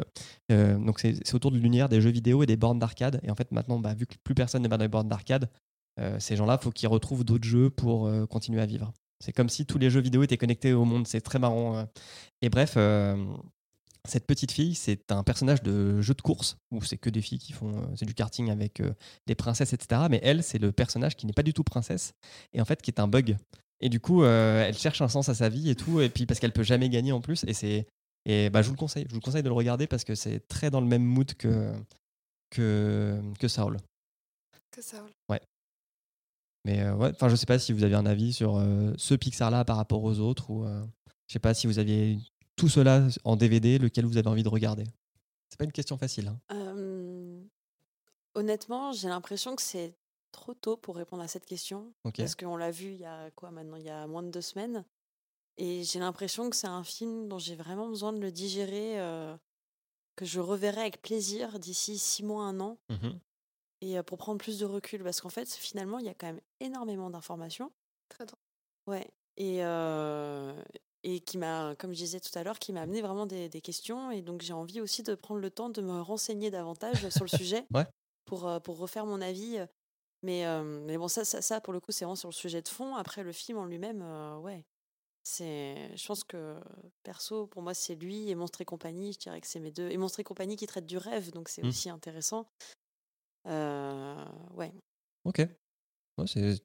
euh, 0.51 0.77
donc 0.79 0.99
c'est 0.99 1.15
c'est 1.23 1.35
autour 1.35 1.51
de 1.51 1.57
l'univers 1.57 1.87
des 1.87 2.01
jeux 2.01 2.09
vidéo 2.09 2.41
et 2.41 2.47
des 2.47 2.57
bornes 2.57 2.79
d'arcade. 2.79 3.19
Et 3.23 3.29
en 3.29 3.35
fait 3.35 3.51
maintenant, 3.51 3.79
bah, 3.79 3.93
vu 3.93 4.07
que 4.07 4.15
plus 4.23 4.33
personne 4.33 4.63
ne 4.63 4.67
va 4.67 4.77
dans 4.77 4.83
les 4.83 4.89
bornes 4.89 5.09
d'arcade, 5.09 5.49
ces 6.17 6.35
gens-là, 6.35 6.57
il 6.59 6.63
faut 6.63 6.71
qu'ils 6.71 6.87
retrouvent 6.89 7.23
d'autres 7.23 7.47
jeux 7.47 7.69
pour 7.69 8.09
continuer 8.27 8.59
à 8.59 8.65
vivre. 8.65 8.91
C'est 9.23 9.33
comme 9.33 9.49
si 9.49 9.67
tous 9.67 9.77
les 9.77 9.91
jeux 9.91 10.01
vidéo 10.01 10.23
étaient 10.23 10.37
connectés 10.37 10.73
au 10.73 10.83
monde, 10.83 11.05
c'est 11.05 11.21
très 11.21 11.37
marrant. 11.37 11.85
Et 12.41 12.49
bref, 12.49 12.75
cette 14.07 14.25
petite 14.25 14.51
fille, 14.51 14.73
c'est 14.73 15.11
un 15.11 15.23
personnage 15.23 15.61
de 15.61 16.01
jeu 16.01 16.13
de 16.13 16.21
course, 16.21 16.57
où 16.71 16.81
c'est 16.81 16.97
que 16.97 17.09
des 17.09 17.21
filles 17.21 17.39
qui 17.39 17.53
font... 17.53 17.77
euh, 17.77 17.85
c'est 17.95 18.05
du 18.05 18.13
karting 18.13 18.49
avec 18.49 18.79
euh, 18.79 18.93
des 19.27 19.35
princesses, 19.35 19.73
etc. 19.73 20.03
Mais 20.09 20.19
elle, 20.23 20.43
c'est 20.43 20.57
le 20.57 20.71
personnage 20.71 21.15
qui 21.15 21.27
n'est 21.27 21.33
pas 21.33 21.43
du 21.43 21.53
tout 21.53 21.63
princesse, 21.63 22.13
et 22.53 22.61
en 22.61 22.65
fait 22.65 22.81
qui 22.81 22.89
est 22.89 22.99
un 22.99 23.07
bug. 23.07 23.37
Et 23.79 23.89
du 23.89 23.99
coup, 23.99 24.23
euh, 24.23 24.65
elle 24.67 24.77
cherche 24.77 25.01
un 25.01 25.07
sens 25.07 25.29
à 25.29 25.35
sa 25.35 25.49
vie 25.49 25.69
et 25.69 25.75
tout, 25.75 26.01
et 26.01 26.09
puis 26.09 26.25
parce 26.25 26.39
qu'elle 26.39 26.53
peut 26.53 26.63
jamais 26.63 26.89
gagner 26.89 27.11
en 27.11 27.21
plus. 27.21 27.43
Et 27.47 27.53
c'est 27.53 27.87
et 28.25 28.49
bah 28.51 28.61
je 28.61 28.67
vous 28.67 28.73
le 28.73 28.79
conseille, 28.79 29.05
je 29.05 29.09
vous 29.09 29.19
le 29.19 29.21
conseille 29.21 29.43
de 29.43 29.49
le 29.49 29.55
regarder 29.55 29.87
parce 29.87 30.03
que 30.03 30.13
c'est 30.13 30.47
très 30.47 30.69
dans 30.69 30.81
le 30.81 30.87
même 30.87 31.03
mood 31.03 31.33
que 31.33 31.73
que 32.51 33.19
que 33.39 33.47
Saul. 33.47 33.77
Que 34.71 34.81
ça. 34.81 35.05
Mais 36.63 36.81
euh, 36.81 36.93
ouais, 36.95 37.09
enfin 37.09 37.27
je 37.27 37.35
sais 37.35 37.47
pas 37.47 37.57
si 37.57 37.73
vous 37.73 37.83
avez 37.83 37.95
un 37.95 38.05
avis 38.05 38.33
sur 38.33 38.57
euh, 38.57 38.93
ce 38.97 39.15
Pixar 39.15 39.49
là 39.49 39.65
par 39.65 39.77
rapport 39.77 40.03
aux 40.03 40.19
autres 40.19 40.51
ou 40.51 40.63
je 41.27 41.33
sais 41.33 41.39
pas 41.39 41.55
si 41.55 41.65
vous 41.65 41.79
aviez 41.79 42.19
tout 42.61 42.69
cela 42.69 43.07
en 43.23 43.35
DVD, 43.35 43.77
lequel 43.79 44.05
vous 44.05 44.17
avez 44.17 44.27
envie 44.29 44.43
de 44.43 44.49
regarder? 44.49 44.83
C'est 45.49 45.57
pas 45.57 45.65
une 45.65 45.71
question 45.71 45.97
facile. 45.97 46.27
hein. 46.27 46.39
Euh, 46.51 47.41
honnêtement, 48.35 48.91
j'ai 48.91 49.09
l'impression 49.09 49.55
que 49.55 49.61
c'est 49.63 49.95
trop 50.31 50.53
tôt 50.53 50.77
pour 50.77 50.95
répondre 50.95 51.23
à 51.23 51.27
cette 51.27 51.45
question. 51.45 51.91
Parce 52.15 52.35
qu'on 52.35 52.55
l'a 52.55 52.71
vu 52.71 52.91
il 52.91 52.99
y 52.99 53.05
a 53.05 53.31
quoi 53.31 53.51
maintenant 53.51 53.77
Il 53.77 53.83
y 53.83 53.89
a 53.89 54.05
moins 54.07 54.23
de 54.23 54.29
deux 54.29 54.41
semaines. 54.41 54.85
Et 55.57 55.83
j'ai 55.83 55.99
l'impression 55.99 56.49
que 56.49 56.55
c'est 56.55 56.67
un 56.67 56.83
film 56.83 57.27
dont 57.27 57.39
j'ai 57.39 57.55
vraiment 57.55 57.87
besoin 57.87 58.13
de 58.13 58.19
le 58.19 58.31
digérer, 58.31 58.99
euh, 59.01 59.35
que 60.15 60.23
je 60.25 60.39
reverrai 60.39 60.81
avec 60.81 61.01
plaisir 61.01 61.57
d'ici 61.59 61.97
six 61.97 62.23
mois, 62.23 62.43
un 62.45 62.59
an, 62.59 62.77
Mhm. 62.89 63.19
et 63.81 63.97
euh, 63.97 64.03
pour 64.03 64.17
prendre 64.19 64.37
plus 64.39 64.59
de 64.59 64.65
recul. 64.65 65.03
Parce 65.03 65.19
qu'en 65.19 65.29
fait, 65.29 65.49
finalement, 65.49 65.97
il 65.99 66.05
y 66.05 66.09
a 66.09 66.13
quand 66.13 66.27
même 66.27 66.41
énormément 66.59 67.09
d'informations. 67.09 67.71
Très 68.07 68.25
drôle. 68.25 68.39
Ouais. 68.87 69.11
Et, 69.37 69.63
euh, 69.65 70.53
et 71.03 71.19
qui 71.19 71.37
m'a, 71.37 71.75
comme 71.77 71.91
je 71.93 71.97
disais 71.97 72.19
tout 72.19 72.37
à 72.37 72.43
l'heure, 72.43 72.59
qui 72.59 72.73
m'a 72.73 72.81
amené 72.81 73.01
vraiment 73.01 73.25
des, 73.25 73.49
des 73.49 73.61
questions. 73.61 74.11
Et 74.11 74.21
donc, 74.21 74.41
j'ai 74.41 74.53
envie 74.53 74.81
aussi 74.81 75.03
de 75.03 75.15
prendre 75.15 75.39
le 75.41 75.49
temps 75.49 75.69
de 75.69 75.81
me 75.81 76.01
renseigner 76.01 76.51
davantage 76.51 77.09
sur 77.09 77.23
le 77.23 77.29
sujet 77.43 77.65
Ouais. 77.73 77.85
pour, 78.25 78.47
euh, 78.47 78.59
pour 78.59 78.77
refaire 78.77 79.05
mon 79.05 79.21
avis. 79.21 79.57
Mais, 80.23 80.45
euh, 80.45 80.63
mais 80.85 80.97
bon, 80.97 81.07
ça, 81.07 81.25
ça, 81.25 81.41
ça, 81.41 81.59
pour 81.61 81.73
le 81.73 81.79
coup, 81.79 81.91
c'est 81.91 82.05
vraiment 82.05 82.15
sur 82.15 82.29
le 82.29 82.33
sujet 82.33 82.61
de 82.61 82.67
fond. 82.67 82.95
Après, 82.95 83.23
le 83.23 83.31
film 83.31 83.57
en 83.57 83.65
lui-même, 83.65 84.01
euh, 84.03 84.37
ouais. 84.37 84.65
C'est, 85.23 85.95
je 85.95 86.07
pense 86.07 86.23
que 86.23 86.59
perso, 87.03 87.45
pour 87.47 87.61
moi, 87.61 87.73
c'est 87.75 87.95
lui 87.95 88.29
et 88.29 88.35
Monstre 88.35 88.61
et 88.61 88.65
compagnie. 88.65 89.13
Je 89.13 89.19
dirais 89.19 89.39
que 89.41 89.47
c'est 89.47 89.59
mes 89.59 89.71
deux. 89.71 89.89
Et 89.89 89.97
Monstre 89.97 90.19
et 90.19 90.23
compagnie 90.23 90.55
qui 90.55 90.65
traite 90.67 90.85
du 90.87 90.97
rêve, 90.97 91.31
donc 91.31 91.49
c'est 91.49 91.63
Mm. 91.63 91.67
aussi 91.67 91.89
intéressant. 91.89 92.47
Euh, 93.47 94.25
ouais. 94.55 94.71
Ok. 95.25 95.39
Ouais, 96.17 96.27
c'est 96.27 96.59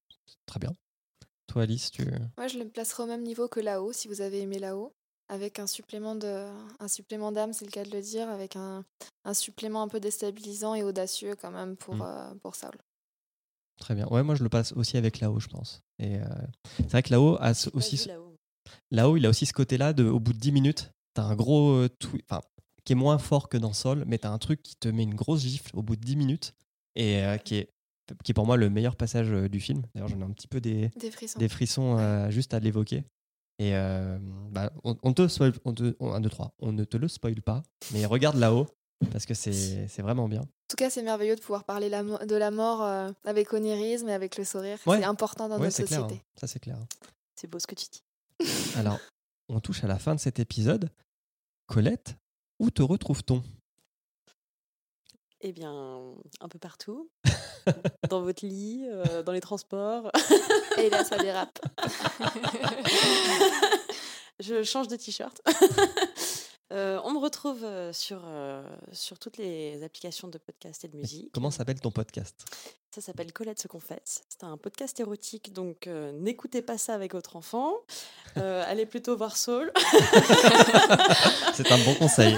très 0.46 0.58
bien. 0.60 0.72
Toi 1.46 1.62
Alice, 1.62 1.90
tu 1.90 2.04
Moi, 2.36 2.48
je 2.48 2.58
le 2.58 2.68
placerai 2.68 3.04
au 3.04 3.06
même 3.06 3.22
niveau 3.22 3.48
que 3.48 3.60
là-haut, 3.60 3.92
si 3.92 4.08
vous 4.08 4.20
avez 4.20 4.40
aimé 4.40 4.58
là-haut, 4.58 4.92
avec 5.28 5.58
un 5.58 5.66
supplément 5.66 6.14
de, 6.14 6.46
un 6.80 6.88
supplément 6.88 7.32
d'âme, 7.32 7.52
c'est 7.52 7.64
le 7.64 7.70
cas 7.70 7.84
de 7.84 7.90
le 7.90 8.00
dire, 8.00 8.28
avec 8.28 8.56
un, 8.56 8.84
un 9.24 9.34
supplément 9.34 9.82
un 9.82 9.88
peu 9.88 10.00
déstabilisant 10.00 10.74
et 10.74 10.82
audacieux 10.82 11.34
quand 11.40 11.50
même 11.50 11.76
pour, 11.76 11.94
Mm. 11.96 12.02
euh, 12.02 12.34
pour 12.42 12.54
Saul. 12.54 12.72
très 13.80 13.94
bien. 13.94 14.06
Ouais, 14.08 14.22
moi 14.22 14.34
je 14.34 14.42
le 14.42 14.48
passe 14.48 14.72
aussi 14.72 14.96
avec 14.96 15.20
là-haut, 15.20 15.40
je 15.40 15.48
pense. 15.48 15.82
Et 15.98 16.16
euh, 16.16 16.24
c'est 16.78 16.90
vrai 16.92 17.02
que 17.02 17.10
là-haut 17.10 17.36
a 17.40 17.50
aussi 17.74 17.96
ce- 17.96 18.08
là-haut? 18.90 19.16
Il 19.16 19.26
a 19.26 19.28
aussi 19.28 19.46
ce 19.46 19.52
côté-là 19.52 19.92
de, 19.92 20.04
au 20.04 20.18
bout 20.20 20.32
de 20.32 20.38
10 20.38 20.52
minutes, 20.52 20.90
t'as 21.14 21.22
un 21.24 21.36
gros 21.36 21.72
euh, 21.72 21.88
twi- 22.00 22.22
enfin, 22.28 22.40
qui 22.84 22.92
est 22.92 22.96
moins 22.96 23.18
fort 23.18 23.48
que 23.48 23.56
dans 23.56 23.72
Sol, 23.72 24.04
mais 24.06 24.18
t'as 24.18 24.30
un 24.30 24.38
truc 24.38 24.62
qui 24.62 24.76
te 24.76 24.88
met 24.88 25.02
une 25.02 25.14
grosse 25.14 25.40
gifle 25.42 25.76
au 25.76 25.82
bout 25.82 25.96
de 25.96 26.04
10 26.04 26.16
minutes 26.16 26.54
et 26.94 27.22
euh, 27.24 27.36
qui, 27.36 27.56
est, 27.56 27.72
qui 28.24 28.30
est 28.32 28.34
pour 28.34 28.46
moi 28.46 28.56
le 28.56 28.70
meilleur 28.70 28.96
passage 28.96 29.30
euh, 29.30 29.48
du 29.48 29.60
film. 29.60 29.82
D'ailleurs, 29.94 30.08
j'en 30.08 30.20
ai 30.20 30.24
un 30.24 30.30
petit 30.30 30.48
peu 30.48 30.60
des, 30.60 30.88
Des 30.96 31.10
frissons. 31.10 31.38
des 31.38 31.48
frissons 31.48 31.98
euh, 31.98 32.30
juste 32.30 32.54
à 32.54 32.60
l'évoquer. 32.60 33.04
Et 33.58 33.74
euh, 33.74 34.18
bah, 34.50 34.70
on, 34.84 34.96
on 35.02 35.12
te 35.14 35.26
spoil, 35.28 35.52
on 35.64 35.72
te, 35.72 35.94
on, 35.98 36.12
un, 36.12 36.20
deux, 36.20 36.28
trois, 36.30 36.52
on 36.58 36.72
ne 36.72 36.84
te 36.84 36.96
le 36.96 37.08
spoil 37.08 37.40
pas, 37.42 37.62
mais 37.92 38.04
regarde 38.04 38.36
là-haut 38.36 38.66
parce 39.12 39.24
que 39.26 39.34
c'est 39.34 39.88
vraiment 40.02 40.28
bien. 40.28 40.40
En 40.42 40.68
tout 40.68 40.76
cas, 40.76 40.90
c'est 40.90 41.02
merveilleux 41.02 41.36
de 41.36 41.40
pouvoir 41.40 41.64
parler 41.64 41.88
la 41.88 42.02
de 42.02 42.34
la 42.36 42.50
mort 42.50 42.82
euh, 42.82 43.10
avec 43.24 43.52
onirisme 43.52 44.08
et 44.08 44.12
avec 44.12 44.36
le 44.36 44.44
sourire. 44.44 44.78
Ouais. 44.86 44.98
C'est 44.98 45.04
important 45.04 45.48
dans 45.48 45.56
Ouais, 45.58 45.64
notre 45.66 45.76
clair. 45.84 45.88
société. 46.00 46.14
hein. 46.22 46.38
Ça, 46.40 46.46
c'est 46.46 46.58
clair. 46.60 46.76
C'est 47.34 47.46
beau 47.48 47.58
ce 47.58 47.66
que 47.66 47.74
tu 47.74 47.86
dis. 47.90 48.02
Alors, 48.76 48.98
on 49.48 49.60
touche 49.60 49.84
à 49.84 49.86
la 49.86 49.98
fin 49.98 50.14
de 50.14 50.20
cet 50.20 50.38
épisode. 50.38 50.90
Colette, 51.66 52.16
où 52.58 52.70
te 52.70 52.82
retrouve-t-on? 52.82 53.42
Eh 55.40 55.52
bien, 55.52 56.14
un 56.40 56.48
peu 56.48 56.58
partout. 56.58 57.08
dans 58.08 58.22
votre 58.22 58.44
lit, 58.44 58.86
euh, 58.88 59.22
dans 59.22 59.32
les 59.32 59.40
transports. 59.40 60.10
Et 60.78 60.90
là, 60.90 61.04
ça 61.04 61.18
dérape. 61.18 61.58
je 64.40 64.62
change 64.62 64.88
de 64.88 64.96
t-shirt. 64.96 65.40
Euh, 66.72 66.98
on 67.04 67.12
me 67.12 67.18
retrouve 67.18 67.62
euh, 67.62 67.92
sur, 67.92 68.22
euh, 68.26 68.60
sur 68.90 69.20
toutes 69.20 69.36
les 69.36 69.84
applications 69.84 70.26
de 70.26 70.36
podcast 70.36 70.84
et 70.84 70.88
de 70.88 70.96
musique. 70.96 71.30
Comment 71.32 71.52
s'appelle 71.52 71.80
ton 71.80 71.92
podcast? 71.92 72.44
Ça 72.90 73.00
s'appelle 73.00 73.32
Colette 73.32 73.60
se 73.60 73.68
confesse. 73.68 74.22
C'est 74.28 74.42
un 74.42 74.56
podcast 74.56 74.98
érotique, 74.98 75.52
donc 75.52 75.86
euh, 75.86 76.10
n'écoutez 76.12 76.62
pas 76.62 76.76
ça 76.76 76.94
avec 76.94 77.12
votre 77.12 77.36
enfant. 77.36 77.72
Allez 78.34 78.84
plutôt 78.84 79.16
voir 79.16 79.36
Saul. 79.36 79.70
C'est 81.54 81.70
un 81.70 81.78
bon 81.84 81.94
conseil. 81.94 82.36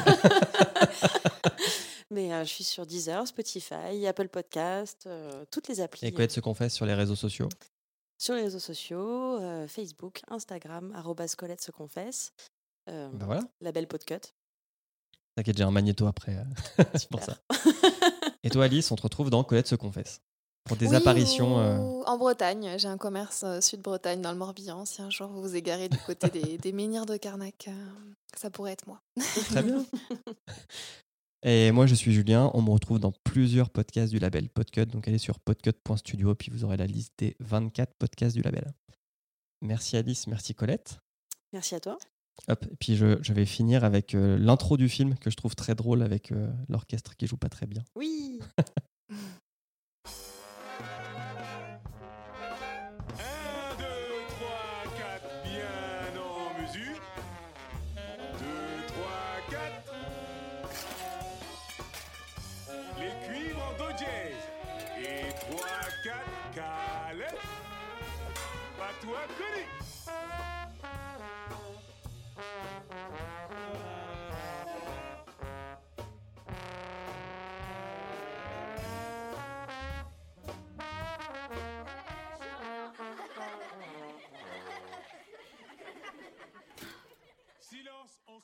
Mais 2.11 2.33
euh, 2.33 2.41
je 2.45 2.49
suis 2.49 2.65
sur 2.65 2.87
Deezer, 2.87 3.27
Spotify, 3.27 4.07
Apple 4.07 4.29
Podcast, 4.29 5.05
euh, 5.07 5.45
toutes 5.51 5.69
les 5.69 5.81
applis. 5.81 6.07
Et 6.07 6.13
Colette 6.13 6.33
se 6.33 6.41
confesse 6.41 6.75
sur 6.75 6.87
les 6.87 6.95
réseaux 6.95 7.17
sociaux? 7.17 7.49
Sur 8.17 8.35
les 8.35 8.43
réseaux 8.43 8.59
sociaux, 8.59 9.39
euh, 9.41 9.69
Facebook, 9.69 10.23
Instagram, 10.29 10.93
arrobas 10.95 11.35
Colette 11.37 11.61
se 11.61 11.71
confesse. 11.71 12.33
euh, 12.89 13.09
Bah 13.13 13.27
voilà. 13.27 13.43
La 13.61 13.73
belle 13.73 13.87
podcut. 13.87 14.21
T'inquiète, 15.37 15.57
j'ai 15.59 15.65
un 15.65 15.71
magnéto 15.71 16.07
après. 16.07 16.37
euh, 16.37 16.85
c'est 16.95 17.09
pour 17.11 17.23
ça. 17.23 17.37
Et 18.43 18.51
toi, 18.51 18.65
Alice, 18.65 18.91
on 18.91 18.97
te 18.97 19.03
retrouve 19.03 19.29
dans 19.31 19.45
Colette 19.45 19.67
se 19.69 19.75
confesse. 19.75 20.21
Pour 20.65 20.77
des 20.77 20.89
Oui, 20.89 20.97
apparitions. 20.97 21.59
euh, 21.61 21.77
En 22.07 22.17
Bretagne, 22.19 22.75
j'ai 22.79 22.89
un 22.89 22.99
commerce 22.99 23.43
euh, 23.45 23.61
sud-Bretagne 23.61 24.21
dans 24.23 24.33
le 24.33 24.39
Morbihan. 24.39 24.85
Si 24.85 25.01
un 25.03 25.11
jour 25.11 25.29
vous 25.29 25.41
vous 25.43 25.57
égarez 25.57 25.89
du 25.89 25.99
côté 25.99 26.29
des, 26.31 26.59
des 26.59 26.73
menhirs 26.73 27.07
de 27.07 27.17
Carnac, 27.17 27.67
euh, 27.69 27.89
ça 28.37 28.51
pourrait 28.51 28.73
être 28.73 28.87
moi. 28.87 29.01
Très 29.51 29.63
bien. 29.63 29.85
Et 31.43 31.71
moi, 31.71 31.87
je 31.87 31.95
suis 31.95 32.13
Julien. 32.13 32.51
On 32.55 32.63
me 32.63 32.71
retrouve 32.71 32.99
dans 32.99 33.13
plusieurs 33.13 33.71
podcasts 33.71 34.13
du 34.13 34.19
label 34.19 34.49
Podcut. 34.49 34.87
Donc, 34.87 35.07
allez 35.07 35.19
sur 35.19 35.39
podcut.studio, 35.39 36.35
puis 36.35 36.51
vous 36.51 36.65
aurez 36.65 36.77
la 36.77 36.87
liste 36.87 37.15
des 37.19 37.37
24 37.41 37.95
podcasts 37.99 38.35
du 38.35 38.43
label. 38.43 38.73
Merci 39.61 39.97
Alice, 39.97 40.27
merci 40.27 40.55
Colette. 40.55 41.01
Merci 41.53 41.75
à 41.75 41.81
toi. 41.81 41.99
Hop, 42.47 42.65
et 42.71 42.77
puis 42.77 42.97
je, 42.97 43.19
je 43.21 43.33
vais 43.33 43.47
finir 43.47 43.83
avec 43.83 44.15
euh, 44.15 44.39
l'intro 44.39 44.77
du 44.77 44.89
film 44.89 45.17
que 45.17 45.31
je 45.31 45.37
trouve 45.37 45.57
très 45.57 45.75
drôle 45.75 46.03
avec 46.03 46.31
euh, 46.31 46.49
l'orchestre 46.69 47.17
qui 47.17 47.27
joue 47.27 47.37
pas 47.37 47.49
très 47.49 47.67
bien. 47.67 47.83
Oui. 47.97 48.39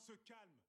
se 0.05 0.17
calme. 0.19 0.64